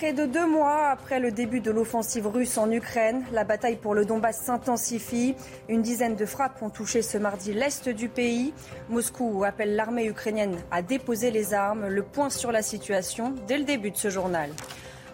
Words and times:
Près 0.00 0.14
de 0.14 0.24
deux 0.24 0.46
mois 0.46 0.88
après 0.88 1.20
le 1.20 1.30
début 1.30 1.60
de 1.60 1.70
l'offensive 1.70 2.26
russe 2.26 2.56
en 2.56 2.70
Ukraine, 2.70 3.22
la 3.34 3.44
bataille 3.44 3.76
pour 3.76 3.94
le 3.94 4.06
Donbass 4.06 4.40
s'intensifie. 4.40 5.34
Une 5.68 5.82
dizaine 5.82 6.16
de 6.16 6.24
frappes 6.24 6.62
ont 6.62 6.70
touché 6.70 7.02
ce 7.02 7.18
mardi 7.18 7.52
l'est 7.52 7.86
du 7.86 8.08
pays. 8.08 8.54
Moscou 8.88 9.44
appelle 9.44 9.76
l'armée 9.76 10.06
ukrainienne 10.06 10.56
à 10.70 10.80
déposer 10.80 11.30
les 11.30 11.52
armes. 11.52 11.86
Le 11.88 12.02
point 12.02 12.30
sur 12.30 12.50
la 12.50 12.62
situation 12.62 13.34
dès 13.46 13.58
le 13.58 13.64
début 13.64 13.90
de 13.90 13.98
ce 13.98 14.08
journal. 14.08 14.48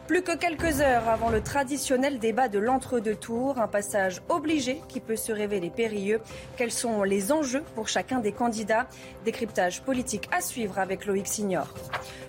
Plus 0.06 0.22
que 0.22 0.36
quelques 0.36 0.80
heures 0.80 1.08
avant 1.08 1.30
le 1.30 1.40
traditionnel 1.40 2.20
débat 2.20 2.46
de 2.46 2.60
l'entre-deux 2.60 3.16
tours, 3.16 3.58
un 3.58 3.66
passage 3.66 4.22
obligé 4.28 4.80
qui 4.86 5.00
peut 5.00 5.16
se 5.16 5.32
révéler 5.32 5.68
périlleux. 5.68 6.20
Quels 6.56 6.70
sont 6.70 7.02
les 7.02 7.32
enjeux 7.32 7.64
pour 7.74 7.88
chacun 7.88 8.20
des 8.20 8.30
candidats? 8.30 8.86
Décryptage 9.24 9.82
politique 9.82 10.28
à 10.30 10.40
suivre 10.40 10.78
avec 10.78 11.06
Loïc 11.06 11.26
Signor. 11.26 11.66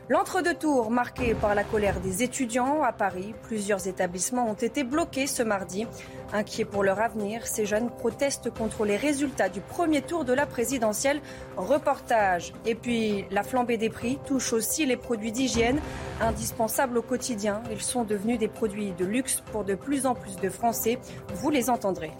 L'entre-deux 0.09 0.53
tours 0.53 0.89
marqué 0.89 1.33
par 1.33 1.53
la 1.53 1.65
colère 1.65 1.99
des 1.99 2.23
étudiants 2.23 2.81
à 2.81 2.93
Paris, 2.93 3.35
plusieurs 3.43 3.87
établissements 3.87 4.49
ont 4.49 4.53
été 4.53 4.85
bloqués 4.85 5.27
ce 5.27 5.43
mardi. 5.43 5.85
Inquiets 6.31 6.63
pour 6.63 6.81
leur 6.81 7.01
avenir, 7.01 7.45
ces 7.45 7.65
jeunes 7.65 7.89
protestent 7.89 8.49
contre 8.49 8.85
les 8.85 8.95
résultats 8.95 9.49
du 9.49 9.59
premier 9.59 10.01
tour 10.01 10.23
de 10.23 10.31
la 10.31 10.45
présidentielle. 10.45 11.19
Reportage. 11.57 12.53
Et 12.65 12.73
puis, 12.73 13.25
la 13.31 13.43
flambée 13.43 13.75
des 13.75 13.89
prix 13.89 14.17
touche 14.25 14.53
aussi 14.53 14.85
les 14.85 14.95
produits 14.95 15.33
d'hygiène, 15.33 15.81
indispensables 16.21 16.97
au 16.97 17.01
quotidien. 17.01 17.61
Ils 17.69 17.81
sont 17.81 18.05
devenus 18.05 18.39
des 18.39 18.47
produits 18.47 18.93
de 18.93 19.03
luxe 19.03 19.43
pour 19.51 19.65
de 19.65 19.75
plus 19.75 20.05
en 20.05 20.15
plus 20.15 20.37
de 20.37 20.49
Français. 20.49 20.99
Vous 21.33 21.49
les 21.49 21.69
entendrez. 21.69 22.11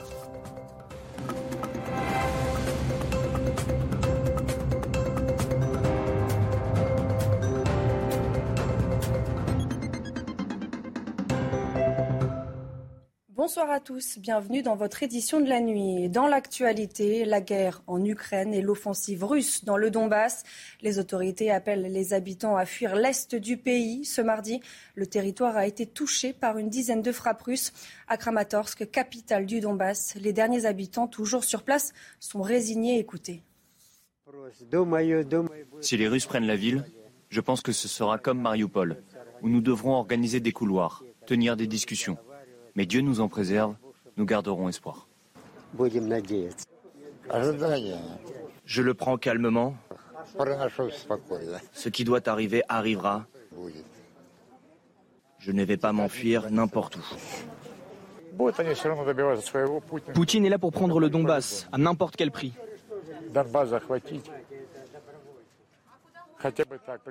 Bonsoir 13.48 13.72
à 13.72 13.80
tous, 13.80 14.20
bienvenue 14.20 14.62
dans 14.62 14.76
votre 14.76 15.04
édition 15.04 15.40
de 15.40 15.48
la 15.48 15.62
nuit. 15.62 16.10
Dans 16.10 16.28
l'actualité, 16.28 17.24
la 17.24 17.40
guerre 17.40 17.82
en 17.88 18.04
Ukraine 18.04 18.54
et 18.54 18.60
l'offensive 18.60 19.24
russe 19.24 19.64
dans 19.64 19.78
le 19.78 19.90
Donbass. 19.90 20.44
Les 20.82 21.00
autorités 21.00 21.50
appellent 21.50 21.84
les 21.90 22.14
habitants 22.14 22.58
à 22.58 22.66
fuir 22.66 22.98
l'est 22.98 23.36
du 23.36 23.56
pays. 23.56 24.04
Ce 24.04 24.20
mardi, 24.20 24.60
le 24.96 25.08
territoire 25.08 25.56
a 25.56 25.66
été 25.66 25.86
touché 25.86 26.34
par 26.34 26.58
une 26.58 26.68
dizaine 26.68 27.02
de 27.02 27.14
frappes 27.14 27.42
russes. 27.42 27.72
À 28.10 28.18
Kramatorsk, 28.18 28.92
capitale 28.92 29.46
du 29.46 29.62
Donbass, 29.62 30.16
les 30.16 30.34
derniers 30.34 30.66
habitants 30.66 31.08
toujours 31.08 31.46
sur 31.46 31.64
place 31.64 31.94
sont 32.20 32.42
résignés. 32.42 33.00
Écoutez. 33.00 33.44
Si 35.80 35.96
les 35.96 36.10
Russes 36.10 36.26
prennent 36.26 36.48
la 36.48 36.58
ville, 36.58 36.84
je 37.30 37.40
pense 37.40 37.62
que 37.62 37.72
ce 37.72 37.88
sera 37.88 38.18
comme 38.18 38.42
Mariupol, 38.42 39.02
où 39.42 39.48
nous 39.48 39.62
devrons 39.62 39.94
organiser 39.94 40.42
des 40.42 40.52
couloirs, 40.52 41.06
tenir 41.26 41.56
des 41.56 41.68
discussions. 41.68 42.18
Mais 42.78 42.86
Dieu 42.86 43.02
nous 43.02 43.20
en 43.22 43.28
préserve, 43.28 43.76
nous 44.18 44.26
garderons 44.26 44.70
espoir. 44.70 45.08
Je 48.66 48.82
le 48.84 48.94
prends 48.94 49.18
calmement. 49.18 49.76
Ce 51.74 51.90
qui 51.90 52.04
doit 52.04 52.30
arriver 52.30 52.62
arrivera. 52.70 53.26
Je 55.40 55.52
ne 55.52 55.64
vais 55.64 55.78
pas 55.78 55.92
m'enfuir 55.92 56.52
n'importe 56.52 56.98
où. 56.98 57.02
Poutine 60.14 60.46
est 60.46 60.50
là 60.50 60.60
pour 60.60 60.72
prendre 60.72 61.00
le 61.00 61.10
Donbass, 61.10 61.68
à 61.72 61.80
n'importe 61.80 62.16
quel 62.16 62.30
prix. 62.30 62.54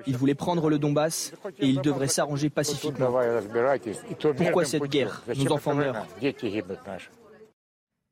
Il 0.07 0.17
voulait 0.17 0.35
prendre 0.35 0.69
le 0.69 0.79
Donbass 0.79 1.33
et 1.59 1.67
il 1.67 1.81
devrait 1.81 2.09
s'arranger 2.09 2.51
pacifiquement. 2.51 3.13
Pourquoi 4.37 4.65
cette 4.65 4.85
guerre 4.85 5.23
Nos 5.37 5.53
enfants 5.53 5.75
meurent. 5.75 6.07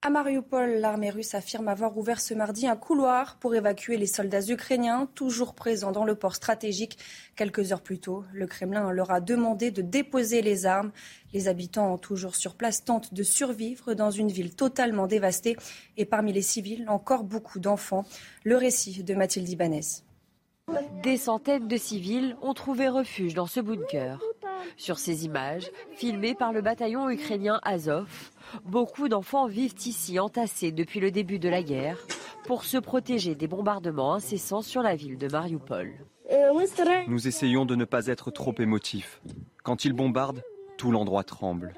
À 0.06 0.10
Mariupol, 0.10 0.80
l'armée 0.80 1.08
russe 1.08 1.34
affirme 1.34 1.66
avoir 1.66 1.96
ouvert 1.96 2.20
ce 2.20 2.34
mardi 2.34 2.66
un 2.66 2.76
couloir 2.76 3.38
pour 3.38 3.54
évacuer 3.54 3.96
les 3.96 4.06
soldats 4.06 4.46
ukrainiens, 4.46 5.08
toujours 5.14 5.54
présents 5.54 5.92
dans 5.92 6.04
le 6.04 6.14
port 6.14 6.34
stratégique. 6.34 6.98
Quelques 7.36 7.72
heures 7.72 7.80
plus 7.80 8.00
tôt, 8.00 8.22
le 8.34 8.46
Kremlin 8.46 8.90
leur 8.90 9.10
a 9.10 9.22
demandé 9.22 9.70
de 9.70 9.80
déposer 9.80 10.42
les 10.42 10.66
armes. 10.66 10.92
Les 11.32 11.48
habitants, 11.48 11.96
toujours 11.96 12.36
sur 12.36 12.54
place, 12.54 12.84
tentent 12.84 13.14
de 13.14 13.22
survivre 13.22 13.94
dans 13.94 14.10
une 14.10 14.28
ville 14.28 14.54
totalement 14.54 15.06
dévastée. 15.06 15.56
Et 15.96 16.04
parmi 16.04 16.34
les 16.34 16.42
civils, 16.42 16.84
encore 16.90 17.24
beaucoup 17.24 17.58
d'enfants. 17.58 18.04
Le 18.44 18.58
récit 18.58 19.04
de 19.04 19.14
Mathilde 19.14 19.48
Ibanez. 19.48 20.03
Des 21.02 21.18
centaines 21.18 21.68
de 21.68 21.76
civils 21.76 22.34
ont 22.40 22.54
trouvé 22.54 22.88
refuge 22.88 23.34
dans 23.34 23.46
ce 23.46 23.60
bunker. 23.60 24.20
Sur 24.78 24.98
ces 24.98 25.26
images, 25.26 25.70
filmées 25.92 26.34
par 26.34 26.52
le 26.52 26.62
bataillon 26.62 27.10
ukrainien 27.10 27.60
Azov, 27.62 28.30
beaucoup 28.64 29.08
d'enfants 29.08 29.46
vivent 29.46 29.74
ici 29.84 30.18
entassés 30.18 30.72
depuis 30.72 31.00
le 31.00 31.10
début 31.10 31.38
de 31.38 31.50
la 31.50 31.62
guerre 31.62 31.98
pour 32.46 32.64
se 32.64 32.78
protéger 32.78 33.34
des 33.34 33.46
bombardements 33.46 34.14
incessants 34.14 34.62
sur 34.62 34.82
la 34.82 34.96
ville 34.96 35.18
de 35.18 35.28
Mariupol. 35.28 35.92
Nous 37.06 37.28
essayons 37.28 37.66
de 37.66 37.76
ne 37.76 37.84
pas 37.84 38.06
être 38.06 38.30
trop 38.30 38.54
émotifs. 38.58 39.20
Quand 39.62 39.84
ils 39.84 39.92
bombardent, 39.92 40.42
tout 40.78 40.90
l'endroit 40.90 41.24
tremble. 41.24 41.74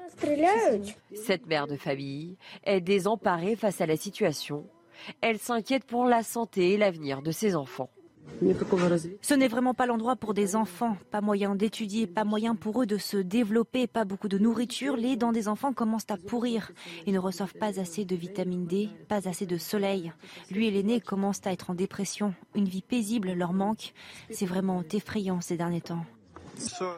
Cette 1.13 1.45
mère 1.47 1.67
de 1.67 1.75
famille 1.75 2.37
est 2.63 2.81
désemparée 2.81 3.57
face 3.57 3.81
à 3.81 3.85
la 3.85 3.97
situation. 3.97 4.65
Elle 5.19 5.37
s'inquiète 5.37 5.83
pour 5.83 6.05
la 6.05 6.23
santé 6.23 6.71
et 6.71 6.77
l'avenir 6.77 7.21
de 7.21 7.31
ses 7.31 7.55
enfants. 7.57 7.89
Ce 9.21 9.33
n'est 9.33 9.47
vraiment 9.47 9.73
pas 9.73 9.85
l'endroit 9.85 10.15
pour 10.15 10.33
des 10.33 10.55
enfants. 10.55 10.97
Pas 11.11 11.21
moyen 11.21 11.55
d'étudier, 11.55 12.07
pas 12.07 12.23
moyen 12.23 12.55
pour 12.55 12.81
eux 12.81 12.85
de 12.85 12.97
se 12.97 13.17
développer, 13.17 13.87
pas 13.87 14.05
beaucoup 14.05 14.27
de 14.27 14.37
nourriture. 14.37 14.95
Les 14.95 15.15
dents 15.15 15.31
des 15.31 15.47
enfants 15.47 15.73
commencent 15.73 16.09
à 16.09 16.17
pourrir. 16.17 16.71
Ils 17.05 17.13
ne 17.13 17.19
reçoivent 17.19 17.55
pas 17.55 17.79
assez 17.79 18.05
de 18.05 18.15
vitamine 18.15 18.65
D, 18.65 18.89
pas 19.07 19.27
assez 19.27 19.45
de 19.45 19.57
soleil. 19.57 20.11
Lui 20.51 20.67
et 20.67 20.71
l'aîné 20.71 21.01
commencent 21.01 21.45
à 21.45 21.51
être 21.51 21.69
en 21.69 21.75
dépression. 21.75 22.33
Une 22.55 22.67
vie 22.67 22.81
paisible 22.81 23.33
leur 23.33 23.53
manque. 23.53 23.93
C'est 24.29 24.45
vraiment 24.45 24.83
effrayant 24.91 25.41
ces 25.41 25.57
derniers 25.57 25.81
temps. 25.81 26.05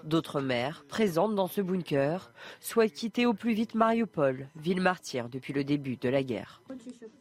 D'autres 0.04 0.42
mères, 0.42 0.86
présentes 0.88 1.36
dans 1.36 1.48
ce 1.48 1.62
bunker, 1.62 2.32
souhaitent 2.60 2.94
quitter 2.94 3.26
au 3.26 3.34
plus 3.34 3.54
vite 3.54 3.76
Mariupol, 3.76 4.48
ville 4.56 4.82
martyre 4.82 5.30
depuis 5.30 5.54
le 5.54 5.64
début 5.64 5.98
de 5.98 6.10
la 6.10 6.24
guerre. 6.24 6.62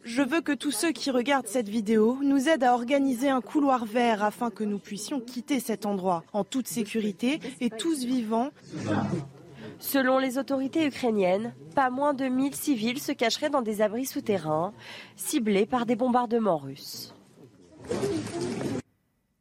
Je 0.03 0.23
veux 0.23 0.41
que 0.41 0.53
tous 0.53 0.71
ceux 0.71 0.93
qui 0.93 1.11
regardent 1.11 1.47
cette 1.47 1.69
vidéo 1.69 2.19
nous 2.23 2.49
aident 2.49 2.65
à 2.65 2.75
organiser 2.75 3.29
un 3.29 3.41
couloir 3.41 3.85
vert 3.85 4.23
afin 4.23 4.51
que 4.51 4.65
nous 4.65 4.79
puissions 4.79 5.21
quitter 5.21 5.61
cet 5.61 5.87
endroit 5.87 6.25
en 6.33 6.45
toute 6.45 6.69
sécurité 6.69 7.41
et 7.61 7.71
tous 7.71 8.05
vivants. 8.05 8.51
Selon 9.79 10.19
les 10.19 10.39
autorités 10.39 10.87
ukrainiennes, 10.87 11.55
pas 11.75 11.91
moins 11.91 12.15
de 12.15 12.25
1000 12.25 12.55
civils 12.55 13.01
se 13.01 13.13
cacheraient 13.13 13.51
dans 13.51 13.63
des 13.63 13.81
abris 13.81 14.07
souterrains, 14.07 14.73
ciblés 15.17 15.67
par 15.67 15.87
des 15.87 15.95
bombardements 15.95 16.59
russes. 16.59 17.15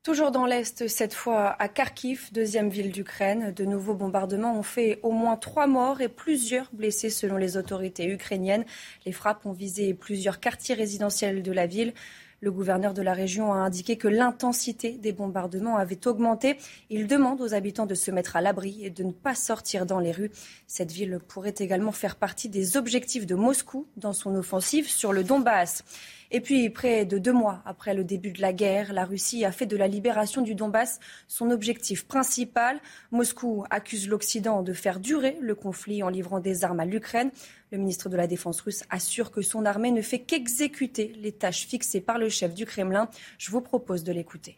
Toujours 0.07 0.31
dans 0.31 0.45
l'Est, 0.45 0.87
cette 0.87 1.13
fois 1.13 1.57
à 1.59 1.67
Kharkiv, 1.67 2.29
deuxième 2.31 2.69
ville 2.69 2.93
d'Ukraine. 2.93 3.51
De 3.53 3.65
nouveaux 3.65 3.93
bombardements 3.93 4.57
ont 4.57 4.63
fait 4.63 5.01
au 5.03 5.11
moins 5.11 5.35
trois 5.35 5.67
morts 5.67 5.99
et 5.99 6.07
plusieurs 6.07 6.69
blessés 6.71 7.09
selon 7.09 7.35
les 7.35 7.57
autorités 7.57 8.07
ukrainiennes. 8.07 8.63
Les 9.05 9.11
frappes 9.11 9.45
ont 9.45 9.51
visé 9.51 9.93
plusieurs 9.93 10.39
quartiers 10.39 10.75
résidentiels 10.75 11.43
de 11.43 11.51
la 11.51 11.67
ville. 11.67 11.93
Le 12.39 12.53
gouverneur 12.53 12.93
de 12.93 13.01
la 13.01 13.13
région 13.13 13.51
a 13.51 13.57
indiqué 13.57 13.97
que 13.97 14.07
l'intensité 14.07 14.93
des 14.93 15.11
bombardements 15.11 15.75
avait 15.75 16.07
augmenté. 16.07 16.55
Il 16.89 17.07
demande 17.07 17.41
aux 17.41 17.53
habitants 17.53 17.85
de 17.85 17.95
se 17.95 18.09
mettre 18.09 18.37
à 18.37 18.41
l'abri 18.41 18.85
et 18.85 18.89
de 18.89 19.03
ne 19.03 19.11
pas 19.11 19.35
sortir 19.35 19.85
dans 19.85 19.99
les 19.99 20.13
rues. 20.13 20.31
Cette 20.67 20.93
ville 20.93 21.19
pourrait 21.27 21.55
également 21.57 21.91
faire 21.91 22.15
partie 22.15 22.47
des 22.47 22.77
objectifs 22.77 23.25
de 23.25 23.35
Moscou 23.35 23.87
dans 23.97 24.13
son 24.13 24.35
offensive 24.35 24.87
sur 24.89 25.11
le 25.11 25.25
Donbass. 25.25 25.83
Et 26.29 26.41
puis, 26.41 26.69
près 26.69 27.05
de 27.05 27.17
deux 27.17 27.31
mois 27.31 27.61
après 27.65 27.93
le 27.93 28.03
début 28.03 28.31
de 28.31 28.41
la 28.41 28.51
guerre, 28.51 28.91
la 28.91 29.05
Russie 29.05 29.45
a 29.45 29.51
fait 29.51 29.65
de 29.65 29.77
la 29.77 29.87
libération 29.87 30.41
du 30.41 30.55
Donbass 30.55 30.99
son 31.27 31.51
objectif 31.51 32.05
principal. 32.05 32.81
Moscou 33.11 33.63
accuse 33.69 34.09
l'Occident 34.09 34.61
de 34.61 34.73
faire 34.73 34.99
durer 34.99 35.37
le 35.39 35.55
conflit 35.55 36.03
en 36.03 36.09
livrant 36.09 36.39
des 36.39 36.65
armes 36.65 36.81
à 36.81 36.85
l'Ukraine. 36.85 37.31
Le 37.71 37.77
ministre 37.77 38.09
de 38.09 38.17
la 38.17 38.27
Défense 38.27 38.61
russe 38.61 38.83
assure 38.89 39.31
que 39.31 39.41
son 39.41 39.65
armée 39.65 39.91
ne 39.91 40.01
fait 40.01 40.19
qu'exécuter 40.19 41.13
les 41.19 41.31
tâches 41.31 41.65
fixées 41.65 42.01
par 42.01 42.17
le 42.17 42.29
chef 42.29 42.53
du 42.53 42.65
Kremlin. 42.65 43.09
Je 43.37 43.51
vous 43.51 43.61
propose 43.61 44.03
de 44.03 44.11
l'écouter. 44.11 44.57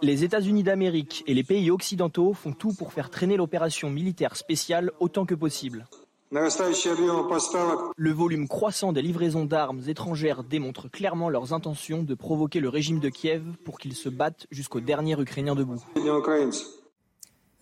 Les 0.00 0.24
États-Unis 0.24 0.62
d'Amérique 0.62 1.22
et 1.26 1.34
les 1.34 1.44
pays 1.44 1.70
occidentaux 1.70 2.32
font 2.32 2.52
tout 2.52 2.72
pour 2.72 2.94
faire 2.94 3.10
traîner 3.10 3.36
l'opération 3.36 3.90
militaire 3.90 4.36
spéciale 4.36 4.90
autant 5.00 5.26
que 5.26 5.34
possible. 5.34 5.86
Le 6.34 8.10
volume 8.10 8.48
croissant 8.48 8.94
des 8.94 9.02
livraisons 9.02 9.44
d'armes 9.44 9.82
étrangères 9.86 10.42
démontre 10.44 10.88
clairement 10.88 11.28
leurs 11.28 11.52
intentions 11.52 12.02
de 12.02 12.14
provoquer 12.14 12.60
le 12.60 12.70
régime 12.70 13.00
de 13.00 13.10
Kiev 13.10 13.42
pour 13.64 13.78
qu'il 13.78 13.94
se 13.94 14.08
batte 14.08 14.46
jusqu'au 14.50 14.80
dernier 14.80 15.20
Ukrainien 15.20 15.54
debout. 15.54 15.84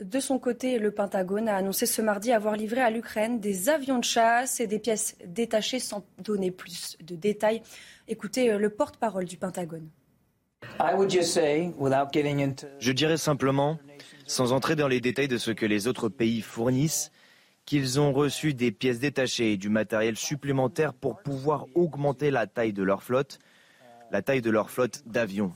De 0.00 0.20
son 0.20 0.38
côté, 0.38 0.78
le 0.78 0.93
Pentagone 0.93 1.49
a 1.49 1.56
annoncé 1.56 1.84
ce 1.84 2.00
mardi 2.00 2.31
avoir 2.31 2.55
livré 2.55 2.81
à 2.81 2.90
l'Ukraine 2.90 3.40
des 3.40 3.69
avions 3.69 3.99
de 3.99 4.05
chasse 4.05 4.61
et 4.61 4.69
des 4.69 4.78
pièces 4.78 5.16
détachées 5.26 5.81
sans 5.81 6.06
donner 6.23 6.52
plus 6.52 6.96
de 7.02 7.16
détails. 7.16 7.62
Écoutez 8.06 8.52
euh, 8.52 8.58
le 8.58 8.70
porte-parole 8.70 9.25
du 9.25 9.37
Pentagone. 9.37 9.88
Je 12.78 12.93
dirais 12.93 13.16
simplement, 13.16 13.78
sans 14.26 14.52
entrer 14.52 14.76
dans 14.76 14.88
les 14.88 15.00
détails 15.00 15.26
de 15.26 15.38
ce 15.38 15.50
que 15.50 15.66
les 15.66 15.88
autres 15.88 16.08
pays 16.08 16.40
fournissent, 16.40 17.11
qu'ils 17.70 18.00
ont 18.00 18.12
reçu 18.12 18.52
des 18.52 18.72
pièces 18.72 18.99
détachées 18.99 19.52
et 19.52 19.56
du 19.56 19.69
matériel 19.69 20.17
supplémentaire 20.17 20.93
pour 20.93 21.22
pouvoir 21.22 21.67
augmenter 21.76 22.32
la 22.32 22.49
taille 22.49 22.72
de 22.72 22.82
leur 22.82 23.05
flotte, 23.05 23.38
la 24.11 24.22
taille 24.22 24.40
de 24.43 24.50
leur 24.50 24.70
flotte 24.70 25.05
d'avions. 25.06 25.52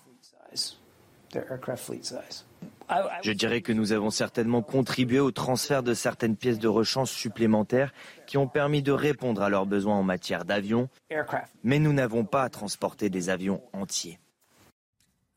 Je 3.24 3.32
dirais 3.32 3.62
que 3.62 3.72
nous 3.72 3.90
avons 3.90 4.10
certainement 4.10 4.62
contribué 4.62 5.18
au 5.18 5.32
transfert 5.32 5.82
de 5.82 5.92
certaines 5.92 6.36
pièces 6.36 6.60
de 6.60 6.68
rechange 6.68 7.10
supplémentaires 7.10 7.92
qui 8.28 8.38
ont 8.38 8.46
permis 8.46 8.84
de 8.84 8.92
répondre 8.92 9.42
à 9.42 9.48
leurs 9.48 9.66
besoins 9.66 9.96
en 9.96 10.04
matière 10.04 10.44
d'avions, 10.44 10.88
mais 11.64 11.80
nous 11.80 11.92
n'avons 11.92 12.24
pas 12.24 12.48
transporté 12.48 13.10
des 13.10 13.28
avions 13.28 13.60
entiers. 13.72 14.20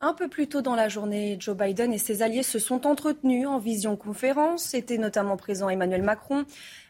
Un 0.00 0.12
peu 0.12 0.28
plus 0.28 0.46
tôt 0.46 0.62
dans 0.62 0.76
la 0.76 0.88
journée, 0.88 1.36
Joe 1.40 1.56
Biden 1.56 1.92
et 1.92 1.98
ses 1.98 2.22
alliés 2.22 2.44
se 2.44 2.60
sont 2.60 2.86
entretenus 2.86 3.48
en 3.48 3.58
vision-conférence. 3.58 4.72
Étaient 4.74 4.96
notamment 4.96 5.36
présents 5.36 5.68
Emmanuel 5.68 6.04
Macron, 6.04 6.44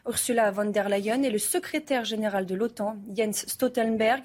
Ursula 0.07 0.51
von 0.51 0.65
der 0.65 0.89
Leyen 0.89 1.23
et 1.23 1.31
le 1.31 1.39
secrétaire 1.39 2.05
général 2.05 2.45
de 2.45 2.53
l'OTAN, 2.53 2.97
Jens 3.11 3.47
Stoltenberg. 3.47 4.21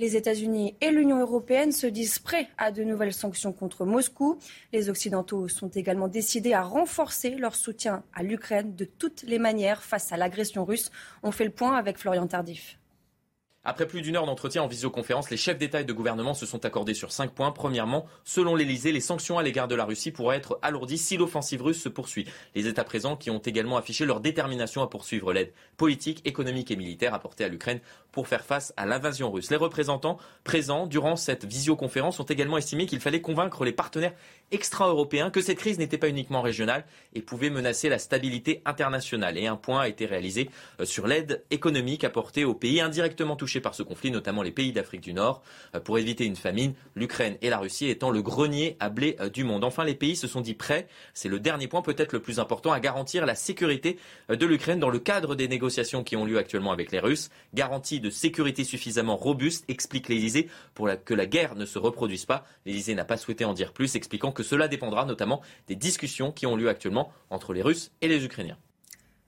Les 0.00 0.16
États-Unis 0.16 0.74
et 0.80 0.90
l'Union 0.90 1.20
européenne 1.20 1.70
se 1.70 1.86
disent 1.86 2.18
prêts 2.18 2.48
à 2.58 2.72
de 2.72 2.82
nouvelles 2.82 3.12
sanctions 3.12 3.52
contre 3.52 3.84
Moscou. 3.84 4.40
Les 4.72 4.90
Occidentaux 4.90 5.46
sont 5.46 5.68
également 5.68 6.08
décidés 6.08 6.54
à 6.54 6.64
renforcer 6.64 7.36
leur 7.36 7.54
soutien 7.54 8.02
à 8.12 8.24
l'Ukraine 8.24 8.74
de 8.74 8.84
toutes 8.84 9.22
les 9.22 9.38
manières 9.38 9.84
face 9.84 10.10
à 10.10 10.16
l'agression 10.16 10.64
russe. 10.64 10.90
On 11.22 11.30
fait 11.30 11.44
le 11.44 11.50
point 11.50 11.76
avec 11.76 11.98
Florian 11.98 12.26
Tardif. 12.26 12.80
Après 13.66 13.86
plus 13.86 14.02
d'une 14.02 14.16
heure 14.16 14.26
d'entretien 14.26 14.62
en 14.62 14.66
visioconférence, 14.66 15.30
les 15.30 15.38
chefs 15.38 15.56
d'État 15.56 15.80
et 15.80 15.84
de 15.84 15.92
gouvernement 15.94 16.34
se 16.34 16.44
sont 16.44 16.66
accordés 16.66 16.92
sur 16.92 17.12
cinq 17.12 17.30
points. 17.30 17.50
Premièrement, 17.50 18.04
selon 18.22 18.56
l'Elysée, 18.56 18.92
les 18.92 19.00
sanctions 19.00 19.38
à 19.38 19.42
l'égard 19.42 19.68
de 19.68 19.74
la 19.74 19.86
Russie 19.86 20.10
pourraient 20.10 20.36
être 20.36 20.58
alourdies 20.60 20.98
si 20.98 21.16
l'offensive 21.16 21.62
russe 21.62 21.80
se 21.80 21.88
poursuit. 21.88 22.26
Les 22.54 22.66
États 22.66 22.84
présents 22.84 23.16
qui 23.16 23.30
ont 23.30 23.38
également 23.38 23.78
affiché 23.78 24.04
leur 24.04 24.20
détermination 24.20 24.82
à 24.82 24.90
poursuivre 24.90 25.32
l'aide 25.32 25.54
politique, 25.78 26.20
économique 26.26 26.70
et 26.70 26.76
militaire 26.76 27.14
apportée 27.14 27.42
à 27.42 27.48
l'Ukraine 27.48 27.80
pour 28.12 28.28
faire 28.28 28.44
face 28.44 28.74
à 28.76 28.84
l'invasion 28.84 29.32
russe. 29.32 29.50
Les 29.50 29.56
représentants 29.56 30.18
présents 30.44 30.86
durant 30.86 31.16
cette 31.16 31.46
visioconférence 31.46 32.20
ont 32.20 32.24
également 32.24 32.58
estimé 32.58 32.84
qu'il 32.84 33.00
fallait 33.00 33.22
convaincre 33.22 33.64
les 33.64 33.72
partenaires 33.72 34.12
extra-européens 34.50 35.30
que 35.30 35.40
cette 35.40 35.58
crise 35.58 35.78
n'était 35.78 35.98
pas 35.98 36.08
uniquement 36.08 36.42
régionale 36.42 36.84
et 37.14 37.22
pouvait 37.22 37.50
menacer 37.50 37.88
la 37.88 37.98
stabilité 37.98 38.60
internationale. 38.66 39.38
Et 39.38 39.46
un 39.46 39.56
point 39.56 39.80
a 39.80 39.88
été 39.88 40.04
réalisé 40.04 40.50
euh, 40.80 40.84
sur 40.84 41.06
l'aide 41.06 41.42
économique 41.50 42.04
apportée 42.04 42.44
aux 42.44 42.54
pays 42.54 42.80
indirectement 42.82 43.36
touchés 43.36 43.53
par 43.60 43.74
ce 43.74 43.82
conflit, 43.82 44.10
notamment 44.10 44.42
les 44.42 44.50
pays 44.50 44.72
d'Afrique 44.72 45.00
du 45.00 45.12
Nord, 45.12 45.42
euh, 45.74 45.80
pour 45.80 45.98
éviter 45.98 46.24
une 46.24 46.36
famine, 46.36 46.74
l'Ukraine 46.94 47.36
et 47.42 47.50
la 47.50 47.58
Russie 47.58 47.88
étant 47.88 48.10
le 48.10 48.22
grenier 48.22 48.76
à 48.80 48.88
blé 48.88 49.16
euh, 49.20 49.28
du 49.28 49.44
monde. 49.44 49.64
Enfin, 49.64 49.84
les 49.84 49.94
pays 49.94 50.16
se 50.16 50.26
sont 50.26 50.40
dit 50.40 50.54
prêts, 50.54 50.88
c'est 51.12 51.28
le 51.28 51.40
dernier 51.40 51.68
point 51.68 51.82
peut-être 51.82 52.12
le 52.12 52.20
plus 52.20 52.38
important, 52.38 52.72
à 52.72 52.80
garantir 52.80 53.26
la 53.26 53.34
sécurité 53.34 53.98
de 54.28 54.46
l'Ukraine 54.46 54.78
dans 54.78 54.90
le 54.90 54.98
cadre 54.98 55.34
des 55.34 55.48
négociations 55.48 56.04
qui 56.04 56.16
ont 56.16 56.24
lieu 56.24 56.38
actuellement 56.38 56.72
avec 56.72 56.92
les 56.92 56.98
Russes. 56.98 57.30
Garantie 57.54 58.00
de 58.00 58.10
sécurité 58.10 58.64
suffisamment 58.64 59.16
robuste, 59.16 59.64
explique 59.68 60.08
l'Élysée, 60.08 60.48
pour 60.74 60.88
que 61.04 61.14
la 61.14 61.26
guerre 61.26 61.54
ne 61.54 61.66
se 61.66 61.78
reproduise 61.78 62.24
pas. 62.24 62.46
L'Élysée 62.66 62.94
n'a 62.94 63.04
pas 63.04 63.16
souhaité 63.16 63.44
en 63.44 63.54
dire 63.54 63.72
plus, 63.72 63.96
expliquant 63.96 64.32
que 64.32 64.42
cela 64.42 64.68
dépendra 64.68 65.04
notamment 65.04 65.42
des 65.68 65.76
discussions 65.76 66.32
qui 66.32 66.46
ont 66.46 66.56
lieu 66.56 66.68
actuellement 66.68 67.12
entre 67.30 67.52
les 67.52 67.62
Russes 67.62 67.92
et 68.00 68.08
les 68.08 68.24
Ukrainiens. 68.24 68.58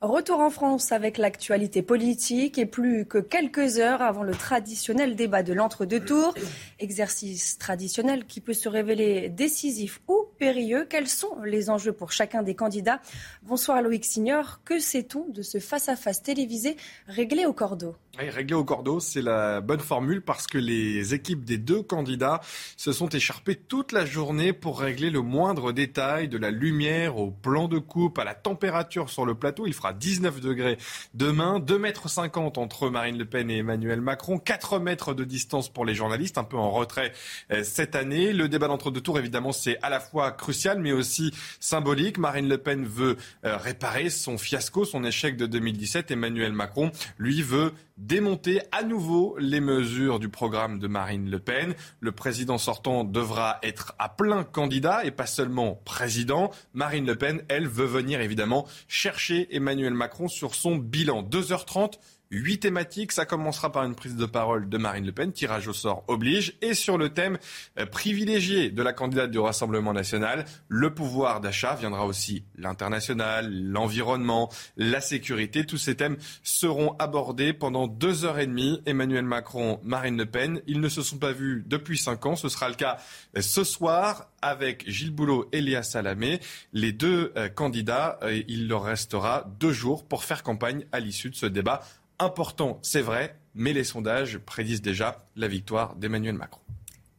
Retour 0.06 0.38
en 0.38 0.50
France 0.50 0.92
avec 0.92 1.18
l'actualité 1.18 1.82
politique 1.82 2.58
et 2.58 2.66
plus 2.66 3.06
que 3.06 3.18
quelques 3.18 3.78
heures 3.78 4.02
avant 4.02 4.22
le 4.22 4.34
traditionnel 4.34 5.16
débat 5.16 5.42
de 5.42 5.52
l'entre-deux 5.52 5.98
tours. 5.98 6.32
Exercice 6.78 7.58
traditionnel 7.58 8.24
qui 8.24 8.40
peut 8.40 8.52
se 8.52 8.68
révéler 8.68 9.28
décisif 9.30 10.00
ou 10.06 10.26
périlleux. 10.38 10.86
Quels 10.88 11.08
sont 11.08 11.42
les 11.44 11.70
enjeux 11.70 11.92
pour 11.92 12.12
chacun 12.12 12.44
des 12.44 12.54
candidats? 12.54 13.00
Bonsoir 13.42 13.82
Loïc 13.82 14.04
Signor. 14.04 14.60
Que 14.64 14.78
sait-on 14.78 15.26
de 15.28 15.42
ce 15.42 15.58
face-à-face 15.58 16.22
télévisé 16.22 16.76
réglé 17.08 17.44
au 17.44 17.52
cordeau? 17.52 17.96
Réglé 18.16 18.54
au 18.54 18.64
cordeau, 18.64 18.98
c'est 18.98 19.20
la 19.20 19.60
bonne 19.60 19.80
formule 19.80 20.22
parce 20.22 20.46
que 20.46 20.56
les 20.56 21.12
équipes 21.12 21.44
des 21.44 21.58
deux 21.58 21.82
candidats 21.82 22.40
se 22.76 22.92
sont 22.92 23.08
écharpées 23.08 23.56
toute 23.56 23.92
la 23.92 24.06
journée 24.06 24.54
pour 24.54 24.80
régler 24.80 25.10
le 25.10 25.20
moindre 25.20 25.72
détail, 25.72 26.28
de 26.28 26.38
la 26.38 26.50
lumière 26.50 27.18
au 27.18 27.30
plan 27.30 27.68
de 27.68 27.78
coupe, 27.78 28.18
à 28.18 28.24
la 28.24 28.34
température 28.34 29.10
sur 29.10 29.26
le 29.26 29.34
plateau. 29.34 29.66
Il 29.66 29.74
fera 29.74 29.92
19 29.98 30.40
degrés 30.40 30.78
demain, 31.14 31.60
2 31.60 31.78
mètres 31.78 32.08
50 32.08 32.58
entre 32.58 32.90
Marine 32.90 33.18
Le 33.18 33.24
Pen 33.24 33.50
et 33.50 33.58
Emmanuel 33.58 34.00
Macron, 34.00 34.38
4 34.38 34.78
mètres 34.78 35.14
de 35.14 35.24
distance 35.24 35.68
pour 35.68 35.84
les 35.84 35.94
journalistes, 35.94 36.38
un 36.38 36.44
peu 36.44 36.56
en 36.56 36.70
retrait 36.70 37.12
euh, 37.50 37.64
cette 37.64 37.94
année. 37.94 38.32
Le 38.32 38.48
débat 38.48 38.68
d'entre-deux 38.68 39.00
tours, 39.00 39.18
évidemment, 39.18 39.52
c'est 39.52 39.78
à 39.82 39.90
la 39.90 40.00
fois 40.00 40.32
crucial 40.32 40.78
mais 40.80 40.92
aussi 40.92 41.32
symbolique. 41.60 42.18
Marine 42.18 42.48
Le 42.48 42.58
Pen 42.58 42.84
veut 42.84 43.16
euh, 43.44 43.56
réparer 43.56 44.10
son 44.10 44.38
fiasco, 44.38 44.84
son 44.84 45.04
échec 45.04 45.36
de 45.36 45.46
2017. 45.46 46.10
Emmanuel 46.10 46.52
Macron, 46.52 46.90
lui, 47.18 47.42
veut 47.42 47.72
démonter 47.96 48.60
à 48.72 48.82
nouveau 48.82 49.36
les 49.38 49.60
mesures 49.60 50.18
du 50.18 50.28
programme 50.28 50.78
de 50.78 50.86
Marine 50.86 51.30
Le 51.30 51.38
Pen. 51.38 51.74
Le 52.00 52.12
président 52.12 52.58
sortant 52.58 53.04
devra 53.04 53.58
être 53.62 53.94
à 53.98 54.08
plein 54.08 54.44
candidat 54.44 55.04
et 55.04 55.10
pas 55.10 55.26
seulement 55.26 55.80
président. 55.84 56.50
Marine 56.74 57.06
Le 57.06 57.16
Pen, 57.16 57.42
elle, 57.48 57.68
veut 57.68 57.86
venir 57.86 58.20
évidemment 58.20 58.66
chercher 58.88 59.54
Emmanuel 59.54 59.94
Macron 59.94 60.28
sur 60.28 60.54
son 60.54 60.76
bilan. 60.76 61.22
2h30 61.22 61.94
Huit 62.32 62.58
thématiques, 62.58 63.12
ça 63.12 63.24
commencera 63.24 63.70
par 63.70 63.84
une 63.84 63.94
prise 63.94 64.16
de 64.16 64.26
parole 64.26 64.68
de 64.68 64.78
Marine 64.78 65.06
Le 65.06 65.12
Pen, 65.12 65.32
tirage 65.32 65.68
au 65.68 65.72
sort 65.72 66.02
oblige, 66.08 66.56
et 66.60 66.74
sur 66.74 66.98
le 66.98 67.10
thème 67.10 67.38
euh, 67.78 67.86
privilégié 67.86 68.70
de 68.70 68.82
la 68.82 68.92
candidate 68.92 69.30
du 69.30 69.38
Rassemblement 69.38 69.92
national, 69.92 70.44
le 70.68 70.92
pouvoir 70.92 71.40
d'achat, 71.40 71.76
viendra 71.76 72.04
aussi 72.04 72.44
l'international, 72.56 73.52
l'environnement, 73.52 74.50
la 74.76 75.00
sécurité. 75.00 75.64
Tous 75.64 75.78
ces 75.78 75.94
thèmes 75.94 76.16
seront 76.42 76.96
abordés 76.98 77.52
pendant 77.52 77.86
deux 77.86 78.24
heures 78.24 78.40
et 78.40 78.48
demie. 78.48 78.82
Emmanuel 78.86 79.24
Macron, 79.24 79.78
Marine 79.84 80.16
Le 80.16 80.26
Pen, 80.26 80.60
ils 80.66 80.80
ne 80.80 80.88
se 80.88 81.02
sont 81.02 81.18
pas 81.18 81.32
vus 81.32 81.62
depuis 81.66 81.96
cinq 81.96 82.26
ans. 82.26 82.34
Ce 82.34 82.48
sera 82.48 82.68
le 82.68 82.74
cas 82.74 82.96
euh, 83.36 83.40
ce 83.40 83.62
soir 83.62 84.30
avec 84.42 84.88
Gilles 84.90 85.14
Boulot 85.14 85.48
et 85.52 85.60
Léa 85.60 85.84
Salamé. 85.84 86.40
Les 86.72 86.90
deux 86.92 87.32
euh, 87.36 87.48
candidats, 87.48 88.18
il 88.48 88.68
leur 88.68 88.82
restera 88.82 89.44
deux 89.60 89.72
jours 89.72 90.06
pour 90.06 90.24
faire 90.24 90.42
campagne 90.42 90.86
à 90.90 90.98
l'issue 90.98 91.30
de 91.30 91.36
ce 91.36 91.46
débat 91.46 91.82
important, 92.18 92.78
c'est 92.82 93.00
vrai, 93.00 93.36
mais 93.54 93.72
les 93.72 93.84
sondages 93.84 94.38
prédisent 94.38 94.82
déjà 94.82 95.26
la 95.36 95.48
victoire 95.48 95.96
d'Emmanuel 95.96 96.34
Macron. 96.34 96.60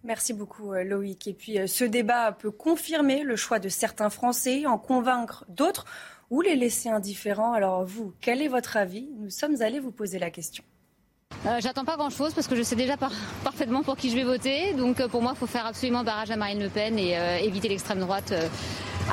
Merci 0.04 0.34
beaucoup 0.34 0.74
euh, 0.74 0.84
Loïc. 0.84 1.28
Et 1.28 1.34
puis 1.34 1.60
euh, 1.60 1.68
ce 1.68 1.84
débat 1.84 2.32
peut 2.32 2.52
confirmer 2.52 3.24
le 3.24 3.36
choix 3.36 3.60
de 3.60 3.68
certains 3.68 4.10
Français, 4.10 4.66
en 4.66 4.78
convaincre 4.78 5.44
d'autres 5.50 5.86
ou 6.30 6.42
les 6.42 6.56
laisser 6.56 6.90
indifférents. 6.90 7.54
Alors 7.54 7.84
vous, 7.84 8.14
quel 8.22 8.42
est 8.42 8.48
votre 8.48 8.78
avis? 8.78 9.10
Nous 9.20 9.30
sommes 9.30 9.62
allés 9.62 9.80
vous 9.80 9.92
poser 9.92 10.18
la 10.18 10.30
question. 10.30 10.64
Euh, 11.46 11.60
j'attends 11.60 11.84
pas 11.84 11.98
grand 11.98 12.10
chose 12.10 12.34
parce 12.34 12.48
que 12.48 12.56
je 12.56 12.64
sais 12.64 12.76
déjà 12.76 12.96
parfaitement 13.44 13.84
pour 13.84 13.98
qui 13.98 14.10
je 14.10 14.16
vais 14.16 14.24
voter. 14.24 14.74
Donc 14.76 15.06
pour 15.08 15.22
moi, 15.22 15.34
il 15.36 15.38
faut 15.38 15.48
faire 15.48 15.66
absolument 15.66 16.06
barrage 16.06 16.32
à 16.32 16.38
Marine 16.38 16.62
Le 16.62 16.70
Pen 16.70 16.98
et 16.98 17.18
éviter 17.44 17.68
l'extrême 17.68 18.00
droite 18.00 18.34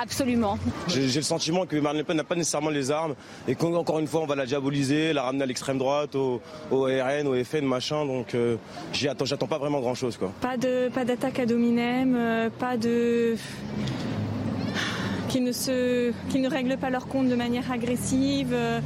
Absolument. 0.00 0.58
J'ai 0.88 1.06
le 1.06 1.22
sentiment 1.22 1.66
que 1.66 1.76
Marine 1.76 1.98
Le 1.98 2.04
Pen 2.04 2.16
n'a 2.16 2.24
pas 2.24 2.34
nécessairement 2.34 2.70
les 2.70 2.90
armes 2.90 3.14
et 3.46 3.54
qu'encore 3.54 3.98
une 4.00 4.06
fois 4.06 4.20
on 4.20 4.26
va 4.26 4.34
la 4.34 4.46
diaboliser, 4.46 5.12
la 5.12 5.22
ramener 5.22 5.44
à 5.44 5.46
l'extrême 5.46 5.78
droite, 5.78 6.14
au, 6.14 6.40
RN, 6.70 7.26
au 7.26 7.44
FN, 7.44 7.64
machin. 7.64 8.04
Donc 8.04 8.34
euh, 8.34 8.56
j'attends 8.92 9.46
pas 9.46 9.58
vraiment 9.58 9.80
grand 9.80 9.94
chose. 9.94 10.16
Quoi. 10.16 10.32
Pas 10.40 10.56
de 10.56 10.88
pas 10.88 11.04
d'attaque 11.04 11.38
à 11.38 11.46
Dominem, 11.46 12.14
euh, 12.16 12.50
pas 12.50 12.76
de 12.76 13.36
qu'ils 15.28 15.44
ne 15.44 15.52
se 15.52 16.12
qu'ils 16.28 16.42
ne 16.42 16.48
règlent 16.48 16.78
pas 16.78 16.90
leur 16.90 17.06
compte 17.06 17.28
de 17.28 17.36
manière 17.36 17.70
agressive. 17.70 18.52
Euh, 18.52 18.80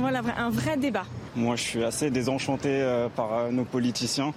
voilà 0.00 0.22
un 0.38 0.50
vrai 0.50 0.76
débat. 0.76 1.04
Moi 1.34 1.56
je 1.56 1.62
suis 1.62 1.84
assez 1.84 2.10
désenchanté 2.10 2.84
par 3.16 3.50
nos 3.50 3.64
politiciens. 3.64 4.32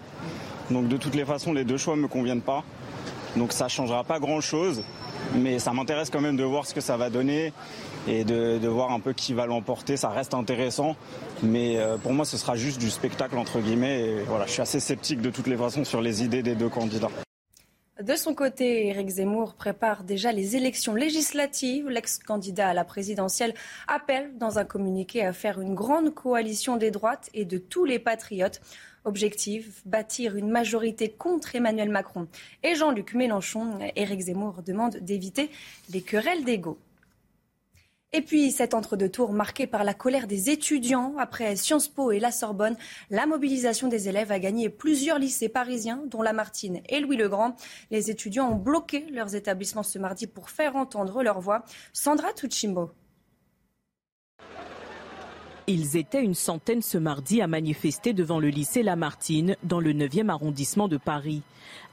Donc 0.72 0.88
de 0.88 0.98
toutes 0.98 1.16
les 1.16 1.26
façons 1.26 1.54
les 1.54 1.64
deux 1.64 1.78
choix 1.78 1.96
me 1.96 2.08
conviennent 2.08 2.42
pas. 2.42 2.64
Donc 3.36 3.52
ça 3.52 3.68
changera 3.68 4.04
pas 4.04 4.20
grand 4.20 4.42
chose. 4.42 4.84
Mais 5.42 5.60
ça 5.60 5.74
m'intéresse 5.74 6.10
quand 6.10 6.22
même 6.22 6.38
de 6.38 6.44
voir 6.44 6.66
ce 6.66 6.74
que 6.74 6.82
ça 6.82 6.98
va 6.98 7.10
donner 7.10 7.54
et 8.08 8.24
de, 8.24 8.68
voir 8.68 8.92
un 8.92 9.00
peu 9.00 9.14
qui 9.14 9.34
va 9.34 9.46
l'emporter. 9.46 9.98
Ça 9.98 10.10
reste 10.10 10.34
intéressant, 10.34 10.96
mais 11.44 11.78
euh, 11.78 11.98
pour 11.98 12.14
moi, 12.14 12.26
ce 12.26 12.38
sera 12.38 12.56
juste 12.56 12.80
du 12.80 12.90
spectacle 12.90 13.38
entre 13.38 13.60
guillemets. 13.60 14.02
Et 14.02 14.24
voilà, 14.24 14.46
je 14.46 14.52
suis 14.52 14.62
assez 14.62 14.80
sceptique 14.80 15.22
de 15.22 15.30
toutes 15.30 15.48
les 15.48 15.58
façons 15.58 15.84
sur 15.84 16.02
les 16.02 16.24
idées 16.24 16.44
des 16.44 16.56
deux 16.56 16.70
candidats. 16.70 17.12
De 18.02 18.16
son 18.18 18.36
côté, 18.36 18.88
Éric 18.88 19.08
Zemmour 19.08 19.54
prépare 19.54 20.04
déjà 20.04 20.34
les 20.34 20.58
élections 20.58 20.96
législatives. 20.96 21.88
L'ex-candidat 21.88 22.68
à 22.70 22.74
la 22.74 22.84
présidentielle 22.84 23.54
appelle 23.88 24.38
dans 24.38 24.60
un 24.60 24.66
communiqué 24.66 25.26
à 25.26 25.32
faire 25.32 25.62
une 25.62 25.76
grande 25.76 26.14
coalition 26.14 26.76
des 26.76 26.92
droites 26.92 27.30
et 27.34 27.46
de 27.46 27.58
tous 27.58 27.86
les 27.86 28.00
patriotes. 28.00 28.60
Objectif, 29.06 29.82
bâtir 29.86 30.36
une 30.36 30.50
majorité 30.50 31.10
contre 31.10 31.56
Emmanuel 31.56 31.90
Macron 31.90 32.28
et 32.64 32.74
Jean-Luc 32.74 33.14
Mélenchon. 33.14 33.78
Éric 33.96 34.22
Zemmour 34.22 34.64
demande 34.66 34.98
d'éviter 34.98 35.52
les 35.92 36.02
querelles 36.02 36.44
d'ego. 36.44 36.80
Et 38.14 38.22
puis 38.22 38.52
cet 38.52 38.74
entre-deux 38.74 39.10
tours 39.10 39.34
marqué 39.34 39.68
par 39.68 39.84
la 39.84 39.94
colère 39.94 40.26
des 40.26 40.50
étudiants 40.50 41.16
après 41.20 41.56
Sciences 41.56 41.88
Po 41.88 42.12
et 42.12 42.20
la 42.20 42.32
Sorbonne, 42.32 42.78
la 43.12 43.26
mobilisation 43.26 43.90
des 43.90 44.10
élèves 44.10 44.32
a 44.32 44.40
gagné 44.40 44.70
plusieurs 44.70 45.20
lycées 45.20 45.50
parisiens, 45.50 46.02
dont 46.08 46.22
Lamartine 46.22 46.82
et 46.90 47.00
Louis 47.00 47.18
le 47.18 47.30
Grand. 47.30 47.56
Les 47.92 48.10
étudiants 48.10 48.50
ont 48.54 48.56
bloqué 48.56 49.06
leurs 49.12 49.36
établissements 49.36 49.84
ce 49.84 50.00
mardi 50.00 50.28
pour 50.28 50.50
faire 50.50 50.76
entendre 50.78 51.22
leur 51.22 51.42
voix. 51.42 51.64
Sandra 51.94 52.34
Tuchimbo. 52.34 52.92
Ils 55.68 55.98
étaient 55.98 56.24
une 56.24 56.36
centaine 56.36 56.84
ce 56.84 57.00
mardi 57.00 57.42
à 57.42 57.48
manifester 57.48 58.14
devant 58.14 58.40
le 58.40 58.50
lycée 58.50 58.84
Lamartine, 58.84 59.56
dans 59.64 59.80
le 59.80 59.94
9e 59.94 60.30
arrondissement 60.30 60.88
de 60.88 60.98
Paris. 60.98 61.42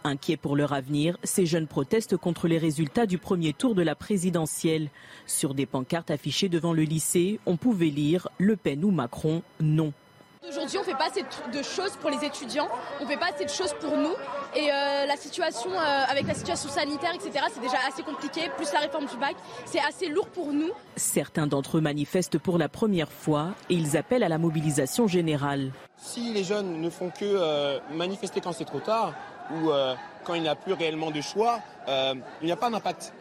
Inquiets 0.05 0.37
pour 0.37 0.57
leur 0.57 0.75
avenir, 0.75 1.17
ces 1.25 1.47
jeunes 1.47 1.67
protestent 1.67 2.19
contre 2.19 2.49
les 2.49 2.59
résultats 2.59 3.07
du 3.07 3.17
premier 3.17 3.55
tour 3.55 3.75
de 3.75 3.81
la 3.81 3.95
présidentielle. 3.95 4.91
Sur 5.27 5.55
des 5.55 5.65
pancartes 5.65 6.11
affichées 6.11 6.51
devant 6.51 6.75
le 6.75 6.83
lycée, 6.83 7.41
on 7.47 7.57
pouvait 7.57 7.87
lire 7.87 8.29
Le 8.37 8.57
Pen 8.57 8.85
ou 8.85 8.91
Macron, 8.91 9.41
non. 9.59 9.95
Aujourd'hui, 10.49 10.77
on 10.77 10.81
ne 10.81 10.87
fait 10.87 10.95
pas 10.95 11.07
assez 11.07 11.23
de 11.23 11.63
choses 11.63 11.97
pour 12.01 12.11
les 12.11 12.25
étudiants, 12.27 12.69
on 12.99 13.05
ne 13.05 13.09
fait 13.09 13.17
pas 13.17 13.31
assez 13.33 13.45
de 13.45 13.51
choses 13.51 13.73
pour 13.81 13.97
nous. 13.97 14.15
Et 14.57 14.73
euh, 14.73 15.07
la 15.07 15.17
situation, 15.17 15.71
euh, 15.71 16.05
avec 16.11 16.27
la 16.27 16.35
situation 16.35 16.69
sanitaire, 16.69 17.13
etc., 17.15 17.45
c'est 17.55 17.61
déjà 17.61 17.77
assez 17.89 18.03
compliqué. 18.03 18.51
Plus 18.57 18.73
la 18.73 18.81
réforme 18.81 19.07
du 19.07 19.17
bac, 19.19 19.37
c'est 19.67 19.79
assez 19.79 20.09
lourd 20.09 20.27
pour 20.27 20.53
nous. 20.53 20.71
Certains 20.97 21.47
d'entre 21.47 21.79
eux 21.79 21.81
manifestent 21.81 22.39
pour 22.39 22.59
la 22.59 22.69
première 22.69 23.13
fois 23.13 23.51
et 23.71 23.75
ils 23.75 23.97
appellent 23.97 24.25
à 24.25 24.29
la 24.29 24.39
mobilisation 24.39 25.07
générale. 25.07 25.71
Si 25.97 26.33
les 26.33 26.43
jeunes 26.43 26.81
ne 26.81 26.91
font 26.91 27.11
que 27.11 27.25
euh, 27.25 27.79
manifester 27.93 28.41
quand 28.41 28.53
c'est 28.53 28.65
trop 28.65 28.81
tard 28.81 29.15
ou 29.53 29.71
quand 30.25 30.35
il 30.35 30.43
n'y 30.43 30.49
a 30.49 30.55
plus 30.55 30.73
réellement 30.73 31.11
de 31.11 31.21
choix, 31.21 31.61
il 31.87 32.45
n'y 32.45 32.53
a 32.53 32.57
pas 32.57 32.71
d'impact. 32.71 33.13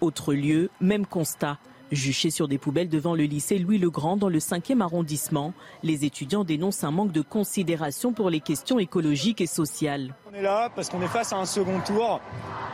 Autre 0.00 0.34
lieu, 0.34 0.68
même 0.80 1.06
constat. 1.06 1.58
Juchés 1.92 2.30
sur 2.30 2.48
des 2.48 2.58
poubelles 2.58 2.88
devant 2.88 3.14
le 3.14 3.24
lycée 3.24 3.58
Louis-le-Grand 3.58 4.16
dans 4.16 4.28
le 4.28 4.38
5e 4.38 4.80
arrondissement, 4.80 5.52
les 5.82 6.04
étudiants 6.04 6.44
dénoncent 6.44 6.84
un 6.84 6.90
manque 6.90 7.12
de 7.12 7.20
considération 7.20 8.12
pour 8.12 8.30
les 8.30 8.40
questions 8.40 8.78
écologiques 8.78 9.40
et 9.40 9.46
sociales. 9.46 10.14
On 10.30 10.34
est 10.34 10.42
là 10.42 10.70
parce 10.74 10.88
qu'on 10.88 11.02
est 11.02 11.08
face 11.08 11.32
à 11.32 11.36
un 11.36 11.46
second 11.46 11.80
tour 11.80 12.20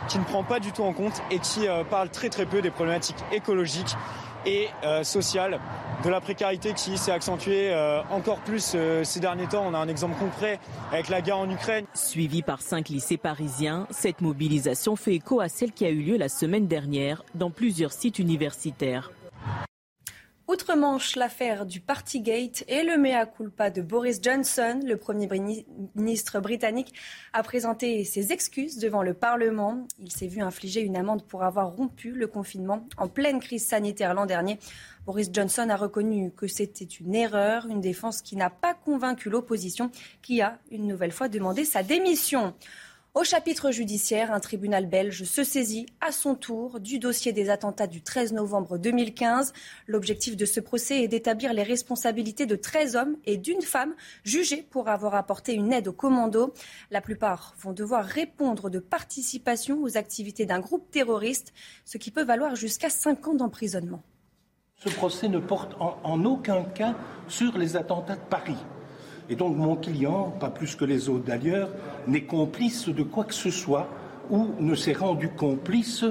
qui 0.07 0.17
ne 0.17 0.23
prend 0.23 0.43
pas 0.43 0.59
du 0.59 0.71
tout 0.71 0.83
en 0.83 0.93
compte 0.93 1.21
et 1.29 1.39
qui 1.39 1.67
euh, 1.67 1.83
parle 1.83 2.09
très 2.09 2.29
très 2.29 2.45
peu 2.45 2.61
des 2.61 2.71
problématiques 2.71 3.23
écologiques 3.31 3.95
et 4.45 4.67
euh, 4.83 5.03
sociale, 5.03 5.59
de 6.03 6.09
la 6.09 6.21
précarité 6.21 6.73
qui 6.73 6.97
s'est 6.97 7.11
accentuée 7.11 7.71
euh, 7.71 8.01
encore 8.11 8.39
plus 8.39 8.73
euh, 8.75 9.03
ces 9.03 9.19
derniers 9.19 9.47
temps. 9.47 9.63
On 9.67 9.73
a 9.73 9.77
un 9.77 9.87
exemple 9.87 10.15
concret 10.19 10.59
avec 10.91 11.09
la 11.09 11.21
guerre 11.21 11.37
en 11.37 11.49
Ukraine. 11.49 11.85
Suivi 11.93 12.41
par 12.41 12.61
cinq 12.61 12.89
lycées 12.89 13.17
parisiens, 13.17 13.87
cette 13.91 14.21
mobilisation 14.21 14.95
fait 14.95 15.15
écho 15.15 15.39
à 15.39 15.49
celle 15.49 15.71
qui 15.71 15.85
a 15.85 15.89
eu 15.89 16.01
lieu 16.01 16.17
la 16.17 16.29
semaine 16.29 16.67
dernière 16.67 17.23
dans 17.35 17.51
plusieurs 17.51 17.91
sites 17.91 18.19
universitaires. 18.19 19.11
Outre-Manche, 20.51 21.15
l'affaire 21.15 21.65
du 21.65 21.79
Partygate 21.79 22.65
et 22.67 22.83
le 22.83 22.97
mea 22.97 23.25
culpa 23.25 23.69
de 23.69 23.81
Boris 23.81 24.19
Johnson, 24.21 24.81
le 24.85 24.97
Premier 24.97 25.29
ministre 25.95 26.41
britannique, 26.41 26.93
a 27.31 27.41
présenté 27.41 28.03
ses 28.03 28.33
excuses 28.33 28.77
devant 28.77 29.01
le 29.01 29.13
Parlement. 29.13 29.87
Il 29.97 30.11
s'est 30.11 30.27
vu 30.27 30.41
infliger 30.41 30.81
une 30.81 30.97
amende 30.97 31.23
pour 31.23 31.45
avoir 31.45 31.69
rompu 31.69 32.11
le 32.11 32.27
confinement 32.27 32.85
en 32.97 33.07
pleine 33.07 33.39
crise 33.39 33.65
sanitaire 33.65 34.13
l'an 34.13 34.25
dernier. 34.25 34.59
Boris 35.05 35.29
Johnson 35.31 35.69
a 35.69 35.77
reconnu 35.77 36.31
que 36.31 36.47
c'était 36.47 36.83
une 36.83 37.15
erreur, 37.15 37.67
une 37.67 37.79
défense 37.79 38.21
qui 38.21 38.35
n'a 38.35 38.49
pas 38.49 38.73
convaincu 38.73 39.29
l'opposition, 39.29 39.89
qui 40.21 40.41
a 40.41 40.59
une 40.69 40.85
nouvelle 40.85 41.13
fois 41.13 41.29
demandé 41.29 41.63
sa 41.63 41.81
démission. 41.81 42.53
Au 43.13 43.25
chapitre 43.25 43.71
judiciaire, 43.71 44.31
un 44.31 44.39
tribunal 44.39 44.85
belge 44.85 45.25
se 45.25 45.43
saisit 45.43 45.85
à 45.99 46.13
son 46.13 46.33
tour 46.33 46.79
du 46.79 46.97
dossier 46.97 47.33
des 47.33 47.49
attentats 47.49 47.85
du 47.85 48.01
13 48.01 48.31
novembre 48.31 48.77
2015. 48.77 49.51
L'objectif 49.85 50.37
de 50.37 50.45
ce 50.45 50.61
procès 50.61 51.03
est 51.03 51.09
d'établir 51.09 51.51
les 51.51 51.63
responsabilités 51.63 52.45
de 52.45 52.55
13 52.55 52.95
hommes 52.95 53.17
et 53.25 53.35
d'une 53.35 53.63
femme 53.63 53.95
jugés 54.23 54.65
pour 54.69 54.87
avoir 54.87 55.13
apporté 55.15 55.53
une 55.53 55.73
aide 55.73 55.89
aux 55.89 55.93
commandos. 55.93 56.53
La 56.89 57.01
plupart 57.01 57.53
vont 57.59 57.73
devoir 57.73 58.05
répondre 58.05 58.69
de 58.69 58.79
participation 58.79 59.83
aux 59.83 59.97
activités 59.97 60.45
d'un 60.45 60.61
groupe 60.61 60.89
terroriste, 60.89 61.51
ce 61.83 61.97
qui 61.97 62.11
peut 62.11 62.23
valoir 62.23 62.55
jusqu'à 62.55 62.89
5 62.89 63.27
ans 63.27 63.35
d'emprisonnement. 63.35 64.03
Ce 64.77 64.87
procès 64.87 65.27
ne 65.27 65.39
porte 65.39 65.73
en, 65.81 65.97
en 66.05 66.23
aucun 66.23 66.63
cas 66.63 66.95
sur 67.27 67.57
les 67.57 67.75
attentats 67.75 68.15
de 68.15 68.21
Paris. 68.29 68.55
Et 69.31 69.35
donc 69.35 69.55
mon 69.55 69.77
client, 69.77 70.33
pas 70.41 70.49
plus 70.49 70.75
que 70.75 70.83
les 70.83 71.07
autres 71.07 71.23
d'ailleurs, 71.23 71.69
n'est 72.05 72.25
complice 72.25 72.89
de 72.89 73.01
quoi 73.01 73.23
que 73.23 73.33
ce 73.33 73.49
soit 73.49 73.87
ou 74.29 74.49
ne 74.59 74.75
s'est 74.75 74.91
rendu 74.91 75.29
complice 75.29 76.03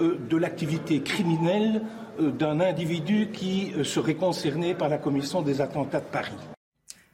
euh, 0.00 0.18
de 0.30 0.36
l'activité 0.38 1.02
criminelle 1.02 1.82
euh, 2.18 2.30
d'un 2.30 2.60
individu 2.60 3.28
qui 3.30 3.74
euh, 3.76 3.84
serait 3.84 4.14
concerné 4.14 4.74
par 4.74 4.88
la 4.88 4.96
commission 4.96 5.42
des 5.42 5.60
attentats 5.60 6.00
de 6.00 6.06
Paris. 6.06 6.32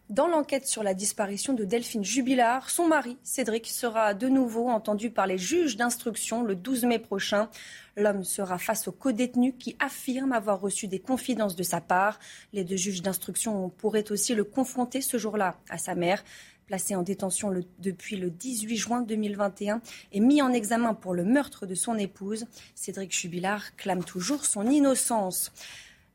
Dans 0.09 0.27
l'enquête 0.27 0.67
sur 0.67 0.83
la 0.83 0.95
disparition 0.95 1.53
de 1.53 1.67
Delphine 1.67 2.03
Jubilard, 2.03 2.71
son 2.71 2.87
mari, 2.87 3.19
Cédric, 3.23 3.67
sera 3.67 4.15
de 4.15 4.27
nouveau 4.27 4.71
entendu 4.71 5.11
par 5.11 5.27
les 5.27 5.37
juges 5.37 5.77
d'instruction 5.77 6.43
le 6.43 6.55
12 6.55 6.87
mai 6.87 6.99
prochain. 6.99 7.51
L'homme 7.95 8.25
sera 8.25 8.57
face 8.57 8.89
au 8.89 8.93
co-détenu 8.93 9.53
qui 9.53 9.77
affirme 9.79 10.33
avoir 10.33 10.63
reçu 10.63 10.89
des 10.89 10.99
confidences 10.99 11.57
de 11.57 11.63
sa 11.63 11.83
part. 11.83 12.19
Les 12.55 12.65
deux 12.65 12.77
juges 12.77 13.03
d'instruction 13.03 13.69
pourraient 13.69 14.11
aussi 14.11 14.35
le 14.35 14.45
confronter 14.45 15.03
ce 15.03 15.19
jour-là 15.19 15.59
à 15.69 15.77
sa 15.77 15.95
mère. 15.95 16.25
Placé 16.67 16.95
en 16.95 17.03
détention 17.03 17.53
depuis 17.79 18.17
le 18.17 18.31
18 18.31 18.77
juin 18.77 19.01
2021 19.03 19.83
et 20.13 20.21
mis 20.21 20.41
en 20.41 20.55
examen 20.55 20.95
pour 20.95 21.13
le 21.13 21.25
meurtre 21.25 21.67
de 21.67 21.75
son 21.75 21.99
épouse, 21.99 22.47
Cédric 22.75 23.15
Jubilard 23.15 23.77
clame 23.77 24.05
toujours 24.05 24.47
son 24.47 24.71
innocence. 24.71 25.53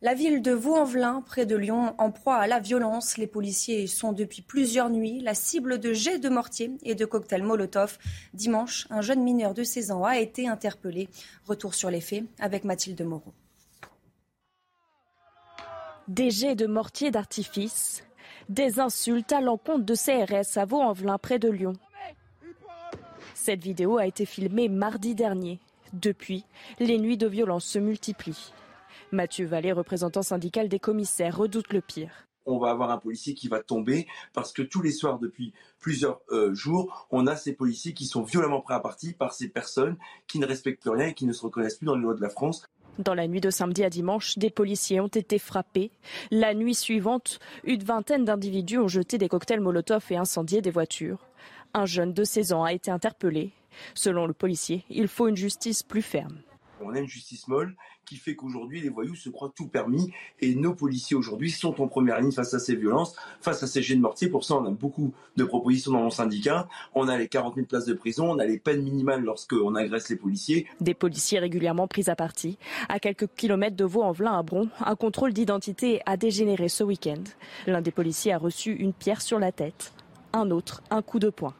La 0.04 0.16
ville 0.16 0.42
de 0.42 0.52
Vaux-en-Velin, 0.52 1.22
près 1.26 1.46
de 1.46 1.56
Lyon, 1.56 1.96
en 1.98 2.12
proie 2.12 2.36
à 2.36 2.46
la 2.46 2.60
violence. 2.60 3.18
Les 3.18 3.26
policiers 3.26 3.88
sont 3.88 4.12
depuis 4.12 4.42
plusieurs 4.42 4.90
nuits 4.90 5.22
la 5.22 5.34
cible 5.34 5.80
de 5.80 5.94
jets 5.94 6.20
de 6.20 6.28
mortier 6.28 6.72
et 6.84 6.94
de 6.94 7.06
cocktails 7.06 7.42
Molotov. 7.42 7.98
Dimanche, 8.34 8.86
un 8.90 9.00
jeune 9.00 9.24
mineur 9.24 9.54
de 9.54 9.64
16 9.64 9.92
ans 9.92 10.04
a 10.04 10.20
été 10.20 10.46
interpellé. 10.46 11.08
Retour 11.46 11.74
sur 11.74 11.90
les 11.90 12.02
faits 12.02 12.26
avec 12.38 12.66
Mathilde 12.66 13.02
Moreau. 13.02 13.32
Des 16.10 16.32
jets 16.32 16.56
de 16.56 16.68
mortier 16.68 17.10
d'artifice, 17.10 18.04
des 18.50 18.82
insultes 18.82 19.32
à 19.32 19.40
l'encontre 19.40 19.86
de 19.86 19.96
CRS 19.96 20.58
à 20.58 20.66
Vaux-en-Velin, 20.66 21.18
près 21.18 21.40
de 21.40 21.48
Lyon. 21.48 21.78
Cette 23.36 23.64
vidéo 23.64 24.00
a 24.00 24.06
été 24.06 24.26
filmée 24.26 24.68
mardi 24.68 25.16
dernier. 25.16 25.60
Depuis, 25.94 26.44
les 26.80 26.98
nuits 26.98 27.18
de 27.18 27.28
violence 27.28 27.64
se 27.64 27.80
multiplient. 27.80 28.52
Mathieu 29.14 29.46
Vallée, 29.46 29.72
représentant 29.72 30.24
syndical 30.24 30.68
des 30.68 30.80
commissaires, 30.80 31.38
redoute 31.38 31.72
le 31.72 31.82
pire. 31.82 32.10
On 32.48 32.58
va 32.58 32.72
avoir 32.72 32.90
un 32.90 32.98
policier 32.98 33.36
qui 33.36 33.48
va 33.48 33.62
tomber 33.62 34.08
parce 34.34 34.52
que 34.52 34.64
tous 34.64 34.82
les 34.82 34.92
soirs 34.92 35.20
depuis 35.20 35.54
plusieurs 35.80 36.20
euh, 36.32 36.54
jours, 36.54 37.08
on 37.12 37.28
a 37.28 37.36
ces 37.36 37.54
policiers 37.54 37.94
qui 37.94 38.06
sont 38.06 38.24
violemment 38.24 38.62
pris 38.62 38.74
à 38.74 38.80
partie 38.80 39.14
par 39.14 39.32
ces 39.32 39.48
personnes 39.48 39.98
qui 40.28 40.40
ne 40.40 40.48
respectent 40.48 40.82
plus 40.82 40.90
rien 40.90 41.08
et 41.08 41.14
qui 41.14 41.28
ne 41.28 41.32
se 41.32 41.44
reconnaissent 41.44 41.76
plus 41.76 41.86
dans 41.86 41.96
les 41.96 42.02
lois 42.02 42.16
de 42.16 42.22
la 42.22 42.30
France. 42.30 42.66
Dans 42.98 43.14
la 43.14 43.28
nuit 43.28 43.40
de 43.40 43.52
samedi 43.52 43.84
à 43.84 43.90
dimanche, 43.92 44.38
des 44.40 44.50
policiers 44.50 45.00
ont 45.00 45.08
été 45.08 45.38
frappés. 45.38 45.92
La 46.32 46.56
nuit 46.56 46.76
suivante, 46.76 47.40
une 47.64 47.84
vingtaine 47.84 48.26
d'individus 48.26 48.80
ont 48.80 48.88
jeté 48.88 49.20
des 49.20 49.30
cocktails 49.30 49.62
Molotov 49.62 50.06
et 50.10 50.18
incendié 50.18 50.62
des 50.62 50.72
voitures. 50.72 51.28
Un 51.76 51.86
jeune 51.86 52.14
de 52.14 52.24
16 52.24 52.54
ans 52.54 52.64
a 52.64 52.74
été 52.74 52.90
interpellé. 52.90 53.52
Selon 53.94 54.26
le 54.26 54.34
policier, 54.34 54.86
il 54.90 55.08
faut 55.08 55.28
une 55.28 55.38
justice 55.38 55.84
plus 55.84 56.02
ferme 56.02 56.40
on 56.86 56.94
a 56.94 57.00
une 57.00 57.08
justice 57.08 57.48
molle 57.48 57.76
qui 58.06 58.18
fait 58.18 58.36
qu'aujourd'hui 58.36 58.82
les 58.82 58.90
voyous 58.90 59.16
se 59.16 59.30
croient 59.30 59.52
tout 59.56 59.68
permis 59.68 60.12
et 60.40 60.56
nos 60.56 60.74
policiers 60.74 61.16
aujourd'hui 61.16 61.52
sont 61.52 61.82
en 61.82 61.88
première 61.88 62.20
ligne 62.20 62.32
face 62.32 62.54
à 62.54 62.60
ces 62.60 62.76
violences, 62.76 63.16
face 63.42 63.64
à 63.64 63.68
ces 63.68 63.82
jets 63.82 63.96
de 63.96 64.02
mortier. 64.02 64.28
Pour 64.28 64.44
ça, 64.44 64.56
on 64.56 64.66
a 64.66 64.70
beaucoup 64.70 65.14
de 65.38 65.44
propositions 65.44 65.92
dans 65.92 66.04
mon 66.04 66.10
syndicat. 66.10 66.68
On 66.96 67.08
a 67.08 67.18
les 67.18 67.28
40 67.28 67.56
000 67.56 67.68
places 67.68 67.86
de 67.86 67.94
prison, 67.94 68.30
on 68.30 68.40
a 68.40 68.46
les 68.46 68.60
peines 68.60 68.84
minimales 68.84 69.24
lorsqu'on 69.24 69.76
agresse 69.76 70.10
les 70.10 70.16
policiers. 70.16 70.68
Des 70.82 70.94
policiers 70.94 71.40
régulièrement 71.40 71.88
pris 71.88 72.10
à 72.10 72.16
partie. 72.16 72.58
À 72.90 73.00
quelques 73.00 73.28
kilomètres 73.36 73.76
de 73.76 73.86
Vaux-en-Velin 73.86 74.38
à 74.38 74.44
Bron, 74.44 74.70
un 74.80 74.96
contrôle 74.96 75.34
d'identité 75.34 76.02
a 76.06 76.18
dégénéré 76.18 76.70
ce 76.70 76.84
week-end. 76.84 77.24
L'un 77.68 77.82
des 77.82 77.92
policiers 77.92 78.34
a 78.34 78.38
reçu 78.38 78.74
une 78.74 78.94
pierre 78.94 79.22
sur 79.22 79.40
la 79.40 79.52
tête, 79.52 79.94
un 80.34 80.52
autre 80.52 80.82
un 80.90 81.02
coup 81.02 81.20
de 81.20 81.30
poing. 81.30 81.54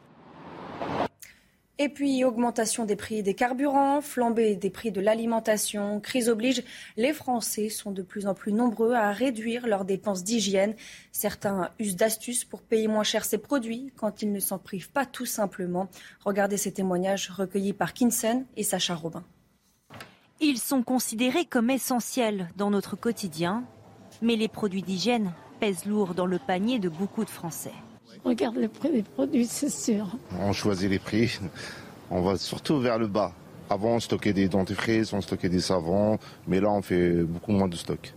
Et 1.78 1.88
puis, 1.88 2.22
augmentation 2.24 2.84
des 2.84 2.94
prix 2.94 3.24
des 3.24 3.34
carburants, 3.34 4.00
flambée 4.00 4.54
des 4.54 4.70
prix 4.70 4.92
de 4.92 5.00
l'alimentation, 5.00 5.98
crise 5.98 6.28
oblige, 6.28 6.62
les 6.96 7.12
Français 7.12 7.68
sont 7.68 7.90
de 7.90 8.02
plus 8.02 8.28
en 8.28 8.34
plus 8.34 8.52
nombreux 8.52 8.92
à 8.92 9.10
réduire 9.10 9.66
leurs 9.66 9.84
dépenses 9.84 10.22
d'hygiène. 10.22 10.76
Certains 11.10 11.70
usent 11.80 11.96
d'astuces 11.96 12.44
pour 12.44 12.62
payer 12.62 12.86
moins 12.86 13.02
cher 13.02 13.24
ces 13.24 13.38
produits 13.38 13.92
quand 13.96 14.22
ils 14.22 14.30
ne 14.30 14.38
s'en 14.38 14.58
privent 14.58 14.90
pas 14.90 15.04
tout 15.04 15.26
simplement. 15.26 15.88
Regardez 16.24 16.58
ces 16.58 16.70
témoignages 16.70 17.28
recueillis 17.30 17.72
par 17.72 17.92
Kinson 17.92 18.44
et 18.56 18.62
Sacha 18.62 18.94
Robin. 18.94 19.24
Ils 20.40 20.58
sont 20.58 20.84
considérés 20.84 21.44
comme 21.44 21.70
essentiels 21.70 22.50
dans 22.56 22.70
notre 22.70 22.94
quotidien, 22.94 23.64
mais 24.22 24.36
les 24.36 24.48
produits 24.48 24.82
d'hygiène 24.82 25.32
pèsent 25.58 25.86
lourd 25.86 26.14
dans 26.14 26.26
le 26.26 26.38
panier 26.38 26.78
de 26.78 26.88
beaucoup 26.88 27.24
de 27.24 27.30
Français. 27.30 27.72
Regarde 28.24 28.56
le 28.56 28.68
prix 28.68 28.90
des 28.90 29.02
produits, 29.02 29.46
c'est 29.46 29.70
sûr. 29.70 30.06
On 30.40 30.52
choisit 30.52 30.90
les 30.90 30.98
prix. 30.98 31.38
On 32.10 32.22
va 32.22 32.36
surtout 32.36 32.80
vers 32.80 32.98
le 32.98 33.06
bas. 33.06 33.32
Avant, 33.70 33.96
on 33.96 34.00
stockait 34.00 34.32
des 34.32 34.48
dentifrices, 34.48 35.12
on 35.12 35.20
stockait 35.20 35.48
des 35.48 35.60
savons, 35.60 36.18
mais 36.46 36.60
là, 36.60 36.70
on 36.70 36.82
fait 36.82 37.22
beaucoup 37.22 37.52
moins 37.52 37.68
de 37.68 37.76
stock. 37.76 38.14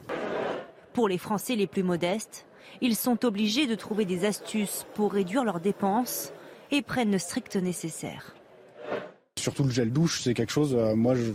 Pour 0.93 1.07
les 1.07 1.17
Français 1.17 1.55
les 1.55 1.67
plus 1.67 1.83
modestes, 1.83 2.45
ils 2.81 2.95
sont 2.95 3.25
obligés 3.25 3.67
de 3.67 3.75
trouver 3.75 4.05
des 4.05 4.25
astuces 4.25 4.85
pour 4.93 5.13
réduire 5.13 5.43
leurs 5.43 5.59
dépenses 5.59 6.31
et 6.71 6.81
prennent 6.81 7.11
le 7.11 7.17
strict 7.17 7.55
nécessaire. 7.55 8.35
Surtout 9.37 9.63
le 9.63 9.71
gel 9.71 9.91
douche, 9.91 10.21
c'est 10.21 10.33
quelque 10.33 10.51
chose, 10.51 10.75
euh, 10.75 10.95
moi, 10.95 11.15
je, 11.15 11.31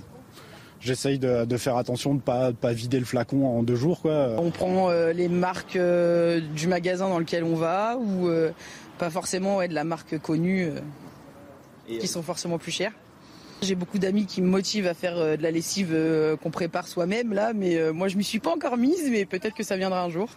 j'essaye 0.82 1.18
de, 1.18 1.56
faire 1.56 1.76
attention 1.76 2.10
de 2.10 2.16
ne 2.16 2.20
pas, 2.20 2.52
pas 2.52 2.72
vider 2.72 2.98
le 2.98 3.04
flacon 3.04 3.46
en 3.46 3.62
deux 3.62 3.76
jours. 3.76 4.00
Quoi. 4.00 4.34
On 4.38 4.50
prend 4.50 4.90
euh, 4.90 5.12
les 5.12 5.28
marques 5.28 5.76
euh, 5.76 6.40
du 6.40 6.66
magasin 6.66 7.08
dans 7.08 7.18
lequel 7.18 7.44
on 7.44 7.54
va 7.54 7.96
ou 7.96 8.28
euh, 8.28 8.50
pas 8.98 9.10
forcément 9.10 9.66
de 9.66 9.72
la 9.72 9.84
marque 9.84 10.18
connue 10.18 10.70
qui 11.86 12.06
sont 12.06 12.22
forcément 12.22 12.58
plus 12.58 12.72
chères. 12.72 12.92
J'ai 13.62 13.74
beaucoup 13.76 13.98
d'amis 13.98 14.26
qui 14.26 14.42
me 14.42 14.48
motivent 14.48 14.88
à 14.88 14.94
faire 14.94 15.14
de 15.14 15.42
la 15.42 15.50
lessive 15.52 15.96
qu'on 16.42 16.50
prépare 16.50 16.88
soi-même 16.88 17.32
là, 17.32 17.52
mais 17.52 17.92
moi 17.92 18.08
je 18.08 18.16
m'y 18.16 18.24
suis 18.24 18.40
pas 18.40 18.50
encore 18.50 18.76
mise, 18.76 19.08
mais 19.08 19.24
peut-être 19.24 19.54
que 19.54 19.62
ça 19.62 19.76
viendra 19.76 20.02
un 20.02 20.10
jour. 20.10 20.30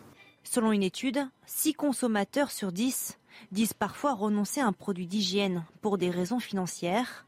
Selon 0.44 0.72
une 0.72 0.84
étude, 0.84 1.28
6 1.48 1.74
consommateurs 1.74 2.52
sur 2.52 2.72
10 2.72 3.18
disent 3.52 3.74
parfois 3.74 4.14
renoncer 4.14 4.62
à 4.62 4.68
un 4.68 4.74
produit 4.74 5.08
d'hygiène 5.08 5.64
pour 5.82 5.98
des 5.98 6.12
raisons 6.12 6.40
financières. 6.40 7.26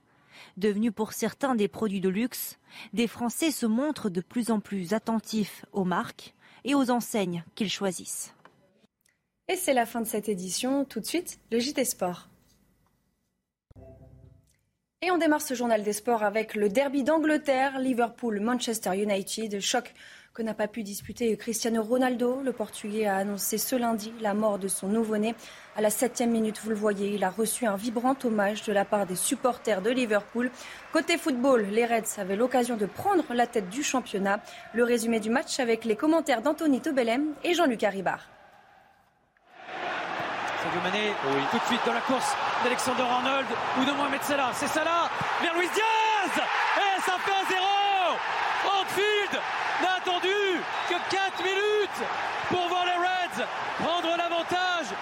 Devenus 0.58 0.92
pour 0.94 1.14
certains 1.14 1.56
des 1.56 1.68
produits 1.68 2.02
de 2.02 2.10
luxe, 2.10 2.58
des 2.94 3.08
Français 3.08 3.52
se 3.52 3.66
montrent 3.66 4.10
de 4.10 4.22
plus 4.22 4.52
en 4.52 4.60
plus 4.60 4.94
attentifs 4.94 5.66
aux 5.72 5.86
marques 5.86 6.34
et 6.64 6.76
aux 6.76 6.90
enseignes 6.92 7.44
qu'ils 7.56 7.72
choisissent. 7.72 8.34
Et 9.48 9.56
c'est 9.56 9.74
la 9.74 9.86
fin 9.86 10.02
de 10.02 10.08
cette 10.08 10.28
édition. 10.28 10.84
Tout 10.84 11.00
de 11.00 11.06
suite, 11.06 11.40
le 11.52 11.60
JT 11.60 11.86
Sport. 11.86 12.28
Et 15.02 15.12
on 15.12 15.18
démarre 15.18 15.42
ce 15.42 15.54
journal 15.54 15.84
des 15.84 15.94
sports 15.94 16.24
avec 16.24 16.56
le 16.56 16.70
derby 16.70 17.04
d'Angleterre, 17.04 17.80
Liverpool-Manchester 17.80 19.02
United. 19.02 19.60
Choc 19.62 19.94
que 20.38 20.44
n'a 20.44 20.54
pas 20.54 20.68
pu 20.68 20.84
disputer 20.84 21.36
Cristiano 21.36 21.82
Ronaldo. 21.82 22.42
Le 22.44 22.54
Portugais 22.54 23.08
a 23.08 23.16
annoncé 23.16 23.58
ce 23.58 23.76
lundi 23.76 24.14
la 24.22 24.36
mort 24.36 24.60
de 24.60 24.68
son 24.68 24.88
nouveau-né. 24.88 25.34
À 25.76 25.82
la 25.82 25.90
septième 25.90 26.30
minute, 26.30 26.60
vous 26.64 26.70
le 26.70 26.76
voyez, 26.76 27.16
il 27.16 27.24
a 27.24 27.32
reçu 27.32 27.66
un 27.66 27.76
vibrant 27.76 28.16
hommage 28.24 28.62
de 28.62 28.72
la 28.72 28.86
part 28.86 29.08
des 29.08 29.16
supporters 29.16 29.82
de 29.82 29.90
Liverpool. 29.90 30.52
Côté 30.94 31.18
football, 31.18 31.66
les 31.72 31.88
Reds 31.88 32.20
avaient 32.20 32.36
l'occasion 32.36 32.78
de 32.78 32.86
prendre 32.86 33.34
la 33.34 33.48
tête 33.48 33.68
du 33.70 33.82
championnat. 33.82 34.40
Le 34.76 34.84
résumé 34.84 35.20
du 35.20 35.32
match 35.32 35.60
avec 35.60 35.86
les 35.86 35.96
commentaires 35.96 36.44
d'Anthony 36.44 36.82
Tobelem 36.82 37.34
et 37.44 37.56
Jean-Luc 37.56 37.82
Haribard. 37.82 38.30
Sadio 40.62 40.82
Mané, 40.84 41.14
tout 41.50 41.58
de 41.58 41.64
suite 41.64 41.82
dans 41.84 41.94
la 41.94 42.02
course 42.02 42.36
d'Alexander 42.64 43.02
Arnold 43.02 43.48
ou 43.80 43.86
de 43.86 43.92
Mohamed 43.92 44.22
Salah. 44.22 44.52
C'est 44.54 44.68
Salah 44.68 45.10
vers 45.42 45.56
Luis 45.56 45.70
Diaz 45.74 46.46
Et 46.78 47.02
ça 47.02 47.14
fait 47.26 47.32
un 47.32 47.50
zéro 47.50 47.66
Anfield 48.82 49.42
n'a 49.82 49.96
attendu 49.98 50.34
que 50.90 50.96
4 51.10 51.44
pour 52.50 52.68
voir 52.68 52.86
les 52.86 52.94
Reds 52.94 53.46
prendre 53.80 54.18
l'avantage. 54.18 54.96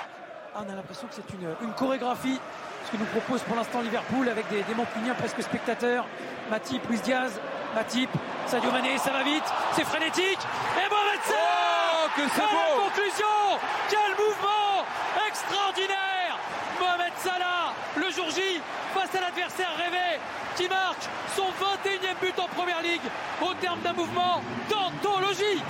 Ah, 0.56 0.64
on 0.66 0.72
a 0.72 0.76
l'impression 0.76 1.08
que 1.08 1.16
c'est 1.16 1.34
une, 1.34 1.74
chorégraphie, 1.74 2.40
ce 2.86 2.92
que 2.92 2.98
nous 2.98 3.06
propose 3.06 3.42
pour 3.42 3.56
l'instant 3.56 3.82
Liverpool 3.82 4.30
avec 4.30 4.48
des, 4.50 4.64
des 4.64 4.74
Mancuniens 4.74 5.14
presque 5.14 5.42
spectateurs. 5.42 6.06
Matip, 6.50 6.82
Luis 6.90 7.00
Diaz, 7.00 7.40
Matip, 7.74 8.10
Sadio 8.46 8.72
Mané, 8.72 8.98
ça 8.98 9.12
va 9.12 9.24
vite, 9.24 9.44
c'est 9.74 9.84
frénétique. 9.84 10.40
Et 10.78 10.90
Mohamed 10.90 11.22
Salah 11.24 12.06
oh, 12.06 12.10
que 12.16 12.22
c'est 12.34 12.42
beau 12.42 12.84
conclusion 12.84 13.60
Quel 13.90 14.12
mouvement 14.12 14.86
extraordinaire 15.28 16.40
Mohamed 16.80 17.14
Salah, 17.18 17.74
le 17.98 18.12
jour 18.12 18.30
J, 18.30 18.62
face 18.94 19.16
à 19.16 19.22
l'adversaire 19.22 19.76
rêvé, 19.78 20.20
qui 20.56 20.70
marque 20.70 21.04
son 21.36 21.48
21e 21.48 22.16
but 22.22 22.40
en 22.40 22.48
première 22.48 22.82
ligue 22.82 23.02
au 23.42 23.54
terme 23.56 23.80
d'un 23.82 23.94
mouvement 23.94 24.42
d'anthologie. 24.70 25.62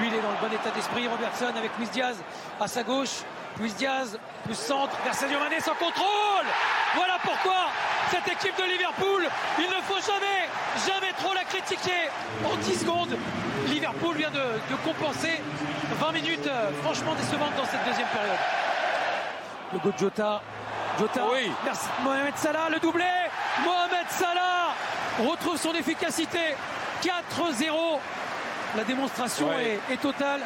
Lui, 0.00 0.08
il 0.08 0.14
est 0.14 0.20
dans 0.20 0.30
le 0.30 0.48
bon 0.48 0.54
état 0.54 0.70
d'esprit. 0.70 1.08
Robertson 1.08 1.52
avec 1.56 1.70
Luis 1.78 1.88
Diaz 1.88 2.16
à 2.60 2.68
sa 2.68 2.82
gauche. 2.82 3.22
Luis 3.58 3.72
Diaz, 3.72 4.18
plus 4.44 4.54
centre, 4.54 4.94
vers 5.02 5.14
Sadio 5.14 5.38
Mané 5.38 5.60
sans 5.60 5.74
contrôle. 5.74 6.44
Voilà 6.94 7.16
pourquoi 7.22 7.70
cette 8.10 8.28
équipe 8.28 8.56
de 8.58 8.64
Liverpool, 8.64 9.26
il 9.58 9.64
ne 9.64 9.82
faut 9.82 10.00
jamais, 10.00 10.48
jamais 10.86 11.12
trop 11.14 11.32
la 11.34 11.44
critiquer. 11.44 12.10
En 12.44 12.56
10 12.56 12.80
secondes, 12.80 13.16
Liverpool 13.68 14.16
vient 14.16 14.30
de, 14.30 14.76
compenser 14.84 15.40
20 15.98 16.12
minutes 16.12 16.46
euh, 16.46 16.70
franchement 16.82 17.14
décevantes 17.14 17.56
dans 17.56 17.64
cette 17.64 17.84
deuxième 17.86 18.08
période. 18.08 18.38
Le 19.72 19.78
go 19.78 19.90
de 19.90 19.98
Jota 19.98 20.42
Jota, 20.98 21.20
oui. 21.32 21.50
merci 21.64 21.88
Mohamed 22.04 22.36
Salah, 22.36 22.68
le 22.70 22.78
doublé. 22.78 23.04
Mohamed 23.64 24.06
Salah 24.10 24.74
retrouve 25.18 25.56
son 25.56 25.74
efficacité. 25.74 26.54
4-0. 27.02 27.98
La 28.76 28.84
démonstration 28.84 29.48
est, 29.52 29.96
totale. 30.02 30.40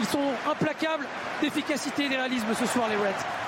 Ils 0.00 0.06
sont 0.06 0.32
implacables 0.50 1.04
d'efficacité 1.42 2.06
et 2.06 2.08
de 2.08 2.14
réalisme 2.14 2.46
ce 2.58 2.66
soir, 2.66 2.88
les 2.88 2.96
Reds. 2.96 3.41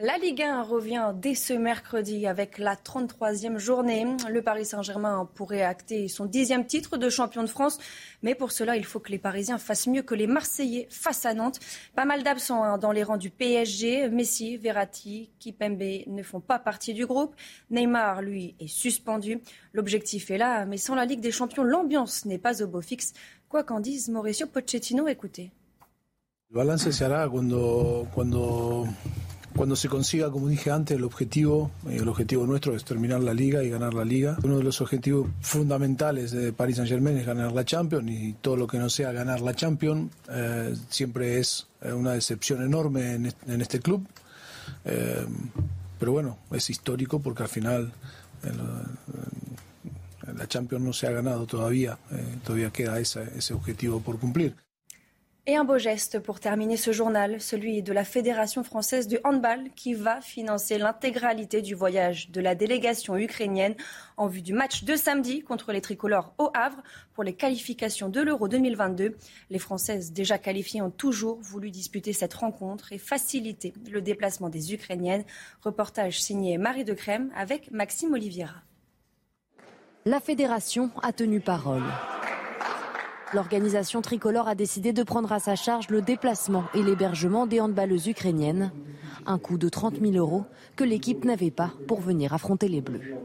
La 0.00 0.18
Ligue 0.18 0.42
1 0.42 0.64
revient 0.64 1.12
dès 1.14 1.36
ce 1.36 1.52
mercredi 1.52 2.26
avec 2.26 2.58
la 2.58 2.74
33e 2.74 3.58
journée. 3.58 4.04
Le 4.28 4.42
Paris 4.42 4.64
Saint-Germain 4.64 5.30
pourrait 5.36 5.62
acter 5.62 6.08
son 6.08 6.26
dixième 6.26 6.66
titre 6.66 6.96
de 6.96 7.08
champion 7.08 7.44
de 7.44 7.48
France. 7.48 7.78
Mais 8.20 8.34
pour 8.34 8.50
cela, 8.50 8.76
il 8.76 8.84
faut 8.84 8.98
que 8.98 9.12
les 9.12 9.20
Parisiens 9.20 9.56
fassent 9.56 9.86
mieux 9.86 10.02
que 10.02 10.16
les 10.16 10.26
Marseillais 10.26 10.88
face 10.90 11.24
à 11.26 11.32
Nantes. 11.32 11.60
Pas 11.94 12.06
mal 12.06 12.24
d'absents 12.24 12.64
hein, 12.64 12.76
dans 12.76 12.90
les 12.90 13.04
rangs 13.04 13.18
du 13.18 13.30
PSG. 13.30 14.08
Messi, 14.08 14.56
Verratti, 14.56 15.30
Kipembe 15.38 16.02
ne 16.08 16.24
font 16.24 16.40
pas 16.40 16.58
partie 16.58 16.92
du 16.92 17.06
groupe. 17.06 17.36
Neymar, 17.70 18.20
lui, 18.20 18.56
est 18.58 18.66
suspendu. 18.66 19.42
L'objectif 19.72 20.28
est 20.32 20.38
là, 20.38 20.66
mais 20.66 20.76
sans 20.76 20.96
la 20.96 21.04
Ligue 21.04 21.20
des 21.20 21.30
Champions, 21.30 21.62
l'ambiance 21.62 22.24
n'est 22.24 22.38
pas 22.38 22.64
au 22.64 22.66
beau 22.66 22.80
fixe. 22.80 23.12
Quoi 23.48 23.62
qu'en 23.62 23.78
dise 23.78 24.08
Mauricio 24.08 24.48
Pochettino, 24.48 25.06
écoutez. 25.06 25.52
Le 26.50 26.56
balance 26.56 26.90
se 26.90 27.04
hará 27.04 27.28
cuando, 29.56 29.76
se 29.76 29.88
consiga, 29.88 30.30
como 30.30 30.48
dije 30.48 30.70
antes, 30.70 30.96
el 30.96 31.04
objetivo, 31.04 31.70
eh, 31.88 31.96
el 32.00 32.08
objetivo 32.08 32.46
nuestro 32.46 32.74
es 32.74 32.84
terminar 32.84 33.22
la 33.22 33.34
liga 33.34 33.62
y 33.62 33.70
ganar 33.70 33.94
la 33.94 34.04
liga. 34.04 34.36
Uno 34.42 34.58
de 34.58 34.64
los 34.64 34.80
objetivos 34.80 35.28
fundamentales 35.40 36.32
de 36.32 36.52
Paris 36.52 36.76
Saint 36.76 36.88
Germain 36.88 37.16
es 37.16 37.26
ganar 37.26 37.52
la 37.52 37.64
Champions 37.64 38.10
y 38.10 38.34
todo 38.34 38.56
lo 38.56 38.66
que 38.66 38.78
no 38.78 38.90
sea 38.90 39.12
ganar 39.12 39.40
la 39.40 39.54
Champions 39.54 40.12
eh, 40.30 40.74
siempre 40.88 41.38
es 41.38 41.66
eh, 41.80 41.92
una 41.92 42.12
decepción 42.12 42.62
enorme 42.62 43.14
en 43.14 43.60
este, 43.60 43.80
club. 43.80 44.06
pero 45.98 46.12
bueno, 46.12 46.38
es 46.50 46.70
histórico 46.70 47.20
porque 47.20 47.42
al 47.44 47.48
final 47.48 47.92
la 50.36 50.46
Champions 50.48 50.84
no 50.84 50.92
se 50.92 51.06
ha 51.06 51.10
ganado 51.10 51.46
todavía, 51.46 51.98
todavía 52.44 52.70
queda 52.70 52.98
ese 52.98 53.54
objetivo 53.54 54.00
por 54.00 54.18
cumplir. 54.18 54.63
Et 55.46 55.56
un 55.56 55.64
beau 55.64 55.76
geste 55.76 56.20
pour 56.20 56.40
terminer 56.40 56.78
ce 56.78 56.90
journal, 56.90 57.38
celui 57.38 57.82
de 57.82 57.92
la 57.92 58.04
Fédération 58.04 58.64
française 58.64 59.08
de 59.08 59.20
handball 59.24 59.68
qui 59.76 59.92
va 59.92 60.22
financer 60.22 60.78
l'intégralité 60.78 61.60
du 61.60 61.74
voyage 61.74 62.30
de 62.30 62.40
la 62.40 62.54
délégation 62.54 63.18
ukrainienne 63.18 63.74
en 64.16 64.26
vue 64.26 64.40
du 64.40 64.54
match 64.54 64.84
de 64.84 64.96
samedi 64.96 65.42
contre 65.42 65.72
les 65.72 65.82
tricolores 65.82 66.32
au 66.38 66.50
Havre 66.54 66.82
pour 67.12 67.24
les 67.24 67.34
qualifications 67.34 68.08
de 68.08 68.22
l'Euro 68.22 68.48
2022. 68.48 69.18
Les 69.50 69.58
Françaises 69.58 70.12
déjà 70.12 70.38
qualifiées 70.38 70.80
ont 70.80 70.90
toujours 70.90 71.38
voulu 71.42 71.70
disputer 71.70 72.14
cette 72.14 72.32
rencontre 72.32 72.94
et 72.94 72.98
faciliter 72.98 73.74
le 73.90 74.00
déplacement 74.00 74.48
des 74.48 74.72
Ukrainiennes. 74.72 75.24
Reportage 75.60 76.22
signé 76.22 76.56
Marie 76.56 76.84
de 76.84 76.94
Crème 76.94 77.30
avec 77.36 77.70
Maxime 77.70 78.14
Oliviera. 78.14 78.62
La 80.06 80.20
fédération 80.20 80.90
a 81.02 81.12
tenu 81.12 81.40
parole. 81.40 81.84
L'organisation 83.34 84.00
tricolore 84.00 84.46
a 84.46 84.54
décidé 84.54 84.92
de 84.92 85.02
prendre 85.02 85.32
à 85.32 85.40
sa 85.40 85.56
charge 85.56 85.88
le 85.90 86.00
déplacement 86.02 86.62
et 86.72 86.84
l'hébergement 86.84 87.48
des 87.48 87.58
handballeuses 87.58 88.06
ukrainiennes. 88.06 88.70
Un 89.26 89.38
coût 89.38 89.58
de 89.58 89.68
30 89.68 90.00
000 90.00 90.12
euros 90.12 90.44
que 90.76 90.84
l'équipe 90.84 91.24
n'avait 91.24 91.50
pas 91.50 91.72
pour 91.88 92.00
venir 92.00 92.32
affronter 92.32 92.68
les 92.68 92.80
Bleus. 92.80 93.16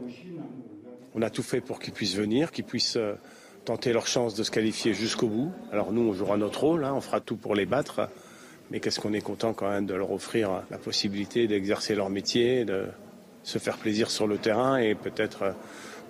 On 1.14 1.22
a 1.22 1.30
tout 1.30 1.44
fait 1.44 1.60
pour 1.60 1.78
qu'ils 1.78 1.92
puissent 1.92 2.16
venir, 2.16 2.50
qu'ils 2.50 2.64
puissent 2.64 2.96
euh, 2.96 3.14
tenter 3.64 3.92
leur 3.92 4.08
chance 4.08 4.34
de 4.34 4.42
se 4.42 4.50
qualifier 4.50 4.94
jusqu'au 4.94 5.28
bout. 5.28 5.52
Alors 5.70 5.92
nous, 5.92 6.02
on 6.02 6.12
jouera 6.12 6.36
notre 6.36 6.64
rôle, 6.64 6.84
hein, 6.84 6.92
on 6.92 7.00
fera 7.00 7.20
tout 7.20 7.36
pour 7.36 7.54
les 7.54 7.66
battre. 7.66 8.08
Mais 8.72 8.80
qu'est-ce 8.80 8.98
qu'on 8.98 9.12
est 9.12 9.20
content 9.20 9.52
quand 9.52 9.70
même 9.70 9.86
de 9.86 9.94
leur 9.94 10.10
offrir 10.10 10.64
la 10.72 10.78
possibilité 10.78 11.46
d'exercer 11.46 11.94
leur 11.94 12.10
métier, 12.10 12.64
de 12.64 12.86
se 13.44 13.58
faire 13.58 13.76
plaisir 13.76 14.10
sur 14.10 14.26
le 14.26 14.38
terrain 14.38 14.76
et 14.78 14.96
peut-être 14.96 15.54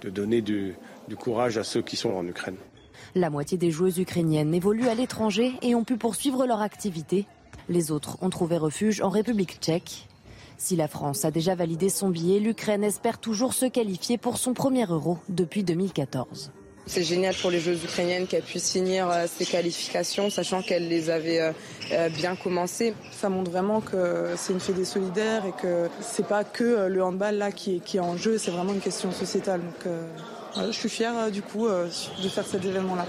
de 0.01 0.09
donner 0.09 0.41
du 0.41 0.75
courage 1.19 1.59
à 1.59 1.65
ceux 1.65 1.83
qui 1.83 1.97
sont 1.97 2.13
en 2.13 2.27
Ukraine. 2.27 2.57
La 3.15 3.31
moitié 3.31 3.59
des 3.59 3.71
joueuses 3.71 3.99
ukrainiennes 3.99 4.55
évoluent 4.55 4.89
à 4.89 4.95
l'étranger 4.95 5.55
et 5.63 5.75
ont 5.75 5.85
pu 5.85 5.97
poursuivre 5.97 6.47
leur 6.47 6.61
activité. 6.61 7.27
Les 7.69 7.91
autres 7.91 8.19
ont 8.21 8.31
trouvé 8.31 8.57
refuge 8.57 9.01
en 9.01 9.09
République 9.09 9.59
tchèque. 9.61 10.09
Si 10.59 10.77
la 10.77 10.89
France 10.89 11.25
a 11.25 11.31
déjà 11.31 11.55
validé 11.55 11.89
son 11.89 12.11
billet, 12.11 12.39
l'Ukraine 12.39 12.85
espère 12.85 13.19
toujours 13.19 13.55
se 13.55 13.67
qualifier 13.67 14.19
pour 14.19 14.37
son 14.37 14.53
premier 14.53 14.85
euro 14.87 15.19
depuis 15.29 15.65
2014. 15.65 16.53
C'est 16.87 17.05
génial 17.05 17.35
pour 17.37 17.51
les 17.51 17.61
joueuses 17.61 17.85
ukrainiennes 17.85 18.27
qu'elles 18.27 18.43
puissent 18.43 18.73
finir 18.73 19.09
euh, 19.09 19.27
ces 19.33 19.47
qualifications, 19.47 20.29
sachant 20.29 20.61
qu'elles 20.61 20.89
les 20.89 21.09
avaient 21.09 21.41
euh, 21.41 21.53
euh, 21.93 22.09
bien 22.09 22.35
commencées. 22.35 22.95
Ça 23.13 23.29
montre 23.29 23.51
vraiment 23.51 23.81
que 23.81 24.35
c'est 24.37 24.53
une 24.53 24.61
fédé 24.61 24.85
solidaire 24.85 25.45
et 25.47 25.53
que 25.53 25.89
c'est 26.01 26.27
pas 26.27 26.43
que 26.43 26.89
le 26.89 27.03
handball 27.03 27.37
là 27.37 27.53
qui 27.53 27.77
est, 27.77 27.79
qui 27.79 27.99
est 27.99 28.01
en 28.01 28.17
jeu, 28.17 28.39
c'est 28.39 28.51
vraiment 28.51 28.73
une 28.73 28.81
question 28.81 29.13
sociétale. 29.13 29.61
Donc, 29.61 29.93
je 30.57 30.73
suis 30.73 30.89
fière 30.89 31.31
du 31.31 31.43
coup 31.43 31.69
de 31.69 32.29
faire 32.29 32.47
cet 32.47 32.65
événement-là. 32.65 33.07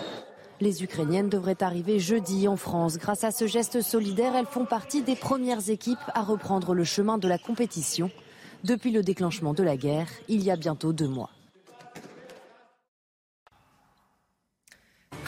Les 0.60 0.84
Ukrainiennes 0.84 1.30
devraient 1.30 1.64
arriver 1.64 2.00
jeudi 2.00 2.48
en 2.48 2.56
France. 2.56 2.98
Grâce 2.98 3.24
à 3.24 3.32
ce 3.32 3.48
geste 3.48 3.82
solidaire, 3.82 4.36
elles 4.36 4.46
font 4.46 4.66
partie 4.66 5.02
des 5.02 5.16
premières 5.16 5.70
équipes 5.70 5.98
à 6.14 6.22
reprendre 6.22 6.76
le 6.76 6.84
chemin 6.84 7.18
de 7.18 7.28
la 7.28 7.40
compétition 7.40 8.12
depuis 8.64 8.92
le 8.92 9.02
déclenchement 9.02 9.56
de 9.56 9.64
la 9.64 9.76
guerre, 9.76 10.08
il 10.28 10.44
y 10.44 10.52
a 10.52 10.56
bientôt 10.56 10.94
deux 10.94 11.08
mois. 11.08 11.32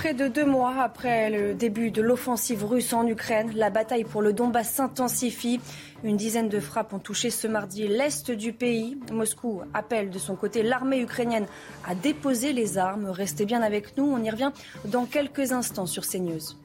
Près 0.03 0.13
de 0.13 0.27
deux 0.27 0.45
mois 0.45 0.81
après 0.81 1.29
le 1.29 1.53
début 1.53 1.89
de 1.89 2.01
l'offensive 2.01 2.65
russe 2.65 2.91
en 2.91 3.07
Ukraine, 3.07 3.53
la 3.55 3.69
bataille 3.69 4.03
pour 4.03 4.21
le 4.21 4.33
Donbass 4.33 4.69
s'intensifie. 4.69 5.61
Une 6.03 6.17
dizaine 6.17 6.49
de 6.49 6.59
frappes 6.59 6.91
ont 6.91 6.99
touché 6.99 7.29
ce 7.29 7.47
mardi 7.47 7.87
l'est 7.87 8.29
du 8.29 8.51
pays. 8.51 8.97
Moscou 9.13 9.61
appelle 9.73 10.09
de 10.09 10.19
son 10.19 10.35
côté 10.35 10.61
l'armée 10.61 10.99
ukrainienne 10.99 11.45
à 11.87 11.95
déposer 11.95 12.51
les 12.51 12.77
armes. 12.77 13.05
Restez 13.05 13.45
bien 13.45 13.61
avec 13.61 13.95
nous, 13.95 14.03
on 14.03 14.21
y 14.21 14.29
revient 14.29 14.51
dans 14.83 15.05
quelques 15.05 15.53
instants 15.53 15.85
sur 15.85 16.05
CNews. 16.05 16.57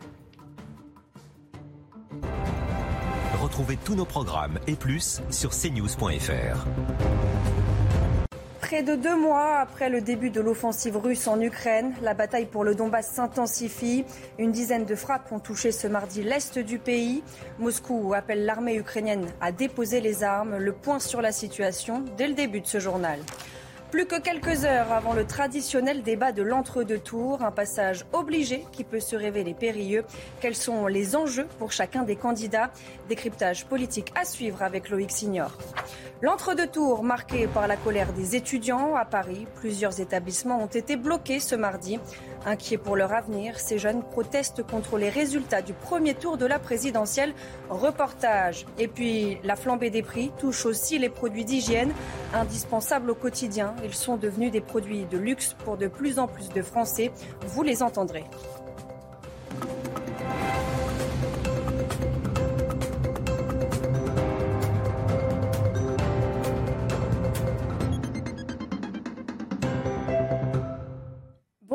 Retrouvez 3.40 3.76
tous 3.84 3.94
nos 3.94 4.04
programmes 4.04 4.58
et 4.66 4.74
plus 4.74 5.22
sur 5.30 5.50
cnews.fr. 5.50 6.66
Près 8.60 8.82
de 8.82 8.96
deux 8.96 9.16
mois 9.16 9.58
après 9.58 9.88
le 9.88 10.00
début 10.00 10.30
de 10.30 10.40
l'offensive 10.40 10.96
russe 10.96 11.28
en 11.28 11.40
Ukraine, 11.40 11.94
la 12.02 12.12
bataille 12.12 12.46
pour 12.46 12.64
le 12.64 12.74
Donbass 12.74 13.08
s'intensifie. 13.12 14.04
Une 14.38 14.50
dizaine 14.50 14.84
de 14.84 14.96
frappes 14.96 15.30
ont 15.30 15.38
touché 15.38 15.70
ce 15.70 15.86
mardi 15.86 16.22
l'est 16.22 16.58
du 16.58 16.78
pays. 16.78 17.22
Moscou 17.60 18.14
appelle 18.14 18.44
l'armée 18.44 18.74
ukrainienne 18.74 19.26
à 19.40 19.52
déposer 19.52 20.00
les 20.00 20.24
armes. 20.24 20.58
Le 20.58 20.72
point 20.72 20.98
sur 20.98 21.22
la 21.22 21.30
situation 21.30 22.04
dès 22.16 22.26
le 22.26 22.34
début 22.34 22.60
de 22.60 22.66
ce 22.66 22.80
journal. 22.80 23.20
Plus 23.90 24.04
que 24.04 24.20
quelques 24.20 24.66
heures 24.66 24.92
avant 24.92 25.14
le 25.14 25.26
traditionnel 25.26 26.02
débat 26.02 26.30
de 26.32 26.42
l'entre-deux 26.42 26.98
tours, 26.98 27.42
un 27.42 27.50
passage 27.50 28.04
obligé 28.12 28.66
qui 28.70 28.84
peut 28.84 29.00
se 29.00 29.16
révéler 29.16 29.54
périlleux. 29.54 30.04
Quels 30.42 30.56
sont 30.56 30.86
les 30.88 31.16
enjeux 31.16 31.46
pour 31.58 31.72
chacun 31.72 32.02
des 32.02 32.16
candidats? 32.16 32.70
Décryptage 33.08 33.64
politique 33.64 34.12
à 34.14 34.26
suivre 34.26 34.62
avec 34.62 34.90
Loïc 34.90 35.10
Signor. 35.10 35.52
L'entre-deux 36.20 36.66
tours 36.66 37.02
marqué 37.02 37.46
par 37.46 37.66
la 37.66 37.76
colère 37.76 38.12
des 38.12 38.36
étudiants 38.36 38.94
à 38.94 39.06
Paris. 39.06 39.46
Plusieurs 39.54 40.00
établissements 40.00 40.62
ont 40.62 40.66
été 40.66 40.96
bloqués 40.96 41.40
ce 41.40 41.54
mardi. 41.54 41.98
Inquiets 42.44 42.78
pour 42.78 42.96
leur 42.96 43.12
avenir, 43.12 43.58
ces 43.58 43.78
jeunes 43.78 44.02
protestent 44.02 44.64
contre 44.64 44.98
les 44.98 45.10
résultats 45.10 45.62
du 45.62 45.72
premier 45.72 46.14
tour 46.14 46.36
de 46.36 46.44
la 46.44 46.58
présidentielle. 46.58 47.32
Reportage. 47.70 48.66
Et 48.78 48.88
puis, 48.88 49.38
la 49.44 49.56
flambée 49.56 49.90
des 49.90 50.02
prix 50.02 50.30
touche 50.38 50.66
aussi 50.66 50.98
les 50.98 51.08
produits 51.08 51.44
d'hygiène, 51.44 51.92
indispensables 52.34 53.10
au 53.10 53.14
quotidien. 53.14 53.74
Ils 53.84 53.94
sont 53.94 54.16
devenus 54.16 54.50
des 54.50 54.60
produits 54.60 55.04
de 55.04 55.18
luxe 55.18 55.54
pour 55.64 55.76
de 55.76 55.86
plus 55.86 56.18
en 56.18 56.26
plus 56.26 56.48
de 56.48 56.62
Français. 56.62 57.10
Vous 57.46 57.62
les 57.62 57.82
entendrez. 57.82 58.24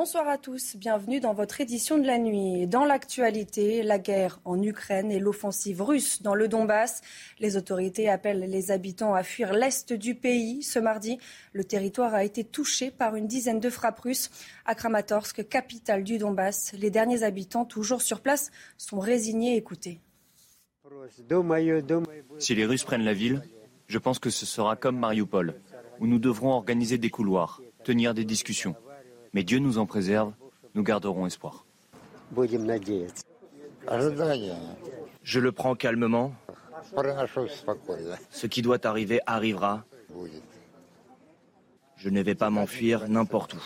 Bonsoir 0.04 0.28
à 0.28 0.38
tous, 0.38 0.76
bienvenue 0.76 1.22
dans 1.22 1.34
votre 1.34 1.62
édition 1.62 1.98
de 1.98 2.06
la 2.06 2.18
nuit. 2.18 2.68
Dans 2.68 2.84
l'actualité, 2.84 3.84
la 3.84 4.00
guerre 4.00 4.42
en 4.44 4.62
Ukraine 4.62 5.10
et 5.13 5.18
l'offensive 5.18 5.82
russe 5.82 6.22
dans 6.22 6.36
le 6.36 6.50
Donbass. 6.50 7.00
Les 7.39 7.56
autorités 7.56 8.10
appellent 8.10 8.42
les 8.50 8.72
habitants 8.72 9.13
à 9.13 9.24
fuir 9.24 9.54
l'est 9.54 9.94
du 9.94 10.13
pays. 10.13 10.62
Ce 10.62 10.78
mardi, 10.78 11.20
le 11.54 11.63
territoire 11.63 12.13
a 12.13 12.26
été 12.26 12.44
touché 12.44 12.92
par 12.92 13.16
une 13.16 13.28
dizaine 13.28 13.62
de 13.62 13.70
frappes 13.70 14.02
russes. 14.02 14.30
À 14.66 14.76
Kramatorsk, 14.76 15.48
capitale 15.48 16.04
du 16.04 16.18
Donbass, 16.18 16.74
les 16.74 16.89
derniers 16.89 17.24
habitants 17.24 17.63
toujours 17.63 18.02
sur 18.02 18.20
place 18.20 18.52
sont 18.78 19.00
résignés. 19.00 19.56
Écoutez. 19.56 20.02
Si 22.39 22.56
les 22.56 22.66
Russes 22.66 22.84
prennent 22.84 23.06
la 23.06 23.13
ville, 23.13 23.42
je 23.88 24.00
pense 24.00 24.20
que 24.20 24.30
ce 24.30 24.46
sera 24.46 24.76
comme 24.76 25.00
Mariupol, 25.00 25.56
où 26.02 26.08
nous 26.08 26.20
devrons 26.20 26.52
organiser 26.52 26.98
des 26.98 27.10
couloirs, 27.10 27.62
tenir 27.86 28.13
des 28.13 28.26
discussions. 28.26 28.76
Mais 29.34 29.43
Dieu 29.43 29.60
nous 29.60 29.78
en 29.78 29.86
préserve, 29.86 30.34
nous 30.76 30.84
garderons 30.84 31.26
espoir. 31.26 31.65
Je 35.24 35.39
le 35.39 35.52
prends 35.52 35.76
calmement. 35.76 36.34
Ce 38.30 38.48
qui 38.48 38.62
doit 38.62 38.86
arriver 38.86 39.19
arrivera. 39.26 39.84
Je 41.98 42.10
ne 42.10 42.22
vais 42.22 42.36
pas 42.36 42.50
m'enfuir 42.50 43.08
n'importe 43.08 43.54
où. 43.54 43.60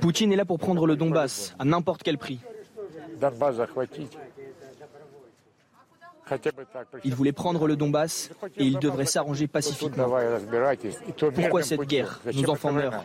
Poutine 0.00 0.32
est 0.32 0.36
là 0.36 0.44
pour 0.44 0.58
prendre 0.58 0.86
le 0.86 0.96
Donbass, 0.96 1.54
à 1.58 1.64
n'importe 1.64 2.02
quel 2.02 2.18
prix. 2.18 2.38
Il 7.04 7.14
voulait 7.14 7.32
prendre 7.32 7.66
le 7.66 7.76
Donbass 7.76 8.30
et 8.56 8.64
il 8.64 8.78
devrait 8.78 9.06
s'arranger 9.06 9.46
pacifiquement. 9.46 10.08
Pourquoi 11.34 11.62
cette 11.62 11.82
guerre 11.82 12.20
Nos 12.34 12.50
enfants 12.50 12.72
meurent. 12.72 13.04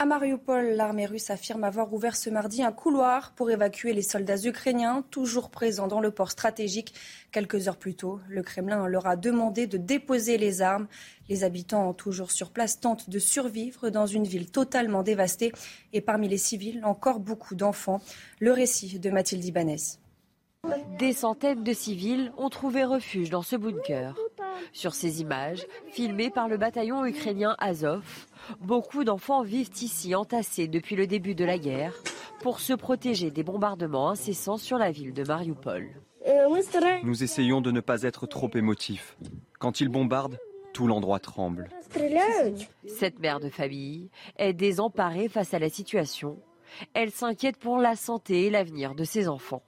À 0.00 0.06
Mariupol, 0.06 0.76
l'armée 0.76 1.06
russe 1.06 1.28
affirme 1.28 1.64
avoir 1.64 1.92
ouvert 1.92 2.14
ce 2.14 2.30
mardi 2.30 2.62
un 2.62 2.70
couloir 2.70 3.32
pour 3.32 3.50
évacuer 3.50 3.92
les 3.92 4.02
soldats 4.02 4.40
ukrainiens, 4.44 5.04
toujours 5.10 5.50
présents 5.50 5.88
dans 5.88 5.98
le 5.98 6.12
port 6.12 6.30
stratégique. 6.30 6.94
Quelques 7.32 7.66
heures 7.66 7.76
plus 7.76 7.96
tôt, 7.96 8.20
le 8.28 8.44
Kremlin 8.44 8.86
leur 8.86 9.08
a 9.08 9.16
demandé 9.16 9.66
de 9.66 9.76
déposer 9.76 10.38
les 10.38 10.62
armes. 10.62 10.86
Les 11.28 11.42
habitants, 11.42 11.92
toujours 11.94 12.30
sur 12.30 12.52
place, 12.52 12.78
tentent 12.78 13.10
de 13.10 13.18
survivre 13.18 13.90
dans 13.90 14.06
une 14.06 14.22
ville 14.22 14.48
totalement 14.52 15.02
dévastée. 15.02 15.50
Et 15.92 16.00
parmi 16.00 16.28
les 16.28 16.38
civils, 16.38 16.80
encore 16.84 17.18
beaucoup 17.18 17.56
d'enfants. 17.56 18.00
Le 18.38 18.52
récit 18.52 19.00
de 19.00 19.10
Mathilde 19.10 19.44
Ibanez. 19.44 19.98
Des 20.98 21.12
centaines 21.12 21.62
de 21.62 21.72
civils 21.72 22.32
ont 22.36 22.48
trouvé 22.48 22.84
refuge 22.84 23.30
dans 23.30 23.42
ce 23.42 23.54
bunker. 23.54 24.16
Sur 24.72 24.94
ces 24.94 25.20
images, 25.20 25.64
filmées 25.92 26.30
par 26.30 26.48
le 26.48 26.56
bataillon 26.56 27.06
ukrainien 27.06 27.54
Azov, 27.60 28.26
beaucoup 28.60 29.04
d'enfants 29.04 29.42
vivent 29.42 29.70
ici 29.80 30.16
entassés 30.16 30.66
depuis 30.66 30.96
le 30.96 31.06
début 31.06 31.36
de 31.36 31.44
la 31.44 31.58
guerre 31.58 31.94
pour 32.40 32.58
se 32.58 32.72
protéger 32.72 33.30
des 33.30 33.44
bombardements 33.44 34.10
incessants 34.10 34.56
sur 34.56 34.78
la 34.78 34.90
ville 34.90 35.12
de 35.12 35.22
Mariupol. 35.22 35.88
Nous 37.04 37.22
essayons 37.22 37.60
de 37.60 37.70
ne 37.70 37.80
pas 37.80 38.02
être 38.02 38.26
trop 38.26 38.50
émotifs. 38.54 39.16
Quand 39.60 39.80
ils 39.80 39.88
bombardent, 39.88 40.38
tout 40.72 40.88
l'endroit 40.88 41.20
tremble. 41.20 41.68
Cette 42.86 43.20
mère 43.20 43.38
de 43.38 43.48
famille 43.48 44.10
est 44.36 44.52
désemparée 44.52 45.28
face 45.28 45.54
à 45.54 45.60
la 45.60 45.70
situation. 45.70 46.38
Elle 46.94 47.12
s'inquiète 47.12 47.56
pour 47.56 47.78
la 47.78 47.94
santé 47.94 48.46
et 48.46 48.50
l'avenir 48.50 48.96
de 48.96 49.04
ses 49.04 49.28
enfants. 49.28 49.62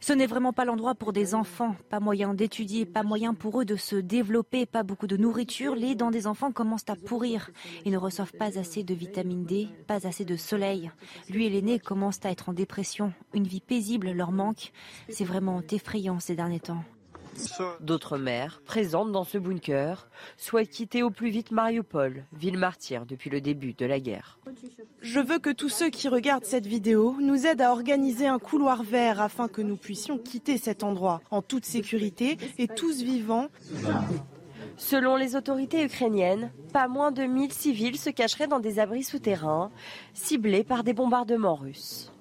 Ce 0.00 0.12
n'est 0.12 0.26
vraiment 0.26 0.52
pas 0.52 0.64
l'endroit 0.64 0.94
pour 0.94 1.12
des 1.12 1.34
enfants. 1.34 1.76
Pas 1.90 2.00
moyen 2.00 2.34
d'étudier, 2.34 2.86
pas 2.86 3.02
moyen 3.02 3.34
pour 3.34 3.60
eux 3.60 3.64
de 3.64 3.76
se 3.76 3.96
développer, 3.96 4.66
pas 4.66 4.82
beaucoup 4.82 5.06
de 5.06 5.16
nourriture. 5.16 5.74
Les 5.74 5.94
dents 5.94 6.10
des 6.10 6.26
enfants 6.26 6.52
commencent 6.52 6.88
à 6.88 6.96
pourrir. 6.96 7.50
Ils 7.84 7.92
ne 7.92 7.98
reçoivent 7.98 8.32
pas 8.32 8.58
assez 8.58 8.82
de 8.82 8.94
vitamine 8.94 9.44
D, 9.44 9.68
pas 9.86 10.06
assez 10.06 10.24
de 10.24 10.36
soleil. 10.36 10.90
Lui 11.28 11.46
et 11.46 11.50
l'aîné 11.50 11.78
commencent 11.78 12.24
à 12.24 12.30
être 12.30 12.48
en 12.48 12.52
dépression. 12.52 13.12
Une 13.34 13.46
vie 13.46 13.60
paisible 13.60 14.10
leur 14.12 14.32
manque. 14.32 14.72
C'est 15.08 15.24
vraiment 15.24 15.62
effrayant 15.70 16.20
ces 16.20 16.36
derniers 16.36 16.60
temps. 16.60 16.82
D'autres 17.80 18.18
mères, 18.18 18.60
présentes 18.64 19.12
dans 19.12 19.24
ce 19.24 19.38
bunker, 19.38 20.08
souhaitent 20.36 20.70
quitter 20.70 21.02
au 21.02 21.10
plus 21.10 21.30
vite 21.30 21.50
Mariupol, 21.50 22.24
ville 22.32 22.58
martyre 22.58 23.06
depuis 23.06 23.30
le 23.30 23.40
début 23.40 23.72
de 23.74 23.86
la 23.86 24.00
guerre. 24.00 24.38
Je 25.00 25.20
veux 25.20 25.38
que 25.38 25.50
tous 25.50 25.68
ceux 25.68 25.90
qui 25.90 26.08
regardent 26.08 26.44
cette 26.44 26.66
vidéo 26.66 27.16
nous 27.20 27.46
aident 27.46 27.62
à 27.62 27.72
organiser 27.72 28.26
un 28.26 28.38
couloir 28.38 28.82
vert 28.82 29.20
afin 29.20 29.48
que 29.48 29.62
nous 29.62 29.76
puissions 29.76 30.18
quitter 30.18 30.58
cet 30.58 30.82
endroit 30.82 31.20
en 31.30 31.42
toute 31.42 31.64
sécurité 31.64 32.38
et 32.58 32.68
tous 32.68 33.02
vivants. 33.02 33.48
Selon 34.76 35.16
les 35.16 35.36
autorités 35.36 35.84
ukrainiennes, 35.84 36.50
pas 36.72 36.88
moins 36.88 37.12
de 37.12 37.22
1000 37.22 37.52
civils 37.52 37.98
se 37.98 38.10
cacheraient 38.10 38.48
dans 38.48 38.60
des 38.60 38.78
abris 38.78 39.04
souterrains, 39.04 39.70
ciblés 40.14 40.64
par 40.64 40.82
des 40.82 40.94
bombardements 40.94 41.54
russes. 41.54 42.12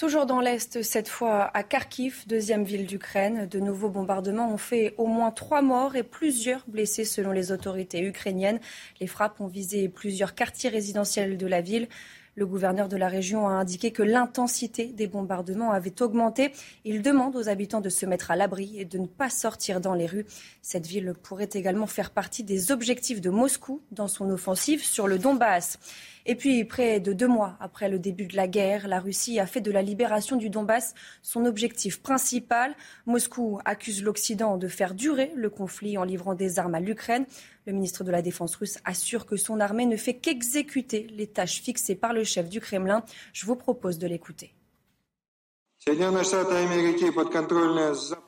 Toujours 0.00 0.24
dans 0.24 0.40
l'Est, 0.40 0.80
cette 0.80 1.10
fois 1.10 1.50
à 1.52 1.62
Kharkiv, 1.62 2.24
deuxième 2.26 2.64
ville 2.64 2.86
d'Ukraine. 2.86 3.46
De 3.46 3.60
nouveaux 3.60 3.90
bombardements 3.90 4.50
ont 4.50 4.56
fait 4.56 4.94
au 4.96 5.04
moins 5.04 5.30
trois 5.30 5.60
morts 5.60 5.94
et 5.94 6.02
plusieurs 6.02 6.64
blessés 6.66 7.04
selon 7.04 7.32
les 7.32 7.52
autorités 7.52 8.02
ukrainiennes. 8.02 8.60
Les 8.98 9.06
frappes 9.06 9.42
ont 9.42 9.46
visé 9.46 9.90
plusieurs 9.90 10.34
quartiers 10.34 10.70
résidentiels 10.70 11.36
de 11.36 11.46
la 11.46 11.60
ville. 11.60 11.86
Le 12.34 12.46
gouverneur 12.46 12.88
de 12.88 12.96
la 12.96 13.08
région 13.08 13.46
a 13.46 13.50
indiqué 13.50 13.90
que 13.90 14.02
l'intensité 14.02 14.86
des 14.86 15.06
bombardements 15.06 15.72
avait 15.72 16.00
augmenté. 16.00 16.52
Il 16.86 17.02
demande 17.02 17.36
aux 17.36 17.50
habitants 17.50 17.82
de 17.82 17.90
se 17.90 18.06
mettre 18.06 18.30
à 18.30 18.36
l'abri 18.36 18.80
et 18.80 18.86
de 18.86 18.96
ne 18.96 19.06
pas 19.06 19.28
sortir 19.28 19.82
dans 19.82 19.92
les 19.92 20.06
rues. 20.06 20.24
Cette 20.62 20.86
ville 20.86 21.12
pourrait 21.22 21.50
également 21.52 21.86
faire 21.86 22.10
partie 22.10 22.42
des 22.42 22.72
objectifs 22.72 23.20
de 23.20 23.28
Moscou 23.28 23.82
dans 23.90 24.08
son 24.08 24.30
offensive 24.30 24.82
sur 24.82 25.06
le 25.06 25.18
Donbass. 25.18 25.78
Et 26.30 26.36
puis, 26.36 26.64
près 26.64 27.00
de 27.00 27.12
deux 27.12 27.26
mois 27.26 27.56
après 27.58 27.88
le 27.88 27.98
début 27.98 28.26
de 28.26 28.36
la 28.36 28.46
guerre, 28.46 28.86
la 28.86 29.00
Russie 29.00 29.40
a 29.40 29.46
fait 29.46 29.60
de 29.60 29.72
la 29.72 29.82
libération 29.82 30.36
du 30.36 30.48
Donbass 30.48 30.94
son 31.22 31.44
objectif 31.44 32.00
principal. 32.02 32.76
Moscou 33.04 33.58
accuse 33.64 34.04
l'Occident 34.04 34.56
de 34.56 34.68
faire 34.68 34.94
durer 34.94 35.32
le 35.34 35.50
conflit 35.50 35.98
en 35.98 36.04
livrant 36.04 36.36
des 36.36 36.60
armes 36.60 36.76
à 36.76 36.78
l'Ukraine. 36.78 37.26
Le 37.66 37.72
ministre 37.72 38.04
de 38.04 38.12
la 38.12 38.22
Défense 38.22 38.54
russe 38.54 38.78
assure 38.84 39.26
que 39.26 39.34
son 39.34 39.58
armée 39.58 39.86
ne 39.86 39.96
fait 39.96 40.14
qu'exécuter 40.14 41.08
les 41.10 41.26
tâches 41.26 41.62
fixées 41.62 41.96
par 41.96 42.12
le 42.12 42.22
chef 42.22 42.48
du 42.48 42.60
Kremlin. 42.60 43.02
Je 43.32 43.44
vous 43.44 43.56
propose 43.56 43.98
de 43.98 44.06
l'écouter. 44.06 44.54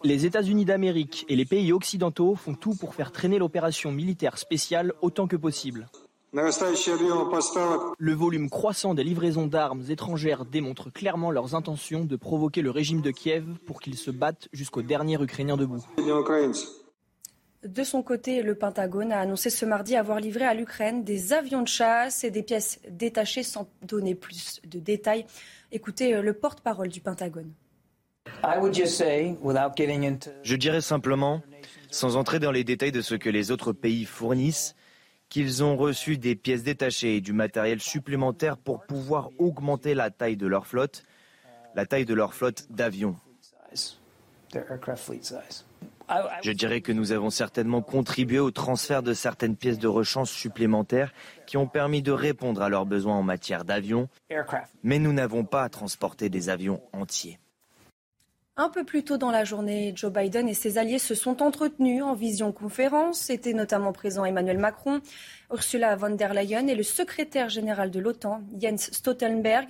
Les 0.02 0.26
États-Unis 0.26 0.64
d'Amérique 0.64 1.24
et 1.28 1.36
les 1.36 1.44
pays 1.44 1.72
occidentaux 1.72 2.34
font 2.34 2.54
tout 2.54 2.74
pour 2.74 2.96
faire 2.96 3.12
traîner 3.12 3.38
l'opération 3.38 3.92
militaire 3.92 4.38
spéciale 4.38 4.92
autant 5.02 5.28
que 5.28 5.36
possible. 5.36 5.86
Le 6.34 8.12
volume 8.14 8.48
croissant 8.48 8.94
des 8.94 9.04
livraisons 9.04 9.46
d'armes 9.46 9.82
étrangères 9.90 10.46
démontre 10.46 10.90
clairement 10.90 11.30
leurs 11.30 11.54
intentions 11.54 12.06
de 12.06 12.16
provoquer 12.16 12.62
le 12.62 12.70
régime 12.70 13.02
de 13.02 13.10
Kiev 13.10 13.44
pour 13.66 13.82
qu'il 13.82 13.98
se 13.98 14.10
batte 14.10 14.48
jusqu'au 14.50 14.80
dernier 14.80 15.22
Ukrainien 15.22 15.58
debout. 15.58 15.84
De 17.64 17.84
son 17.84 18.02
côté, 18.02 18.42
le 18.42 18.54
Pentagone 18.54 19.12
a 19.12 19.20
annoncé 19.20 19.50
ce 19.50 19.66
mardi 19.66 19.94
avoir 19.94 20.20
livré 20.20 20.46
à 20.46 20.54
l'Ukraine 20.54 21.04
des 21.04 21.34
avions 21.34 21.60
de 21.60 21.68
chasse 21.68 22.24
et 22.24 22.30
des 22.30 22.42
pièces 22.42 22.80
détachées 22.88 23.42
sans 23.42 23.68
donner 23.82 24.14
plus 24.14 24.62
de 24.64 24.78
détails. 24.78 25.26
Écoutez 25.70 26.14
euh, 26.14 26.22
le 26.22 26.32
porte-parole 26.32 26.88
du 26.88 27.00
Pentagone. 27.00 27.52
Je 30.42 30.56
dirais 30.56 30.80
simplement, 30.80 31.42
sans 31.90 32.16
entrer 32.16 32.38
dans 32.40 32.50
les 32.50 32.64
détails 32.64 32.90
de 32.90 33.02
ce 33.02 33.14
que 33.14 33.28
les 33.28 33.50
autres 33.50 33.72
pays 33.72 34.06
fournissent, 34.06 34.74
qu'ils 35.32 35.64
ont 35.64 35.78
reçu 35.78 36.18
des 36.18 36.36
pièces 36.36 36.62
détachées 36.62 37.16
et 37.16 37.20
du 37.22 37.32
matériel 37.32 37.80
supplémentaire 37.80 38.58
pour 38.58 38.84
pouvoir 38.84 39.30
augmenter 39.38 39.94
la 39.94 40.10
taille 40.10 40.36
de 40.36 40.46
leur 40.46 40.66
flotte, 40.66 41.04
la 41.74 41.86
taille 41.86 42.04
de 42.04 42.12
leur 42.12 42.34
flotte 42.34 42.66
d'avions. 42.68 43.16
Je 46.42 46.50
dirais 46.50 46.82
que 46.82 46.92
nous 46.92 47.12
avons 47.12 47.30
certainement 47.30 47.80
contribué 47.80 48.40
au 48.40 48.50
transfert 48.50 49.02
de 49.02 49.14
certaines 49.14 49.56
pièces 49.56 49.78
de 49.78 49.88
rechange 49.88 50.28
supplémentaires 50.28 51.14
qui 51.46 51.56
ont 51.56 51.66
permis 51.66 52.02
de 52.02 52.12
répondre 52.12 52.60
à 52.60 52.68
leurs 52.68 52.84
besoins 52.84 53.16
en 53.16 53.22
matière 53.22 53.64
d'avions, 53.64 54.10
mais 54.82 54.98
nous 54.98 55.14
n'avons 55.14 55.46
pas 55.46 55.66
transporté 55.70 56.28
des 56.28 56.50
avions 56.50 56.82
entiers. 56.92 57.38
Un 58.58 58.68
peu 58.68 58.84
plus 58.84 59.02
tôt 59.02 59.16
dans 59.16 59.30
la 59.30 59.44
journée, 59.44 59.94
Joe 59.96 60.12
Biden 60.12 60.46
et 60.46 60.52
ses 60.52 60.76
alliés 60.76 60.98
se 60.98 61.14
sont 61.14 61.42
entretenus 61.42 62.02
en 62.02 62.12
vision-conférence. 62.12 63.30
Était 63.30 63.54
notamment 63.54 63.94
présent 63.94 64.26
Emmanuel 64.26 64.58
Macron, 64.58 65.00
Ursula 65.50 65.96
von 65.96 66.10
der 66.10 66.34
Leyen 66.34 66.66
et 66.66 66.74
le 66.74 66.82
secrétaire 66.82 67.48
général 67.48 67.90
de 67.90 67.98
l'OTAN, 67.98 68.42
Jens 68.60 68.90
Stoltenberg. 68.92 69.68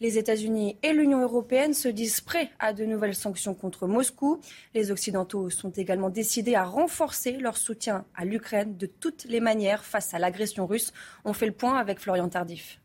Les 0.00 0.18
États-Unis 0.18 0.76
et 0.82 0.92
l'Union 0.92 1.20
européenne 1.20 1.74
se 1.74 1.86
disent 1.86 2.20
prêts 2.20 2.50
à 2.58 2.72
de 2.72 2.84
nouvelles 2.84 3.14
sanctions 3.14 3.54
contre 3.54 3.86
Moscou. 3.86 4.40
Les 4.74 4.90
Occidentaux 4.90 5.48
sont 5.48 5.70
également 5.70 6.10
décidés 6.10 6.56
à 6.56 6.64
renforcer 6.64 7.34
leur 7.34 7.56
soutien 7.56 8.04
à 8.16 8.24
l'Ukraine 8.24 8.76
de 8.76 8.86
toutes 8.86 9.26
les 9.26 9.38
manières 9.38 9.84
face 9.84 10.12
à 10.12 10.18
l'agression 10.18 10.66
russe. 10.66 10.92
On 11.24 11.34
fait 11.34 11.46
le 11.46 11.52
point 11.52 11.78
avec 11.78 12.00
Florian 12.00 12.28
Tardif. 12.28 12.80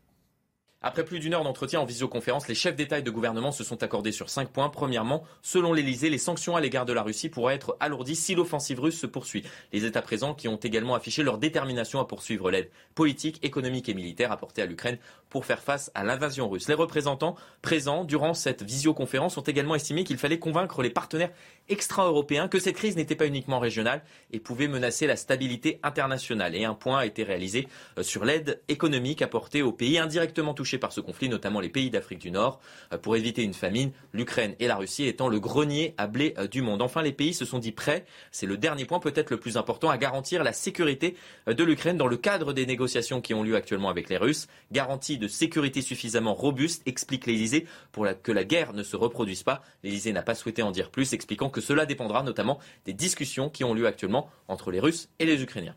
Après 0.82 1.04
plus 1.04 1.18
d'une 1.18 1.34
heure 1.34 1.44
d'entretien 1.44 1.78
en 1.80 1.84
visioconférence, 1.84 2.48
les 2.48 2.54
chefs 2.54 2.74
d'État 2.74 2.98
et 2.98 3.02
de 3.02 3.10
gouvernement 3.10 3.52
se 3.52 3.62
sont 3.62 3.82
accordés 3.82 4.12
sur 4.12 4.30
cinq 4.30 4.48
points. 4.48 4.70
Premièrement, 4.70 5.24
selon 5.42 5.74
l'Elysée, 5.74 6.08
les 6.08 6.16
sanctions 6.16 6.56
à 6.56 6.60
l'égard 6.62 6.86
de 6.86 6.94
la 6.94 7.02
Russie 7.02 7.28
pourraient 7.28 7.54
être 7.54 7.76
alourdies 7.80 8.16
si 8.16 8.34
l'offensive 8.34 8.80
russe 8.80 8.98
se 8.98 9.06
poursuit. 9.06 9.44
Les 9.74 9.84
États 9.84 10.00
présents 10.00 10.32
qui 10.32 10.48
ont 10.48 10.56
également 10.56 10.94
affiché 10.94 11.22
leur 11.22 11.36
détermination 11.36 12.00
à 12.00 12.06
poursuivre 12.06 12.50
l'aide 12.50 12.70
politique, 12.94 13.44
économique 13.44 13.90
et 13.90 13.94
militaire 13.94 14.32
apportée 14.32 14.62
à 14.62 14.66
l'Ukraine 14.66 14.96
pour 15.28 15.44
faire 15.44 15.60
face 15.62 15.90
à 15.94 16.02
l'invasion 16.02 16.48
russe. 16.48 16.66
Les 16.66 16.74
représentants 16.74 17.36
présents 17.60 18.04
durant 18.04 18.32
cette 18.32 18.62
visioconférence 18.62 19.36
ont 19.36 19.42
également 19.42 19.74
estimé 19.74 20.02
qu'il 20.02 20.16
fallait 20.16 20.38
convaincre 20.38 20.82
les 20.82 20.88
partenaires 20.88 21.30
extra-européens 21.68 22.48
que 22.48 22.58
cette 22.58 22.76
crise 22.76 22.96
n'était 22.96 23.16
pas 23.16 23.26
uniquement 23.26 23.58
régionale 23.58 24.02
et 24.32 24.40
pouvait 24.40 24.66
menacer 24.66 25.06
la 25.06 25.16
stabilité 25.16 25.78
internationale. 25.82 26.56
Et 26.56 26.64
un 26.64 26.74
point 26.74 27.00
a 27.00 27.06
été 27.06 27.22
réalisé 27.22 27.68
euh, 27.98 28.02
sur 28.02 28.24
l'aide 28.24 28.62
économique 28.68 29.20
apportée 29.20 29.60
aux 29.60 29.72
pays 29.72 29.98
indirectement 29.98 30.54
touchés 30.54 30.69
par 30.78 30.92
ce 30.92 31.00
conflit, 31.00 31.28
notamment 31.28 31.60
les 31.60 31.68
pays 31.68 31.90
d'Afrique 31.90 32.18
du 32.18 32.30
Nord, 32.30 32.60
euh, 32.92 32.98
pour 32.98 33.16
éviter 33.16 33.42
une 33.42 33.54
famine, 33.54 33.92
l'Ukraine 34.12 34.54
et 34.58 34.66
la 34.66 34.76
Russie 34.76 35.06
étant 35.06 35.28
le 35.28 35.40
grenier 35.40 35.94
à 35.98 36.06
blé 36.06 36.34
euh, 36.38 36.46
du 36.46 36.62
monde. 36.62 36.82
Enfin, 36.82 37.02
les 37.02 37.12
pays 37.12 37.34
se 37.34 37.44
sont 37.44 37.58
dit 37.58 37.72
prêts, 37.72 38.04
c'est 38.30 38.46
le 38.46 38.56
dernier 38.56 38.84
point 38.84 39.00
peut-être 39.00 39.30
le 39.30 39.38
plus 39.38 39.56
important, 39.56 39.90
à 39.90 39.98
garantir 39.98 40.42
la 40.44 40.52
sécurité 40.52 41.16
euh, 41.48 41.54
de 41.54 41.64
l'Ukraine 41.64 41.96
dans 41.96 42.06
le 42.06 42.16
cadre 42.16 42.52
des 42.52 42.66
négociations 42.66 43.20
qui 43.20 43.34
ont 43.34 43.42
lieu 43.42 43.56
actuellement 43.56 43.88
avec 43.88 44.08
les 44.08 44.16
Russes. 44.16 44.48
Garantie 44.72 45.18
de 45.18 45.28
sécurité 45.28 45.82
suffisamment 45.82 46.34
robuste, 46.34 46.82
explique 46.86 47.26
l'Elysée, 47.26 47.66
pour 47.92 48.06
que 48.22 48.32
la 48.32 48.44
guerre 48.44 48.72
ne 48.72 48.82
se 48.82 48.96
reproduise 48.96 49.42
pas. 49.42 49.62
L'Elysée 49.82 50.12
n'a 50.12 50.22
pas 50.22 50.34
souhaité 50.34 50.62
en 50.62 50.70
dire 50.70 50.90
plus, 50.90 51.12
expliquant 51.12 51.50
que 51.50 51.60
cela 51.60 51.86
dépendra 51.86 52.22
notamment 52.22 52.58
des 52.84 52.92
discussions 52.92 53.50
qui 53.50 53.64
ont 53.64 53.74
lieu 53.74 53.86
actuellement 53.86 54.30
entre 54.48 54.70
les 54.70 54.80
Russes 54.80 55.08
et 55.18 55.26
les 55.26 55.42
Ukrainiens. 55.42 55.76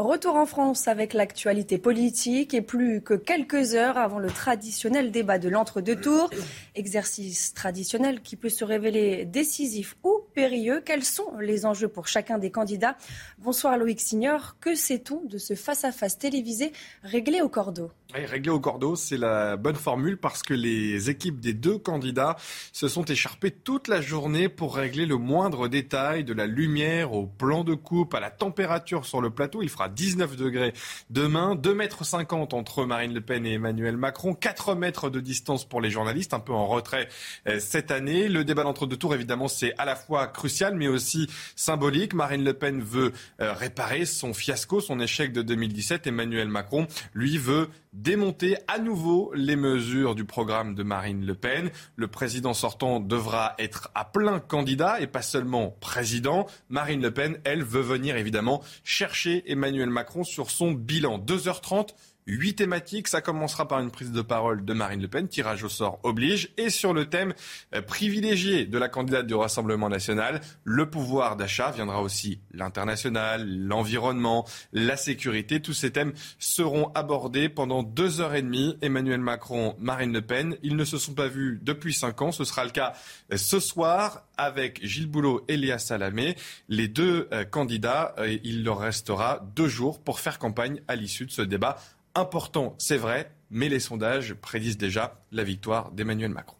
Retour 0.00 0.36
en 0.36 0.46
France 0.46 0.88
avec 0.88 1.12
l'actualité 1.12 1.76
politique 1.76 2.54
et 2.54 2.62
plus 2.62 3.02
que 3.02 3.12
quelques 3.12 3.74
heures 3.74 3.98
avant 3.98 4.18
le 4.18 4.30
traditionnel 4.30 5.10
débat 5.10 5.38
de 5.38 5.50
l'entre-deux 5.50 5.96
tours. 5.96 6.30
Exercice 6.74 7.52
traditionnel 7.52 8.22
qui 8.22 8.36
peut 8.36 8.48
se 8.48 8.64
révéler 8.64 9.26
décisif 9.26 9.98
ou 10.02 10.22
périlleux. 10.32 10.80
Quels 10.82 11.04
sont 11.04 11.36
les 11.38 11.66
enjeux 11.66 11.88
pour 11.88 12.08
chacun 12.08 12.38
des 12.38 12.50
candidats? 12.50 12.96
Bonsoir 13.40 13.76
Loïc 13.76 14.00
Signor. 14.00 14.56
Que 14.58 14.74
sait-on 14.74 15.22
de 15.26 15.36
ce 15.36 15.54
face-à-face 15.54 16.16
télévisé 16.16 16.72
réglé 17.02 17.42
au 17.42 17.50
cordeau? 17.50 17.90
Réglé 18.14 18.50
au 18.50 18.58
cordeau, 18.58 18.96
c'est 18.96 19.18
la 19.18 19.56
bonne 19.56 19.76
formule 19.76 20.16
parce 20.16 20.42
que 20.42 20.54
les 20.54 21.10
équipes 21.10 21.40
des 21.40 21.52
deux 21.52 21.78
candidats 21.78 22.36
se 22.72 22.88
sont 22.88 23.04
écharpées 23.04 23.52
toute 23.52 23.86
la 23.86 24.00
journée 24.00 24.48
pour 24.48 24.74
régler 24.74 25.06
le 25.06 25.16
moindre 25.16 25.68
détail, 25.68 26.24
de 26.24 26.32
la 26.32 26.46
lumière 26.46 27.12
au 27.12 27.26
plan 27.26 27.62
de 27.62 27.74
coupe, 27.74 28.14
à 28.14 28.20
la 28.20 28.30
température 28.30 29.04
sur 29.04 29.20
le 29.20 29.30
plateau. 29.30 29.62
Il 29.62 29.68
fera 29.68 29.89
19 29.90 30.36
degrés 30.36 30.72
demain, 31.10 31.54
2 31.54 31.74
mètres 31.74 32.04
50 32.04 32.54
entre 32.54 32.84
Marine 32.84 33.12
Le 33.12 33.20
Pen 33.20 33.46
et 33.46 33.54
Emmanuel 33.54 33.96
Macron, 33.96 34.34
4 34.34 34.74
mètres 34.74 35.10
de 35.10 35.20
distance 35.20 35.68
pour 35.68 35.80
les 35.80 35.90
journalistes, 35.90 36.34
un 36.34 36.40
peu 36.40 36.52
en 36.52 36.66
retrait 36.66 37.08
euh, 37.46 37.60
cette 37.60 37.90
année. 37.90 38.28
Le 38.28 38.44
débat 38.44 38.62
d'entre 38.62 38.86
deux 38.86 38.96
tours, 38.96 39.14
évidemment, 39.14 39.48
c'est 39.48 39.74
à 39.78 39.84
la 39.84 39.96
fois 39.96 40.26
crucial 40.26 40.74
mais 40.74 40.88
aussi 40.88 41.28
symbolique. 41.56 42.14
Marine 42.14 42.44
Le 42.44 42.54
Pen 42.54 42.80
veut 42.80 43.12
euh, 43.40 43.52
réparer 43.52 44.04
son 44.04 44.32
fiasco, 44.34 44.80
son 44.80 45.00
échec 45.00 45.32
de 45.32 45.42
2017. 45.42 46.06
Emmanuel 46.06 46.48
Macron, 46.48 46.86
lui, 47.14 47.38
veut 47.38 47.68
démonter 47.92 48.56
à 48.68 48.78
nouveau 48.78 49.32
les 49.34 49.56
mesures 49.56 50.14
du 50.14 50.24
programme 50.24 50.74
de 50.74 50.82
Marine 50.82 51.24
Le 51.24 51.34
Pen. 51.34 51.70
Le 51.96 52.08
président 52.08 52.54
sortant 52.54 53.00
devra 53.00 53.54
être 53.58 53.90
à 53.94 54.04
plein 54.04 54.38
candidat 54.38 55.00
et 55.00 55.06
pas 55.06 55.22
seulement 55.22 55.76
président. 55.80 56.46
Marine 56.68 57.02
Le 57.02 57.10
Pen, 57.10 57.38
elle, 57.44 57.64
veut 57.64 57.80
venir 57.80 58.16
évidemment 58.16 58.62
chercher 58.84 59.50
Emmanuel 59.50 59.90
Macron 59.90 60.24
sur 60.24 60.50
son 60.50 60.72
bilan. 60.72 61.18
2h30 61.18 61.90
Huit 62.30 62.54
thématiques. 62.54 63.08
Ça 63.08 63.20
commencera 63.20 63.66
par 63.66 63.80
une 63.80 63.90
prise 63.90 64.12
de 64.12 64.22
parole 64.22 64.64
de 64.64 64.72
Marine 64.72 65.02
Le 65.02 65.08
Pen, 65.08 65.26
tirage 65.26 65.64
au 65.64 65.68
sort 65.68 65.98
oblige, 66.04 66.50
et 66.56 66.70
sur 66.70 66.94
le 66.94 67.06
thème 67.06 67.34
euh, 67.74 67.82
privilégié 67.82 68.66
de 68.66 68.78
la 68.78 68.88
candidate 68.88 69.26
du 69.26 69.34
Rassemblement 69.34 69.88
national, 69.88 70.40
le 70.62 70.88
pouvoir 70.88 71.34
d'achat. 71.34 71.72
Viendra 71.72 72.00
aussi 72.02 72.40
l'international, 72.52 73.48
l'environnement, 73.48 74.46
la 74.72 74.96
sécurité. 74.96 75.60
Tous 75.60 75.72
ces 75.72 75.90
thèmes 75.90 76.12
seront 76.38 76.92
abordés 76.94 77.48
pendant 77.48 77.82
deux 77.82 78.20
heures 78.20 78.36
et 78.36 78.42
demie. 78.42 78.78
Emmanuel 78.80 79.20
Macron, 79.20 79.74
Marine 79.80 80.12
Le 80.12 80.22
Pen, 80.22 80.56
ils 80.62 80.76
ne 80.76 80.84
se 80.84 80.98
sont 80.98 81.14
pas 81.14 81.26
vus 81.26 81.58
depuis 81.62 81.92
cinq 81.92 82.22
ans. 82.22 82.30
Ce 82.30 82.44
sera 82.44 82.64
le 82.64 82.70
cas 82.70 82.92
euh, 83.32 83.36
ce 83.36 83.58
soir 83.58 84.22
avec 84.36 84.86
Gilles 84.86 85.10
Boulot 85.10 85.44
et 85.48 85.56
Léa 85.56 85.78
Salamé. 85.78 86.36
Les 86.68 86.86
deux 86.86 87.28
euh, 87.32 87.44
candidats, 87.44 88.14
il 88.44 88.62
leur 88.62 88.78
restera 88.78 89.44
deux 89.56 89.68
jours 89.68 90.00
pour 90.00 90.20
faire 90.20 90.38
campagne 90.38 90.80
à 90.86 90.94
l'issue 90.94 91.26
de 91.26 91.32
ce 91.32 91.42
débat 91.42 91.76
important, 92.14 92.74
c'est 92.78 92.96
vrai, 92.96 93.30
mais 93.50 93.68
les 93.68 93.80
sondages 93.80 94.34
prédisent 94.34 94.78
déjà 94.78 95.20
la 95.32 95.42
victoire 95.44 95.90
d'Emmanuel 95.92 96.30
Macron. 96.30 96.56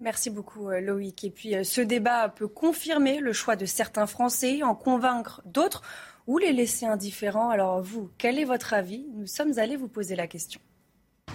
Merci 0.00 0.30
beaucoup 0.30 0.68
euh, 0.68 0.80
Loïc. 0.80 1.22
Et 1.24 1.30
puis 1.30 1.54
euh, 1.54 1.62
ce 1.64 1.80
débat 1.80 2.28
peut 2.28 2.48
confirmer 2.48 3.20
le 3.20 3.32
choix 3.32 3.54
de 3.56 3.66
certains 3.66 4.06
Français, 4.06 4.62
en 4.62 4.74
convaincre 4.74 5.42
d'autres 5.44 5.82
ou 6.26 6.38
les 6.38 6.52
laisser 6.52 6.86
indifférents. 6.86 7.50
Alors 7.50 7.80
vous, 7.82 8.10
quel 8.18 8.38
est 8.38 8.44
votre 8.44 8.74
avis? 8.74 9.04
Nous 9.14 9.26
sommes 9.26 9.58
allés 9.58 9.76
vous 9.76 9.88
poser 9.88 10.16
la 10.16 10.26
question. 10.26 10.60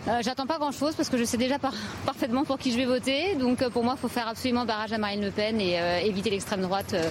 Euh, 0.10 0.20
J'attends 0.22 0.46
pas 0.48 0.58
grand-chose 0.60 0.96
parce 0.96 1.10
que 1.10 1.18
je 1.18 1.24
sais 1.24 1.38
déjà 1.38 1.60
par- 1.60 1.74
parfaitement 2.06 2.44
pour 2.44 2.58
qui 2.58 2.72
je 2.72 2.78
vais 2.78 2.86
voter. 2.86 3.36
Donc 3.36 3.66
pour 3.70 3.84
moi, 3.86 3.94
il 3.98 4.02
faut 4.02 4.08
faire 4.10 4.28
absolument 4.28 4.66
barrage 4.66 4.92
à 4.92 4.98
Marine 4.98 5.22
Le 5.22 5.32
Pen 5.32 5.62
et 5.62 5.80
euh, 5.80 6.00
éviter 6.00 6.30
l'extrême 6.30 6.62
droite. 6.62 6.94
euh, 6.94 7.10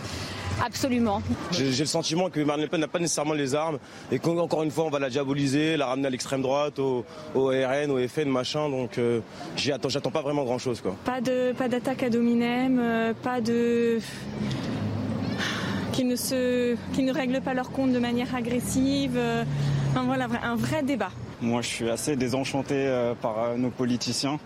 absolument. 0.64 1.22
J'ai 1.52 1.66
le 1.70 1.84
sentiment 1.86 2.30
que 2.30 2.40
Marine 2.40 2.62
Le 2.62 2.68
Pen 2.68 2.80
n'a 2.80 2.88
pas 2.88 2.98
nécessairement 2.98 3.34
les 3.34 3.54
armes 3.54 3.78
et 4.10 4.18
qu'encore 4.18 4.62
une 4.62 4.70
fois 4.70 4.84
on 4.84 4.90
va 4.90 4.98
la 4.98 5.10
diaboliser, 5.10 5.76
la 5.76 5.86
ramener 5.86 6.06
à 6.06 6.10
l'extrême 6.10 6.42
droite, 6.42 6.78
au, 6.78 7.04
au 7.34 7.46
RN, 7.48 7.90
au 7.90 8.08
FN, 8.08 8.28
machin. 8.28 8.68
Donc 8.68 8.98
euh, 8.98 9.20
j'attends 9.56 10.10
pas 10.10 10.22
vraiment 10.22 10.44
grand 10.44 10.58
chose 10.58 10.80
quoi. 10.80 10.94
Pas 11.04 11.20
de 11.20 11.52
pas 11.52 11.68
d'attaque 11.68 12.02
à 12.02 12.10
dominem, 12.10 12.78
euh, 12.80 13.12
pas 13.22 13.40
de 13.40 13.98
qu'ils 15.92 16.08
ne 16.08 16.16
se 16.16 16.76
qu'ils 16.94 17.04
ne 17.06 17.12
règlent 17.12 17.40
pas 17.40 17.54
leur 17.54 17.70
compte 17.70 17.92
de 17.92 17.98
manière 17.98 18.34
agressive. 18.34 19.16
euh, 19.16 19.44
enfin, 19.90 20.04
voilà 20.04 20.26
un 20.42 20.56
vrai 20.56 20.82
débat. 20.82 21.10
Moi, 21.42 21.60
je 21.60 21.68
suis 21.68 21.90
assez 21.90 22.16
désenchanté 22.16 22.90
par 23.20 23.58
nos 23.58 23.68
politiciens. 23.68 24.38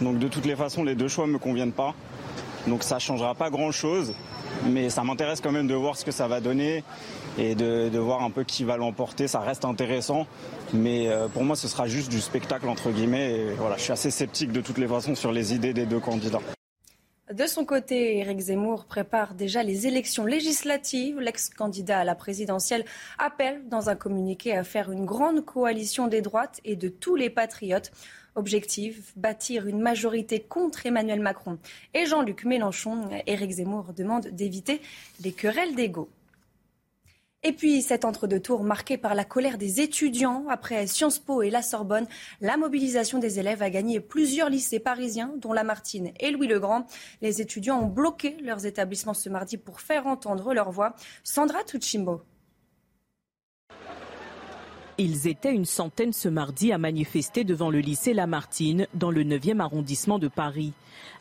Donc, 0.00 0.18
de 0.18 0.26
toutes 0.26 0.46
les 0.46 0.56
façons, 0.56 0.82
les 0.82 0.94
deux 0.94 1.06
choix 1.08 1.26
me 1.26 1.38
conviennent 1.38 1.72
pas. 1.72 1.94
Donc, 2.66 2.82
ça 2.82 2.98
changera 2.98 3.34
pas 3.34 3.50
grand-chose. 3.50 4.14
Mais 4.66 4.88
ça 4.88 5.04
m'intéresse 5.04 5.40
quand 5.40 5.52
même 5.52 5.66
de 5.66 5.74
voir 5.74 5.96
ce 5.96 6.04
que 6.04 6.12
ça 6.12 6.28
va 6.28 6.40
donner 6.40 6.84
et 7.38 7.54
de, 7.54 7.98
voir 7.98 8.22
un 8.22 8.30
peu 8.30 8.44
qui 8.44 8.64
va 8.64 8.76
l'emporter. 8.76 9.28
Ça 9.28 9.40
reste 9.40 9.64
intéressant. 9.64 10.26
Mais 10.72 11.08
euh, 11.08 11.28
pour 11.28 11.44
moi, 11.44 11.56
ce 11.56 11.68
sera 11.68 11.86
juste 11.86 12.10
du 12.10 12.20
spectacle, 12.20 12.68
entre 12.68 12.90
guillemets. 12.90 13.32
Et 13.32 13.50
voilà, 13.58 13.76
je 13.76 13.82
suis 13.82 13.92
assez 13.92 14.10
sceptique 14.10 14.52
de 14.52 14.60
toutes 14.60 14.78
les 14.78 14.88
façons 14.88 15.14
sur 15.14 15.32
les 15.32 15.54
idées 15.54 15.72
des 15.72 15.86
deux 15.86 16.00
candidats. 16.00 16.40
De 17.32 17.46
son 17.46 17.64
côté, 17.64 18.18
Éric 18.18 18.38
Zemmour 18.38 18.84
prépare 18.84 19.34
déjà 19.34 19.62
les 19.62 19.86
élections 19.86 20.26
législatives. 20.26 21.18
L'ex-candidat 21.20 22.00
à 22.00 22.04
la 22.04 22.14
présidentielle 22.14 22.84
appelle 23.18 23.62
dans 23.66 23.88
un 23.88 23.96
communiqué 23.96 24.54
à 24.54 24.62
faire 24.62 24.92
une 24.92 25.06
grande 25.06 25.42
coalition 25.42 26.06
des 26.06 26.20
droites 26.20 26.60
et 26.64 26.76
de 26.76 26.88
tous 26.88 27.16
les 27.16 27.30
patriotes. 27.30 27.92
Objectif, 28.36 29.12
bâtir 29.16 29.68
une 29.68 29.80
majorité 29.80 30.40
contre 30.40 30.86
Emmanuel 30.86 31.20
Macron 31.20 31.58
et 31.94 32.04
Jean-Luc 32.04 32.44
Mélenchon. 32.44 33.08
Éric 33.26 33.52
Zemmour 33.52 33.92
demande 33.96 34.26
d'éviter 34.28 34.80
les 35.22 35.32
querelles 35.32 35.76
d'ego. 35.76 36.08
Et 37.46 37.52
puis 37.52 37.82
cet 37.82 38.06
entre-deux 38.06 38.40
tours 38.40 38.64
marqué 38.64 38.96
par 38.96 39.14
la 39.14 39.24
colère 39.24 39.58
des 39.58 39.82
étudiants 39.82 40.46
après 40.48 40.86
Sciences 40.86 41.18
Po 41.18 41.42
et 41.42 41.50
la 41.50 41.60
Sorbonne, 41.60 42.06
la 42.40 42.56
mobilisation 42.56 43.18
des 43.18 43.38
élèves 43.38 43.62
a 43.62 43.68
gagné 43.68 44.00
plusieurs 44.00 44.48
lycées 44.48 44.80
parisiens, 44.80 45.34
dont 45.36 45.52
Lamartine 45.52 46.10
et 46.18 46.30
Louis-le-Grand. 46.30 46.86
Les 47.20 47.42
étudiants 47.42 47.82
ont 47.82 47.86
bloqué 47.86 48.38
leurs 48.42 48.64
établissements 48.64 49.14
ce 49.14 49.28
mardi 49.28 49.58
pour 49.58 49.82
faire 49.82 50.06
entendre 50.06 50.54
leur 50.54 50.70
voix. 50.70 50.94
Sandra 51.22 51.62
Tuchimbo. 51.64 52.22
Ils 54.96 55.26
étaient 55.26 55.52
une 55.52 55.64
centaine 55.64 56.12
ce 56.12 56.28
mardi 56.28 56.70
à 56.70 56.78
manifester 56.78 57.42
devant 57.42 57.68
le 57.68 57.80
lycée 57.80 58.14
Lamartine, 58.14 58.86
dans 58.94 59.10
le 59.10 59.24
9e 59.24 59.58
arrondissement 59.58 60.20
de 60.20 60.28
Paris. 60.28 60.72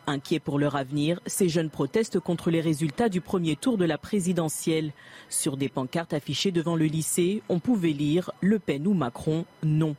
Inquiets 0.05 0.39
pour 0.39 0.59
leur 0.59 0.75
avenir, 0.75 1.19
ces 1.25 1.49
jeunes 1.49 1.71
protestent 1.71 2.19
contre 2.19 2.51
les 2.51 2.61
résultats 2.61 3.09
du 3.09 3.19
premier 3.19 3.55
tour 3.55 3.79
de 3.79 3.85
la 3.85 3.97
présidentielle. 3.97 4.91
Sur 5.27 5.57
des 5.57 5.69
pancartes 5.69 6.13
affichées 6.13 6.51
devant 6.51 6.75
le 6.75 6.85
lycée, 6.85 7.41
on 7.49 7.57
pouvait 7.57 7.93
lire 7.93 8.29
Le 8.41 8.59
Pen 8.59 8.85
ou 8.85 8.93
Macron, 8.93 9.43
non. 9.63 9.95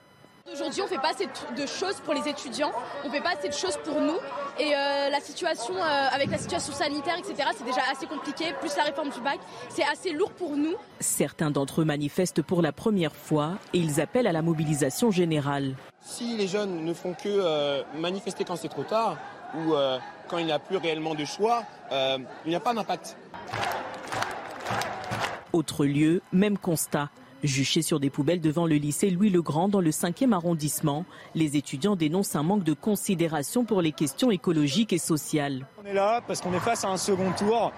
Aujourd'hui, 0.53 0.83
on 0.83 0.85
ne 0.85 0.91
fait 0.91 0.99
pas 0.99 1.13
assez 1.13 1.27
de 1.27 1.67
choses 1.67 2.01
pour 2.05 2.13
les 2.13 2.29
étudiants, 2.29 2.71
on 3.03 3.09
ne 3.09 3.13
fait 3.13 3.23
pas 3.23 3.31
assez 3.31 3.49
de 3.49 3.55
choses 3.55 3.79
pour 3.83 3.99
nous. 3.99 4.19
Et 4.59 4.75
euh, 4.75 5.09
la 5.09 5.19
situation, 5.21 5.75
euh, 5.75 6.09
avec 6.13 6.31
la 6.31 6.37
situation 6.37 6.75
sanitaire, 6.75 7.17
etc., 7.19 7.49
c'est 7.57 7.65
déjà 7.65 7.81
assez 7.91 8.07
compliqué. 8.07 8.53
Plus 8.61 8.77
la 8.77 8.83
réforme 8.83 9.09
du 9.09 9.21
bac, 9.23 9.39
c'est 9.71 9.85
assez 9.85 10.13
lourd 10.13 10.33
pour 10.33 10.55
nous. 10.57 10.75
Certains 11.01 11.51
d'entre 11.51 11.81
eux 11.81 11.87
manifestent 11.87 12.43
pour 12.43 12.61
la 12.61 12.73
première 12.73 13.17
fois 13.17 13.53
et 13.73 13.79
ils 13.79 14.03
appellent 14.03 14.27
à 14.27 14.33
la 14.33 14.43
mobilisation 14.43 15.11
générale. 15.11 15.77
Si 16.03 16.37
les 16.37 16.47
jeunes 16.47 16.85
ne 16.85 16.93
font 16.93 17.15
que 17.15 17.21
euh, 17.27 17.83
manifester 17.97 18.45
quand 18.45 18.57
c'est 18.57 18.69
trop 18.69 18.85
tard 18.85 19.17
ou 19.55 19.73
euh, 19.73 19.99
quand 20.29 20.37
il 20.37 20.45
n'y 20.45 20.53
a 20.53 20.59
plus 20.59 20.77
réellement 20.77 21.15
de 21.15 21.25
choix, 21.25 21.65
euh, 21.91 22.19
il 22.45 22.51
n'y 22.51 22.55
a 22.55 22.61
pas 22.61 22.75
d'impact. 22.75 23.17
Autre 25.55 25.87
lieu, 25.87 26.21
même 26.33 26.59
constat. 26.59 27.09
Juchés 27.45 27.83
sur 27.83 28.01
des 28.01 28.09
poubelles 28.09 28.41
devant 28.41 28.67
le 28.67 28.77
lycée 28.77 29.11
Louis-le-Grand 29.11 29.69
dans 29.69 29.83
le 29.83 29.91
5e 29.91 30.33
arrondissement, 30.33 31.05
les 31.35 31.59
étudiants 31.59 31.95
dénoncent 31.95 32.37
un 32.37 32.43
manque 32.43 32.65
de 32.65 32.73
considération 32.73 33.67
pour 33.67 33.83
les 33.83 33.93
questions 33.93 34.31
écologiques 34.31 34.95
et 34.95 34.99
sociales. 34.99 35.67
On 35.83 35.87
est 35.87 35.93
là 35.93 36.23
parce 36.27 36.41
qu'on 36.41 36.55
est 36.55 36.59
face 36.59 36.85
à 36.85 36.89
un 36.89 36.97
second 36.97 37.33
tour 37.33 37.73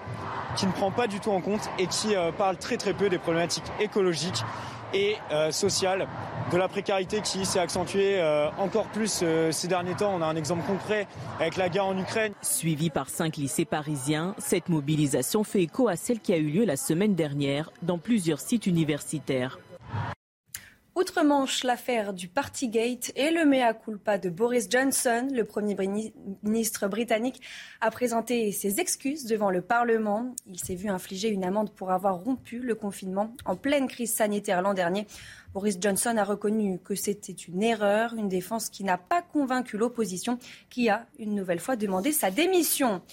qui 0.55 0.67
ne 0.67 0.71
prend 0.71 0.89
pas 0.89 1.07
du 1.07 1.19
tout 1.19 1.31
en 1.31 1.41
compte 1.41 1.69
et 1.79 1.87
qui 1.87 2.15
euh, 2.15 2.31
parle 2.31 2.55
très 2.55 2.77
très 2.77 2.93
peu 2.93 3.09
des 3.09 3.17
problématiques 3.17 3.65
écologiques 3.81 4.43
et 4.93 5.15
euh, 5.31 5.51
sociales, 5.51 6.07
de 6.51 6.57
la 6.57 6.67
précarité 6.67 7.21
qui 7.21 7.45
s'est 7.45 7.59
accentuée 7.59 8.19
euh, 8.19 8.49
encore 8.57 8.85
plus 8.85 9.21
euh, 9.23 9.51
ces 9.51 9.67
derniers 9.67 9.95
temps. 9.95 10.13
On 10.15 10.21
a 10.21 10.25
un 10.25 10.35
exemple 10.35 10.65
concret 10.65 11.07
avec 11.39 11.57
la 11.57 11.69
guerre 11.69 11.85
en 11.85 11.97
Ukraine. 11.97 12.33
Suivie 12.41 12.89
par 12.89 13.09
cinq 13.09 13.37
lycées 13.37 13.65
parisiens, 13.65 14.35
cette 14.37 14.69
mobilisation 14.69 15.43
fait 15.43 15.63
écho 15.63 15.87
à 15.87 15.95
celle 15.95 16.19
qui 16.19 16.33
a 16.33 16.37
eu 16.37 16.49
lieu 16.49 16.65
la 16.65 16.77
semaine 16.77 17.15
dernière 17.15 17.71
dans 17.81 17.97
plusieurs 17.97 18.39
sites 18.39 18.67
universitaires. 18.67 19.59
Outre-Manche, 20.97 21.63
l'affaire 21.63 22.11
du 22.11 22.27
Partygate 22.27 23.11
et 23.15 23.29
le 23.29 23.45
mea 23.45 23.75
culpa 23.75 24.17
de 24.17 24.31
Boris 24.31 24.67
Johnson, 24.67 25.27
le 25.31 25.43
Premier 25.43 25.77
ministre 26.41 26.87
britannique, 26.87 27.39
a 27.81 27.91
présenté 27.91 28.51
ses 28.51 28.79
excuses 28.79 29.25
devant 29.25 29.51
le 29.51 29.61
Parlement. 29.61 30.33
Il 30.47 30.57
s'est 30.57 30.73
vu 30.73 30.89
infliger 30.89 31.29
une 31.29 31.43
amende 31.43 31.71
pour 31.71 31.91
avoir 31.91 32.15
rompu 32.15 32.57
le 32.57 32.73
confinement 32.73 33.31
en 33.45 33.55
pleine 33.55 33.87
crise 33.87 34.11
sanitaire 34.11 34.63
l'an 34.63 34.73
dernier. 34.73 35.05
Boris 35.53 35.77
Johnson 35.79 36.17
a 36.17 36.23
reconnu 36.23 36.79
que 36.83 36.95
c'était 36.95 37.31
une 37.31 37.61
erreur, 37.61 38.15
une 38.15 38.27
défense 38.27 38.69
qui 38.69 38.83
n'a 38.83 38.97
pas 38.97 39.21
convaincu 39.21 39.77
l'opposition, 39.77 40.39
qui 40.71 40.89
a 40.89 41.05
une 41.19 41.35
nouvelle 41.35 41.59
fois 41.59 41.75
demandé 41.75 42.11
sa 42.11 42.31
démission. 42.31 43.03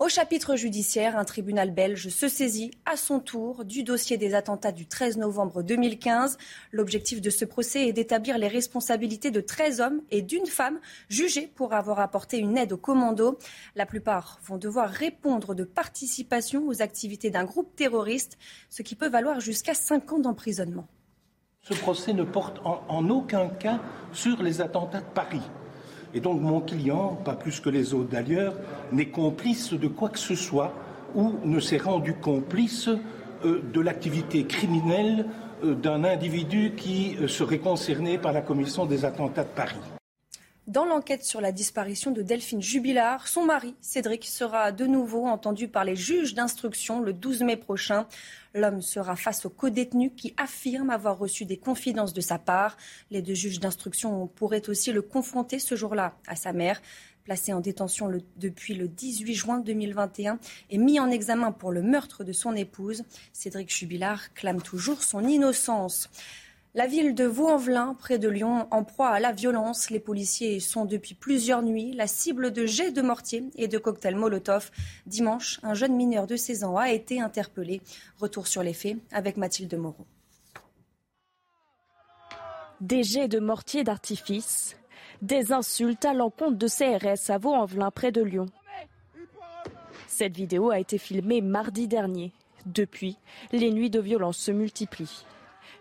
Au 0.00 0.08
chapitre 0.08 0.56
judiciaire, 0.56 1.16
un 1.16 1.24
tribunal 1.24 1.70
belge 1.70 2.08
se 2.08 2.26
saisit 2.26 2.72
à 2.84 2.96
son 2.96 3.20
tour 3.20 3.64
du 3.64 3.84
dossier 3.84 4.16
des 4.16 4.34
attentats 4.34 4.72
du 4.72 4.86
13 4.86 5.18
novembre 5.18 5.62
2015. 5.62 6.36
L'objectif 6.72 7.20
de 7.20 7.30
ce 7.30 7.44
procès 7.44 7.86
est 7.86 7.92
d'établir 7.92 8.36
les 8.36 8.48
responsabilités 8.48 9.30
de 9.30 9.40
13 9.40 9.80
hommes 9.80 10.02
et 10.10 10.20
d'une 10.20 10.46
femme 10.46 10.80
jugés 11.08 11.46
pour 11.46 11.74
avoir 11.74 12.00
apporté 12.00 12.38
une 12.38 12.58
aide 12.58 12.72
aux 12.72 12.76
commandos. 12.76 13.38
La 13.76 13.86
plupart 13.86 14.40
vont 14.44 14.58
devoir 14.58 14.90
répondre 14.90 15.54
de 15.54 15.62
participation 15.62 16.66
aux 16.66 16.82
activités 16.82 17.30
d'un 17.30 17.44
groupe 17.44 17.76
terroriste, 17.76 18.36
ce 18.70 18.82
qui 18.82 18.96
peut 18.96 19.08
valoir 19.08 19.38
jusqu'à 19.38 19.74
5 19.74 20.12
ans 20.12 20.18
d'emprisonnement. 20.18 20.88
Ce 21.62 21.72
procès 21.72 22.14
ne 22.14 22.24
porte 22.24 22.58
en, 22.64 22.82
en 22.88 23.08
aucun 23.10 23.48
cas 23.48 23.80
sur 24.12 24.42
les 24.42 24.60
attentats 24.60 25.02
de 25.02 25.14
Paris. 25.14 25.42
Et 26.14 26.20
donc 26.20 26.40
mon 26.40 26.60
client, 26.60 27.18
pas 27.24 27.34
plus 27.34 27.60
que 27.60 27.68
les 27.68 27.92
autres 27.92 28.10
d'ailleurs, 28.10 28.54
n'est 28.92 29.08
complice 29.08 29.72
de 29.72 29.88
quoi 29.88 30.08
que 30.08 30.18
ce 30.18 30.34
soit 30.34 30.72
ou 31.14 31.32
ne 31.44 31.60
s'est 31.60 31.78
rendu 31.78 32.14
complice 32.14 32.88
euh, 33.44 33.62
de 33.72 33.80
l'activité 33.80 34.44
criminelle 34.44 35.26
euh, 35.64 35.74
d'un 35.74 36.04
individu 36.04 36.72
qui 36.76 37.16
euh, 37.20 37.28
serait 37.28 37.58
concerné 37.58 38.18
par 38.18 38.32
la 38.32 38.40
commission 38.40 38.86
des 38.86 39.04
attentats 39.04 39.44
de 39.44 39.48
Paris. 39.48 39.93
Dans 40.66 40.86
l'enquête 40.86 41.24
sur 41.24 41.42
la 41.42 41.52
disparition 41.52 42.10
de 42.10 42.22
Delphine 42.22 42.62
Jubilard, 42.62 43.28
son 43.28 43.44
mari, 43.44 43.74
Cédric, 43.82 44.24
sera 44.24 44.72
de 44.72 44.86
nouveau 44.86 45.26
entendu 45.26 45.68
par 45.68 45.84
les 45.84 45.94
juges 45.94 46.32
d'instruction 46.32 47.00
le 47.00 47.12
12 47.12 47.42
mai 47.42 47.58
prochain. 47.58 48.06
L'homme 48.54 48.80
sera 48.80 49.14
face 49.14 49.44
au 49.44 49.50
co-détenu 49.50 50.14
qui 50.14 50.32
affirme 50.38 50.88
avoir 50.88 51.18
reçu 51.18 51.44
des 51.44 51.58
confidences 51.58 52.14
de 52.14 52.22
sa 52.22 52.38
part. 52.38 52.78
Les 53.10 53.20
deux 53.20 53.34
juges 53.34 53.60
d'instruction 53.60 54.26
pourraient 54.26 54.70
aussi 54.70 54.90
le 54.90 55.02
confronter 55.02 55.58
ce 55.58 55.76
jour-là 55.76 56.16
à 56.26 56.34
sa 56.34 56.54
mère. 56.54 56.80
Placé 57.24 57.52
en 57.52 57.60
détention 57.60 58.10
depuis 58.38 58.72
le 58.72 58.88
18 58.88 59.34
juin 59.34 59.58
2021 59.58 60.38
et 60.70 60.78
mis 60.78 60.98
en 60.98 61.10
examen 61.10 61.52
pour 61.52 61.72
le 61.72 61.82
meurtre 61.82 62.24
de 62.24 62.32
son 62.32 62.54
épouse, 62.56 63.04
Cédric 63.34 63.70
Jubilard 63.70 64.32
clame 64.32 64.62
toujours 64.62 65.02
son 65.02 65.26
innocence. 65.28 66.08
La 66.76 66.88
ville 66.88 67.14
de 67.14 67.22
Vaux-en-Velin, 67.22 67.94
près 67.94 68.18
de 68.18 68.28
Lyon, 68.28 68.66
en 68.72 68.82
proie 68.82 69.10
à 69.10 69.20
la 69.20 69.30
violence. 69.30 69.90
Les 69.90 70.00
policiers 70.00 70.58
sont 70.58 70.86
depuis 70.86 71.14
plusieurs 71.14 71.62
nuits 71.62 71.92
la 71.92 72.08
cible 72.08 72.52
de 72.52 72.66
jets 72.66 72.90
de 72.90 73.00
mortier 73.00 73.44
et 73.54 73.68
de 73.68 73.78
cocktails 73.78 74.16
Molotov. 74.16 74.72
Dimanche, 75.06 75.60
un 75.62 75.74
jeune 75.74 75.94
mineur 75.94 76.26
de 76.26 76.34
16 76.34 76.64
ans 76.64 76.76
a 76.76 76.90
été 76.90 77.20
interpellé. 77.20 77.80
Retour 78.18 78.48
sur 78.48 78.64
les 78.64 78.72
faits 78.72 78.96
avec 79.12 79.36
Mathilde 79.36 79.72
Moreau. 79.76 80.04
Des 82.80 83.04
jets 83.04 83.28
de 83.28 83.38
mortier 83.38 83.84
d'artifice, 83.84 84.76
des 85.22 85.52
insultes 85.52 86.04
à 86.04 86.12
l'encontre 86.12 86.58
de 86.58 86.66
CRS 86.66 87.30
à 87.30 87.38
Vaux-en-Velin, 87.38 87.92
près 87.92 88.10
de 88.10 88.20
Lyon. 88.20 88.46
Cette 90.08 90.34
vidéo 90.34 90.70
a 90.70 90.80
été 90.80 90.98
filmée 90.98 91.40
mardi 91.40 91.86
dernier. 91.86 92.32
Depuis, 92.66 93.16
les 93.52 93.70
nuits 93.70 93.90
de 93.90 94.00
violence 94.00 94.38
se 94.38 94.50
multiplient. 94.50 95.24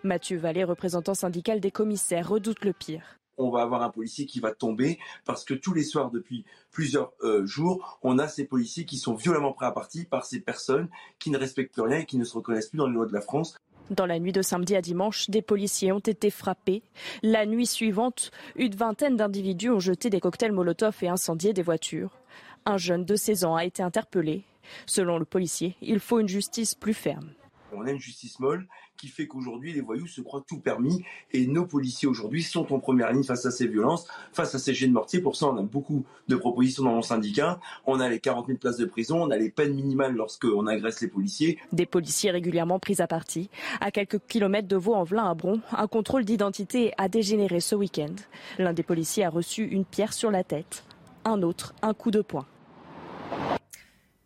Mathieu 0.03 0.37
Vallée, 0.37 0.65
représentant 0.65 1.13
syndical 1.13 1.59
des 1.59 1.71
commissaires, 1.71 2.27
redoute 2.27 2.65
le 2.65 2.73
pire. 2.73 3.19
On 3.37 3.49
va 3.49 3.61
avoir 3.61 3.81
un 3.81 3.89
policier 3.89 4.25
qui 4.25 4.39
va 4.39 4.51
tomber 4.51 4.99
parce 5.25 5.43
que 5.43 5.53
tous 5.53 5.73
les 5.73 5.83
soirs 5.83 6.11
depuis 6.11 6.45
plusieurs 6.71 7.13
euh, 7.21 7.45
jours, 7.45 7.99
on 8.03 8.19
a 8.19 8.27
ces 8.27 8.45
policiers 8.45 8.85
qui 8.85 8.97
sont 8.97 9.15
violemment 9.15 9.53
pris 9.53 9.65
à 9.65 9.71
partie 9.71 10.05
par 10.05 10.25
ces 10.25 10.41
personnes 10.41 10.89
qui 11.19 11.31
ne 11.31 11.37
respectent 11.37 11.73
plus 11.73 11.81
rien 11.81 11.99
et 11.99 12.05
qui 12.05 12.17
ne 12.17 12.25
se 12.25 12.35
reconnaissent 12.35 12.67
plus 12.67 12.77
dans 12.77 12.87
les 12.87 12.93
lois 12.93 13.07
de 13.07 13.13
la 13.13 13.21
France. 13.21 13.55
Dans 13.89 14.05
la 14.05 14.19
nuit 14.19 14.31
de 14.31 14.41
samedi 14.41 14.75
à 14.75 14.81
dimanche, 14.81 15.29
des 15.29 15.41
policiers 15.41 15.91
ont 15.91 15.99
été 15.99 16.29
frappés. 16.29 16.83
La 17.21 17.45
nuit 17.45 17.65
suivante, 17.65 18.31
une 18.55 18.75
vingtaine 18.75 19.17
d'individus 19.17 19.71
ont 19.71 19.79
jeté 19.79 20.09
des 20.09 20.19
cocktails 20.19 20.51
Molotov 20.51 20.97
et 21.01 21.09
incendié 21.09 21.53
des 21.53 21.63
voitures. 21.63 22.19
Un 22.65 22.77
jeune 22.77 23.03
de 23.03 23.15
16 23.15 23.45
ans 23.45 23.55
a 23.55 23.65
été 23.65 23.83
interpellé. 23.83 24.43
Selon 24.85 25.17
le 25.17 25.25
policier, 25.25 25.75
il 25.81 25.99
faut 25.99 26.19
une 26.19 26.29
justice 26.29 26.75
plus 26.75 26.93
ferme. 26.93 27.29
On 27.75 27.85
a 27.85 27.91
une 27.91 27.99
justice 27.99 28.39
molle 28.39 28.67
qui 28.97 29.07
fait 29.07 29.27
qu'aujourd'hui 29.27 29.73
les 29.73 29.81
voyous 29.81 30.07
se 30.07 30.21
croient 30.21 30.43
tout 30.47 30.59
permis 30.59 31.03
et 31.31 31.47
nos 31.47 31.65
policiers 31.65 32.07
aujourd'hui 32.07 32.43
sont 32.43 32.71
en 32.73 32.79
première 32.79 33.11
ligne 33.11 33.23
face 33.23 33.45
à 33.45 33.51
ces 33.51 33.67
violences, 33.67 34.07
face 34.31 34.55
à 34.55 34.59
ces 34.59 34.73
jets 34.73 34.87
de 34.87 34.93
mortier. 34.93 35.19
Pour 35.19 35.35
ça, 35.35 35.47
on 35.47 35.57
a 35.57 35.61
beaucoup 35.61 36.05
de 36.27 36.35
propositions 36.35 36.83
dans 36.83 36.93
mon 36.93 37.01
syndicat. 37.01 37.59
On 37.85 37.99
a 37.99 38.09
les 38.09 38.19
40 38.19 38.47
000 38.47 38.59
places 38.59 38.77
de 38.77 38.85
prison, 38.85 39.21
on 39.21 39.31
a 39.31 39.37
les 39.37 39.49
peines 39.49 39.73
minimales 39.73 40.13
lorsqu'on 40.13 40.67
agresse 40.67 41.01
les 41.01 41.07
policiers. 41.07 41.59
Des 41.71 41.85
policiers 41.85 42.31
régulièrement 42.31 42.79
pris 42.79 43.01
à 43.01 43.07
partie. 43.07 43.49
À 43.81 43.91
quelques 43.91 44.19
kilomètres 44.27 44.67
de 44.67 44.75
Vaux-en-Velin 44.75 45.29
à 45.29 45.33
Bron, 45.33 45.61
un 45.71 45.87
contrôle 45.87 46.25
d'identité 46.25 46.93
a 46.97 47.09
dégénéré 47.09 47.59
ce 47.59 47.75
week-end. 47.75 48.15
L'un 48.57 48.73
des 48.73 48.83
policiers 48.83 49.25
a 49.25 49.29
reçu 49.29 49.65
une 49.65 49.85
pierre 49.85 50.13
sur 50.13 50.31
la 50.31 50.43
tête, 50.43 50.85
un 51.25 51.41
autre 51.41 51.73
un 51.81 51.93
coup 51.93 52.11
de 52.11 52.21
poing. 52.21 52.45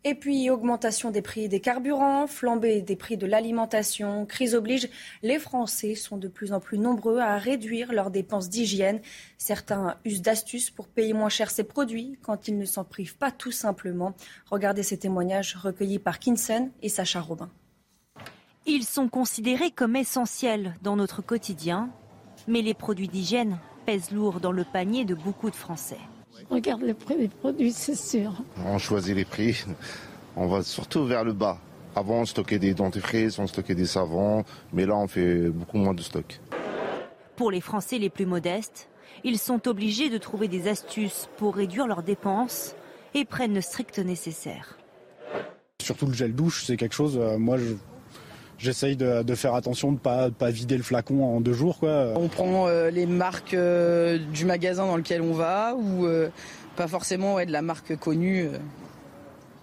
Et 0.04 0.14
puis, 0.14 0.48
augmentation 0.48 1.10
des 1.10 1.22
prix 1.22 1.48
des 1.48 1.60
carburants, 1.60 2.28
flambée 2.28 2.82
des 2.82 2.94
prix 2.94 3.16
de 3.16 3.26
l'alimentation, 3.26 4.26
crise 4.26 4.54
oblige, 4.54 4.88
les 5.22 5.40
Français 5.40 5.96
sont 5.96 6.16
de 6.16 6.28
plus 6.28 6.52
en 6.52 6.60
plus 6.60 6.78
nombreux 6.78 7.18
à 7.18 7.36
réduire 7.36 7.92
leurs 7.92 8.12
dépenses 8.12 8.48
d'hygiène. 8.48 9.00
Certains 9.38 9.96
usent 10.04 10.22
d'astuces 10.22 10.70
pour 10.70 10.86
payer 10.86 11.14
moins 11.14 11.28
cher 11.28 11.50
ces 11.50 11.64
produits 11.64 12.16
quand 12.22 12.46
ils 12.46 12.56
ne 12.56 12.64
s'en 12.64 12.84
privent 12.84 13.16
pas 13.16 13.32
tout 13.32 13.50
simplement. 13.50 14.14
Regardez 14.50 14.84
ces 14.84 14.98
témoignages 14.98 15.56
recueillis 15.56 15.98
par 15.98 16.20
Kinson 16.20 16.70
et 16.80 16.88
Sacha 16.88 17.20
Robin. 17.20 17.50
Ils 18.66 18.84
sont 18.84 19.08
considérés 19.08 19.72
comme 19.72 19.96
essentiels 19.96 20.76
dans 20.80 20.94
notre 20.94 21.22
quotidien, 21.22 21.90
mais 22.46 22.62
les 22.62 22.74
produits 22.74 23.08
d'hygiène 23.08 23.58
pèsent 23.84 24.12
lourd 24.12 24.38
dans 24.38 24.52
le 24.52 24.64
panier 24.64 25.04
de 25.04 25.14
beaucoup 25.14 25.50
de 25.50 25.56
Français. 25.56 25.98
Regarde 26.50 26.82
le 26.82 26.94
prix 26.94 27.16
des 27.16 27.28
produits, 27.28 27.72
c'est 27.72 27.94
sûr. 27.94 28.32
On 28.64 28.78
choisit 28.78 29.14
les 29.14 29.24
prix, 29.24 29.64
on 30.36 30.46
va 30.46 30.62
surtout 30.62 31.04
vers 31.04 31.24
le 31.24 31.32
bas. 31.32 31.58
Avant, 31.94 32.20
on 32.20 32.24
stockait 32.24 32.58
des 32.58 32.74
dentifrices, 32.74 33.38
on 33.38 33.46
stockait 33.46 33.74
des 33.74 33.86
savons, 33.86 34.44
mais 34.72 34.86
là, 34.86 34.96
on 34.96 35.08
fait 35.08 35.48
beaucoup 35.48 35.78
moins 35.78 35.94
de 35.94 36.00
stock. 36.00 36.40
Pour 37.36 37.50
les 37.50 37.60
Français 37.60 37.98
les 37.98 38.08
plus 38.08 38.26
modestes, 38.26 38.88
ils 39.24 39.38
sont 39.38 39.66
obligés 39.68 40.10
de 40.10 40.18
trouver 40.18 40.48
des 40.48 40.68
astuces 40.68 41.28
pour 41.36 41.56
réduire 41.56 41.86
leurs 41.86 42.02
dépenses 42.02 42.74
et 43.14 43.24
prennent 43.24 43.54
le 43.54 43.60
strict 43.60 43.98
nécessaire. 43.98 44.78
Surtout 45.82 46.06
le 46.06 46.12
gel 46.12 46.34
douche, 46.34 46.64
c'est 46.64 46.76
quelque 46.76 46.94
chose, 46.94 47.18
euh, 47.18 47.38
moi, 47.38 47.56
je, 47.58 47.74
j'essaye 48.58 48.96
de, 48.96 49.22
de, 49.22 49.34
faire 49.34 49.54
attention 49.54 49.88
de 49.88 49.94
ne 49.94 49.98
pas, 49.98 50.30
pas, 50.30 50.50
vider 50.50 50.76
le 50.76 50.82
flacon 50.82 51.24
en 51.24 51.40
deux 51.40 51.52
jours. 51.52 51.78
Quoi. 51.78 52.12
On 52.16 52.28
prend 52.28 52.66
euh, 52.66 52.90
les 52.90 53.06
marques 53.06 53.54
euh, 53.54 54.18
du 54.18 54.44
magasin 54.44 54.86
dans 54.86 54.96
lequel 54.96 55.22
on 55.22 55.32
va 55.32 55.74
ou 55.76 56.06
euh, 56.06 56.28
pas 56.76 56.88
forcément 56.88 57.34
ouais, 57.34 57.46
de 57.46 57.52
la 57.52 57.62
marque 57.62 57.96
connue 57.96 58.48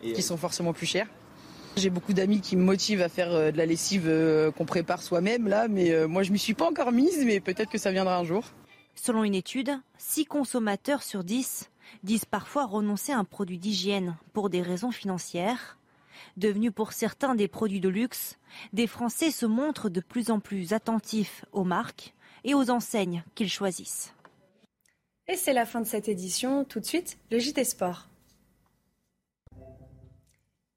qui 0.01 0.21
sont 0.21 0.37
forcément 0.37 0.73
plus 0.73 0.85
chères. 0.85 1.07
J'ai 1.77 1.89
beaucoup 1.89 2.13
d'amis 2.13 2.39
qui 2.39 2.55
me 2.55 2.63
motivent 2.63 3.01
à 3.01 3.09
faire 3.09 3.51
de 3.51 3.57
la 3.57 3.65
lessive 3.65 4.09
qu'on 4.55 4.65
prépare 4.65 5.01
soi-même 5.01 5.47
là, 5.47 5.67
mais 5.67 6.07
moi 6.07 6.23
je 6.23 6.31
m'y 6.31 6.39
suis 6.39 6.53
pas 6.53 6.69
encore 6.69 6.91
mise, 6.91 7.23
mais 7.25 7.39
peut-être 7.39 7.69
que 7.69 7.77
ça 7.77 7.91
viendra 7.91 8.17
un 8.17 8.23
jour. 8.23 8.43
Selon 8.95 9.23
une 9.23 9.35
étude, 9.35 9.71
6 9.97 10.25
consommateurs 10.25 11.03
sur 11.03 11.23
10 11.23 11.69
disent 12.03 12.25
parfois 12.25 12.65
renoncer 12.65 13.11
à 13.11 13.17
un 13.17 13.23
produit 13.25 13.57
d'hygiène 13.57 14.15
pour 14.31 14.49
des 14.49 14.61
raisons 14.61 14.91
financières. 14.91 15.77
Devenus 16.37 16.71
pour 16.73 16.93
certains 16.93 17.35
des 17.35 17.47
produits 17.47 17.79
de 17.79 17.89
luxe, 17.89 18.37
des 18.73 18.87
Français 18.87 19.31
se 19.31 19.45
montrent 19.45 19.89
de 19.89 20.01
plus 20.01 20.31
en 20.31 20.39
plus 20.39 20.73
attentifs 20.73 21.45
aux 21.51 21.63
marques 21.63 22.13
et 22.43 22.53
aux 22.53 22.69
enseignes 22.69 23.23
qu'ils 23.35 23.49
choisissent. 23.49 24.13
Et 25.27 25.35
c'est 25.35 25.53
la 25.53 25.65
fin 25.65 25.81
de 25.81 25.87
cette 25.87 26.07
édition. 26.07 26.63
Tout 26.65 26.79
de 26.79 26.85
suite, 26.85 27.17
le 27.31 27.39
JT 27.39 27.63
Sport. 27.63 28.07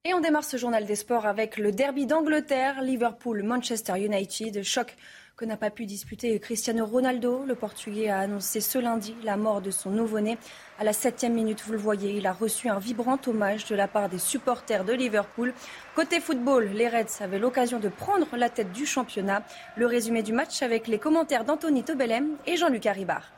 Et 0.05 0.15
on 0.15 0.21
démarre 0.21 0.45
ce 0.45 0.57
journal 0.57 0.87
des 0.87 0.97
sports 0.97 1.27
avec 1.27 1.59
le 1.59 1.71
derby 1.71 2.07
d'Angleterre, 2.07 2.81
Liverpool-Manchester 2.81 4.03
United. 4.03 4.63
Choc 4.63 4.97
que 5.39 5.45
n'a 5.45 5.57
pas 5.57 5.71
pu 5.71 5.87
disputer 5.87 6.41
Cristiano 6.41 6.85
Ronaldo. 6.85 7.45
Le 7.47 7.55
Portugais 7.55 8.09
a 8.09 8.19
annoncé 8.19 8.61
ce 8.61 8.77
lundi 8.77 9.15
la 9.23 9.37
mort 9.37 9.61
de 9.61 9.71
son 9.71 9.91
nouveau-né. 9.91 10.37
À 10.81 10.85
la 10.85 10.93
septième 10.93 11.33
minute, 11.33 11.63
vous 11.65 11.73
le 11.73 11.79
voyez, 11.79 12.11
il 12.11 12.27
a 12.27 12.33
reçu 12.33 12.69
un 12.69 12.81
vibrant 12.81 13.19
hommage 13.25 13.65
de 13.67 13.77
la 13.77 13.87
part 13.87 14.09
des 14.09 14.19
supporters 14.19 14.85
de 14.85 14.93
Liverpool. 14.93 15.55
Côté 15.95 16.19
football, 16.19 16.71
les 16.75 16.89
Reds 16.89 17.23
avaient 17.23 17.39
l'occasion 17.39 17.79
de 17.79 17.89
prendre 17.89 18.27
la 18.37 18.51
tête 18.51 18.73
du 18.73 18.85
championnat. 18.85 19.45
Le 19.77 19.87
résumé 19.87 20.25
du 20.25 20.33
match 20.33 20.61
avec 20.63 20.89
les 20.89 20.99
commentaires 20.99 21.45
d'Anthony 21.45 21.85
Tobelem 21.85 22.37
et 22.45 22.57
Jean-Luc 22.57 22.85
Haribard. 22.87 23.31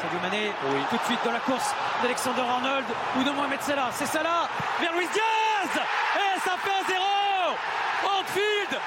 Sadio 0.00 0.20
Mané, 0.22 0.52
oui. 0.70 0.80
tout 0.88 0.98
de 0.98 1.02
suite 1.02 1.20
dans 1.24 1.32
la 1.32 1.40
course 1.40 1.74
d'Alexander 2.00 2.42
Arnold 2.42 2.86
ou 3.18 3.24
de 3.24 3.30
Mohamed 3.30 3.60
Salah. 3.60 3.90
C'est 3.92 4.06
Salah 4.06 4.48
vers 4.80 4.92
Luis 4.92 5.08
Diaz 5.12 5.82
Et 6.14 6.38
ça 6.38 6.52
fait 6.62 6.70
un 6.70 6.86
zéro 6.86 8.20
Anfield 8.20 8.80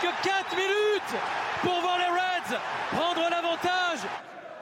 que 0.00 0.06
4 0.06 0.56
minutes 0.56 1.14
pour 1.62 1.80
voir 1.80 1.98
les 1.98 2.06
Reds 2.06 2.58
prendre 2.92 3.30
l'avantage. 3.30 4.06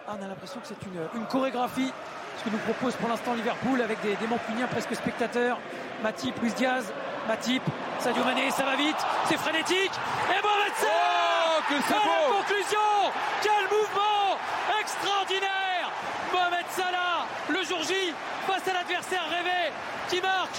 Ah, 0.09 0.14
on 0.18 0.24
a 0.24 0.28
l'impression 0.28 0.61
que 0.61 0.66
c'est 0.66 0.82
une, 0.87 1.20
une, 1.20 1.26
chorégraphie, 1.26 1.93
ce 2.39 2.45
que 2.45 2.51
nous 2.51 2.59
propose 2.59 2.95
pour 2.97 3.09
l'instant 3.09 3.34
Liverpool 3.34 3.82
avec 3.82 4.01
des, 4.03 4.16
des 4.16 4.26
Mancuniens 4.26 4.66
presque 4.66 4.95
spectateurs. 4.95 5.59
Matip, 6.03 6.34
Luis 6.41 6.53
Diaz, 6.53 6.93
Matip, 7.26 7.62
Sadio 7.99 8.24
Mané, 8.24 8.51
ça 8.51 8.64
va 8.64 8.76
vite, 8.76 8.97
c'est 9.26 9.37
frénétique. 9.37 9.93
Et 10.30 10.43
Mohamed 10.43 10.74
Salah 10.76 11.59
oh, 11.59 11.62
que 11.68 11.74
c'est 11.89 11.95
beau 11.95 12.01
la 12.01 12.39
conclusion 12.39 13.12
Quel 13.43 13.64
mouvement 13.68 14.39
extraordinaire 14.80 15.91
Mohamed 16.32 16.66
Salah, 16.70 17.26
le 17.49 17.62
jour 17.64 17.82
J, 17.82 18.14
face 18.47 18.68
à 18.68 18.72
l'adversaire 18.74 19.24
rêvé, 19.28 19.72
qui 20.09 20.20
marque 20.20 20.56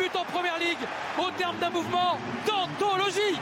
son 0.00 0.08
21e 0.08 0.12
but 0.12 0.16
en 0.16 0.24
première 0.24 0.58
ligue 0.58 0.78
au 1.18 1.30
terme 1.32 1.56
d'un 1.58 1.70
mouvement 1.70 2.18
d'anthologie. 2.46 3.38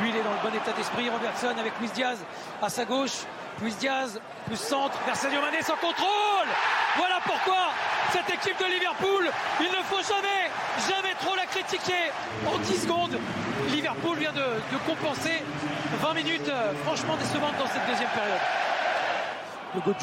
Lui, 0.00 0.10
il 0.10 0.16
est 0.16 0.22
dans 0.22 0.30
le 0.30 0.50
bon 0.50 0.56
état 0.56 0.72
d'esprit. 0.72 1.08
Robertson 1.08 1.54
avec 1.58 1.72
Luis 1.80 1.90
Diaz 1.94 2.18
à 2.62 2.68
sa 2.68 2.84
gauche. 2.84 3.24
Luis 3.62 3.74
Diaz, 3.80 4.20
plus 4.46 4.58
centre, 4.58 4.98
vers 5.06 5.16
Sadio 5.16 5.40
Mané 5.40 5.62
sans 5.62 5.76
contrôle. 5.76 6.46
Voilà 6.96 7.20
pourquoi 7.24 7.72
cette 8.12 8.28
équipe 8.28 8.58
de 8.58 8.66
Liverpool, 8.66 9.30
il 9.60 9.66
ne 9.66 9.82
faut 9.84 10.02
jamais, 10.02 10.50
jamais 10.86 11.14
trop 11.14 11.34
la 11.34 11.46
critiquer. 11.46 12.12
En 12.46 12.58
10 12.58 12.82
secondes, 12.82 13.18
Liverpool 13.70 14.18
vient 14.18 14.32
de, 14.32 14.76
compenser 14.86 15.42
20 16.02 16.14
minutes 16.14 16.48
euh, 16.50 16.72
franchement 16.84 17.16
décevantes 17.16 17.56
dans 17.58 17.66
cette 17.66 17.86
deuxième 17.86 18.10
période. 18.10 18.40
Le 19.74 19.80
de 19.80 19.98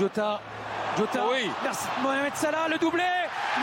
Jota. 0.98 1.24
Oui. 1.32 1.50
merci. 1.64 1.88
Mohamed 2.02 2.36
Salah, 2.36 2.68
le 2.70 2.78
doublé. 2.78 3.04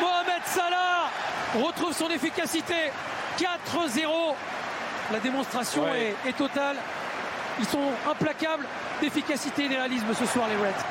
Mohamed 0.00 0.42
Salah 0.44 1.10
retrouve 1.54 1.92
son 1.92 2.08
efficacité. 2.08 2.90
4-0. 3.38 4.34
La 5.12 5.18
démonstration 5.20 5.84
ouais. 5.84 6.14
est, 6.24 6.30
est, 6.30 6.36
totale. 6.36 6.76
Ils 7.58 7.66
sont 7.66 7.92
implacables 8.08 8.66
d'efficacité 9.00 9.64
et 9.64 9.68
de 9.68 9.74
réalisme 9.74 10.12
ce 10.14 10.26
soir, 10.26 10.46
les 10.48 10.56
Reds. 10.56 10.84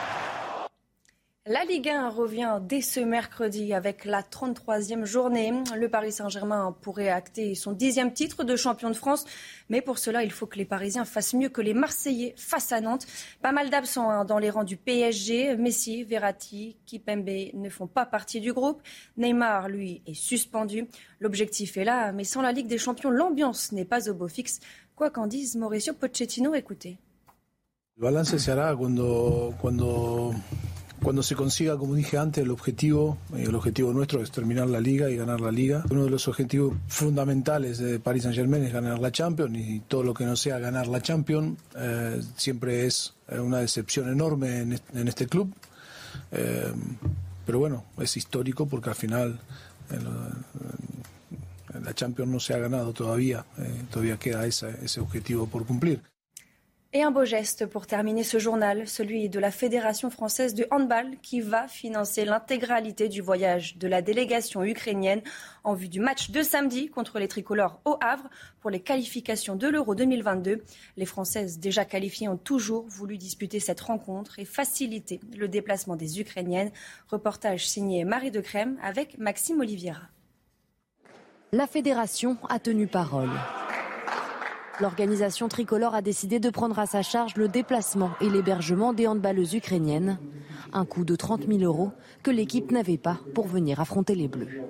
La 1.52 1.66
Ligue 1.66 1.90
1 1.90 2.10
revient 2.10 2.60
dès 2.62 2.82
ce 2.82 3.00
mercredi 3.00 3.74
avec 3.74 4.06
la 4.06 4.22
33e 4.22 5.04
journée. 5.04 5.52
Le 5.76 5.90
Paris 5.90 6.12
Saint-Germain 6.12 6.76
pourrait 6.80 7.10
acter 7.10 7.56
son 7.56 7.72
dixième 7.72 8.14
titre 8.14 8.44
de 8.44 8.56
champion 8.56 8.90
de 8.90 8.96
France. 8.96 9.26
Mais 9.68 9.82
pour 9.82 9.98
cela, 9.98 10.24
il 10.24 10.32
faut 10.32 10.46
que 10.46 10.60
les 10.60 10.66
Parisiens 10.66 11.06
fassent 11.06 11.34
mieux 11.34 11.50
que 11.50 11.62
les 11.62 11.74
Marseillais 11.74 12.36
face 12.38 12.72
à 12.72 12.82
Nantes. 12.82 13.08
Pas 13.42 13.52
mal 13.52 13.72
d'absents 13.72 14.12
hein, 14.12 14.26
dans 14.26 14.38
les 14.38 14.52
rangs 14.52 14.64
du 14.64 14.78
PSG. 14.78 15.56
Messi, 15.56 16.04
Verratti, 16.04 16.78
Kipembe 16.86 17.50
ne 17.56 17.70
font 17.70 17.88
pas 17.88 18.06
partie 18.06 18.42
du 18.42 18.54
groupe. 18.54 18.84
Neymar, 19.18 19.70
lui, 19.70 20.04
est 20.06 20.14
suspendu. 20.14 20.88
L'objectif 21.20 21.78
est 21.78 21.84
là, 21.84 22.12
mais 22.12 22.26
sans 22.26 22.44
la 22.44 22.52
Ligue 22.52 22.68
des 22.68 22.78
Champions, 22.78 23.10
l'ambiance 23.10 23.72
n'est 23.72 23.86
pas 23.86 24.08
au 24.08 24.14
beau 24.14 24.28
fixe. 24.28 24.60
Quoi 24.96 25.10
qu'en 25.10 25.26
dise 25.26 25.56
Mauricio 25.56 25.96
Pochettino, 25.96 26.54
écoutez. 26.54 27.00
Cuando, 31.02 31.24
se 31.24 31.36
consiga, 31.36 31.78
como 31.78 31.96
dije 31.96 32.18
antes, 32.18 32.44
el 32.44 32.52
objetivo, 32.52 33.18
eh, 33.36 33.44
el 33.48 33.56
objetivo 33.56 33.94
nuestro 33.94 34.22
es 34.22 34.32
terminar 34.32 34.68
la 34.68 34.80
liga 34.80 35.10
y 35.10 35.16
ganar 35.16 35.42
la 35.42 35.52
liga. 35.52 35.84
Uno 35.90 36.06
de 36.06 36.10
los 36.10 36.28
objetivos 36.28 36.76
fundamentales 36.88 37.78
de 37.78 38.00
Paris 38.00 38.24
Saint 38.24 38.36
Germain 38.36 38.64
es 38.64 38.74
ganar 38.74 39.00
la 39.00 39.12
Champions 39.12 39.58
y 39.58 39.80
todo 39.82 40.04
lo 40.04 40.14
que 40.14 40.26
no 40.26 40.36
sea 40.36 40.60
ganar 40.60 40.88
la 40.88 41.02
Champions 41.02 41.58
eh, 41.78 42.22
siempre 42.36 42.86
es 42.86 43.14
una 43.28 43.60
decepción 43.60 44.10
enorme 44.10 44.60
en 44.60 45.08
este, 45.08 45.28
club. 45.28 45.54
Eh, 46.32 46.74
pero 47.46 47.60
bueno, 47.60 47.86
es 47.98 48.18
histórico 48.18 48.68
porque 48.68 48.90
al 48.90 48.96
final 48.96 49.40
la 51.84 51.94
Champions 51.94 52.32
no 52.32 52.40
se 52.40 52.54
ha 52.54 52.58
ganado 52.58 52.94
todavía, 52.94 53.46
todavía 53.90 54.18
queda 54.18 54.46
ese 54.46 55.00
objetivo 55.00 55.48
por 55.48 55.66
cumplir. 55.66 56.02
Et 56.92 57.04
un 57.04 57.12
beau 57.12 57.24
geste 57.24 57.68
pour 57.68 57.86
terminer 57.86 58.24
ce 58.24 58.40
journal, 58.40 58.88
celui 58.88 59.30
de 59.30 59.40
la 59.40 59.52
Fédération 59.52 60.10
française 60.10 60.56
de 60.56 60.66
handball 60.72 61.18
qui 61.22 61.40
va 61.40 61.68
financer 61.68 62.26
l'intégralité 62.26 63.10
du 63.10 63.22
voyage 63.22 63.78
de 63.78 63.88
la 63.88 64.02
délégation 64.02 64.64
ukrainienne 64.64 65.22
en 65.64 65.76
vue 65.76 65.88
du 65.88 66.00
match 66.00 66.32
de 66.32 66.42
samedi 66.42 66.90
contre 66.90 67.20
les 67.20 67.28
tricolores 67.28 67.80
au 67.86 67.98
Havre 68.02 68.28
pour 68.60 68.72
les 68.72 68.80
qualifications 68.80 69.56
de 69.56 69.68
l'Euro 69.68 69.94
2022. 69.94 70.64
Les 70.98 71.06
Françaises 71.06 71.60
déjà 71.60 71.86
qualifiées 71.86 72.28
ont 72.28 72.38
toujours 72.38 72.88
voulu 72.88 73.20
disputer 73.20 73.60
cette 73.60 73.82
rencontre 73.82 74.40
et 74.40 74.46
faciliter 74.46 75.20
le 75.38 75.48
déplacement 75.48 75.96
des 75.96 76.20
Ukrainiennes. 76.20 76.72
Reportage 77.08 77.68
signé 77.68 78.04
Marie 78.04 78.32
de 78.32 78.42
Crème 78.42 78.80
avec 78.82 79.20
Maxime 79.20 79.60
Oliviera. 79.60 80.10
La 81.52 81.68
fédération 81.68 82.38
a 82.50 82.58
tenu 82.58 82.88
parole. 82.88 83.30
L'organisation 84.82 85.50
tricolore 85.50 85.94
a 85.94 86.02
décidé 86.02 86.40
de 86.40 86.50
prendre 86.50 86.80
à 86.80 86.86
sa 86.86 87.02
charge 87.02 87.36
le 87.36 87.50
déplacement 87.50 88.12
et 88.22 88.30
l'hébergement 88.30 88.94
des 88.94 89.08
handballeuses 89.08 89.54
ukrainiennes. 89.54 90.20
Un 90.72 90.86
coût 90.86 91.04
de 91.04 91.18
30 91.18 91.48
000 91.48 91.60
euros 91.64 91.92
que 92.24 92.32
l'équipe 92.32 92.72
n'avait 92.72 92.98
pas 92.98 93.20
pour 93.34 93.48
venir 93.48 93.82
affronter 93.82 94.16
les 94.16 94.30
Bleus. 94.30 94.62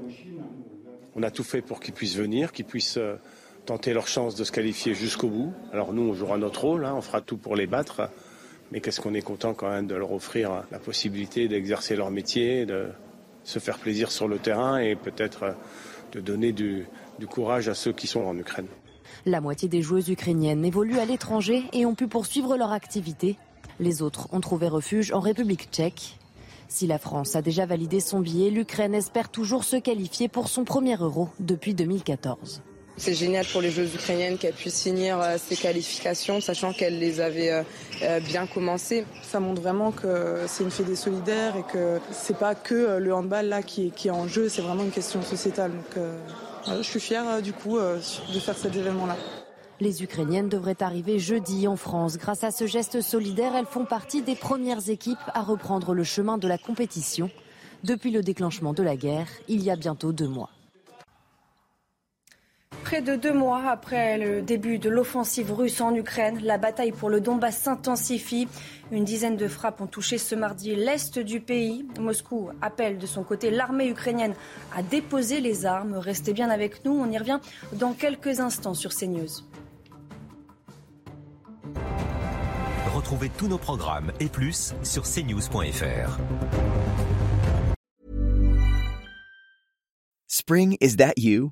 On 1.16 1.22
a 1.22 1.30
tout 1.30 1.43
fait 1.43 1.62
pour 1.62 1.80
qu'ils 1.80 1.93
puissent 1.93 2.16
venir, 2.16 2.51
qu'ils 2.53 2.66
puissent 2.66 2.97
euh, 2.97 3.18
tenter 3.68 3.93
leur 3.93 4.07
chance 4.07 4.34
de 4.34 4.43
se 4.43 4.51
qualifier 4.51 4.95
jusqu'au 4.95 5.28
bout. 5.28 5.53
Alors 5.72 5.93
nous, 5.93 6.01
on 6.01 6.14
jouera 6.14 6.39
notre 6.39 6.62
rôle, 6.62 6.86
hein, 6.86 6.93
on 6.95 7.01
fera 7.01 7.22
tout 7.22 7.38
pour 7.38 7.55
les 7.55 7.68
battre. 7.68 8.10
Mais 8.72 8.82
qu'est-ce 8.82 9.01
qu'on 9.01 9.14
est 9.14 9.22
content 9.22 9.53
quand 9.53 9.70
même 9.70 9.86
de 9.86 9.95
leur 9.95 10.12
offrir 10.12 10.64
la 10.72 10.80
possibilité 10.80 11.47
d'exercer 11.47 11.95
leur 11.95 12.10
métier, 12.10 12.66
de 12.66 12.88
se 13.43 13.60
faire 13.60 13.78
plaisir 13.78 14.12
sur 14.12 14.28
le 14.28 14.39
terrain 14.39 14.80
et 14.80 14.95
peut-être 14.95 15.43
euh, 15.43 15.51
de 16.14 16.20
donner 16.20 16.51
du 16.51 16.88
courage 17.30 17.70
à 17.70 17.76
ceux 17.76 17.93
qui 17.93 18.07
sont 18.07 18.22
en 18.22 18.36
Ukraine. 18.36 18.68
La 19.26 19.41
moitié 19.41 19.67
des 19.67 19.82
joueuses 19.82 20.09
ukrainiennes 20.09 20.63
évoluent 20.63 20.99
à 20.99 21.05
l'étranger 21.05 21.63
et 21.74 21.86
ont 21.86 21.95
pu 21.95 22.07
poursuivre 22.07 22.55
leur 22.55 22.72
activité. 22.72 23.38
Les 23.80 24.01
autres 24.01 24.28
ont 24.32 24.39
trouvé 24.39 24.67
refuge 24.67 25.11
en 25.11 25.20
République 25.20 25.70
tchèque. 25.72 26.17
Si 26.67 26.88
la 26.88 26.99
France 26.99 27.36
a 27.36 27.41
déjà 27.41 27.65
validé 27.65 27.99
son 27.99 28.20
billet, 28.20 28.49
l'Ukraine 28.49 28.93
espère 28.93 29.30
toujours 29.30 29.63
se 29.63 29.76
qualifier 29.76 30.28
pour 30.28 30.47
son 30.47 30.63
premier 30.63 30.95
euro 30.95 31.30
depuis 31.39 31.74
2014. 31.74 32.61
C'est 32.99 33.13
génial 33.13 33.45
pour 33.45 33.61
les 33.61 33.72
joueuses 33.72 33.95
ukrainiennes 33.95 34.38
qu'elles 34.38 34.53
puissent 34.53 34.84
finir 34.84 35.22
euh, 35.22 35.38
ces 35.38 35.55
qualifications, 35.55 36.41
sachant 36.41 36.74
qu'elles 36.74 36.99
les 36.99 37.22
avaient 37.22 37.49
euh, 37.49 37.63
euh, 38.03 38.20
bien 38.20 38.45
commencées. 38.45 39.05
Ça 39.24 39.39
montre 39.39 39.61
vraiment 39.61 39.91
que 39.91 40.43
c'est 40.47 40.65
une 40.65 40.72
fédé 40.72 40.97
solidaire 40.97 41.55
et 41.55 41.63
que 41.72 41.99
c'est 42.11 42.38
pas 42.38 42.55
que 42.55 42.97
le 42.97 43.13
handball 43.13 43.47
là 43.47 43.63
qui 43.63 43.88
est, 43.88 43.89
qui 43.91 44.09
est 44.09 44.11
en 44.11 44.28
jeu, 44.28 44.49
c'est 44.49 44.61
vraiment 44.61 44.84
une 44.84 44.91
question 44.91 45.22
sociétale. 45.22 45.72
Donc, 45.72 46.03
je 46.68 46.82
suis 46.82 46.99
fière 46.99 47.41
du 47.41 47.53
coup 47.53 47.78
de 47.80 48.39
faire 48.39 48.57
cet 48.57 48.76
événement-là. 48.76 49.16
Les 49.82 50.03
Ukrainiennes 50.03 50.49
devraient 50.49 50.82
arriver 50.84 51.20
jeudi 51.20 51.68
en 51.68 51.78
France. 51.78 52.18
Grâce 52.18 52.43
à 52.43 52.51
ce 52.51 52.68
geste 52.68 53.01
solidaire, 53.01 53.55
elles 53.55 53.66
font 53.66 53.86
partie 53.86 54.22
des 54.22 54.36
premières 54.36 54.89
équipes 54.89 55.18
à 55.34 55.41
reprendre 55.41 55.93
le 55.93 56.03
chemin 56.03 56.38
de 56.38 56.47
la 56.47 56.57
compétition 56.57 57.30
depuis 57.84 58.12
le 58.12 58.22
déclenchement 58.22 58.74
de 58.74 58.84
la 58.84 58.97
guerre, 58.97 59.28
il 59.47 59.64
y 59.64 59.72
a 59.72 59.78
bientôt 59.78 60.12
deux 60.12 60.28
mois. 60.28 60.49
Près 62.90 63.04
de 63.04 63.16
deux 63.16 63.34
mois 63.34 63.70
après 63.70 64.18
le 64.18 64.42
début 64.42 64.80
de 64.80 64.90
l'offensive 64.90 65.54
russe 65.54 65.80
en 65.80 65.94
Ukraine, 65.94 66.40
la 66.42 66.58
bataille 66.58 66.92
pour 66.92 67.12
le 67.12 67.22
Donbass 67.22 67.56
s'intensifie. 67.56 68.48
Une 68.92 69.04
dizaine 69.04 69.38
de 69.38 69.48
frappes 69.48 69.80
ont 69.80 69.86
touché 69.86 70.18
ce 70.18 70.34
mardi 70.34 70.76
l'est 70.76 71.20
du 71.20 71.40
pays. 71.40 71.86
Moscou 72.00 72.50
appelle 72.64 72.98
de 72.98 73.06
son 73.06 73.22
côté 73.24 73.52
l'armée 73.52 73.90
ukrainienne 73.90 74.34
à 74.76 74.82
déposer 74.82 75.40
les 75.40 75.68
armes. 75.68 75.98
Restez 75.98 76.34
bien 76.34 76.50
avec 76.50 76.84
nous, 76.84 76.94
on 76.94 77.12
y 77.12 77.18
revient 77.20 77.40
dans 77.74 77.94
quelques 77.94 78.40
instants 78.40 78.74
sur 78.74 78.92
CNews. 78.92 79.46
Retrouvez 82.96 83.30
tous 83.38 83.48
nos 83.48 83.60
programmes 83.60 84.12
et 84.20 84.30
plus 84.30 84.74
sur 84.82 85.04
cnews.fr. 85.04 86.18
Spring, 90.26 90.76
is 90.82 90.96
that 90.96 91.14
you? 91.18 91.52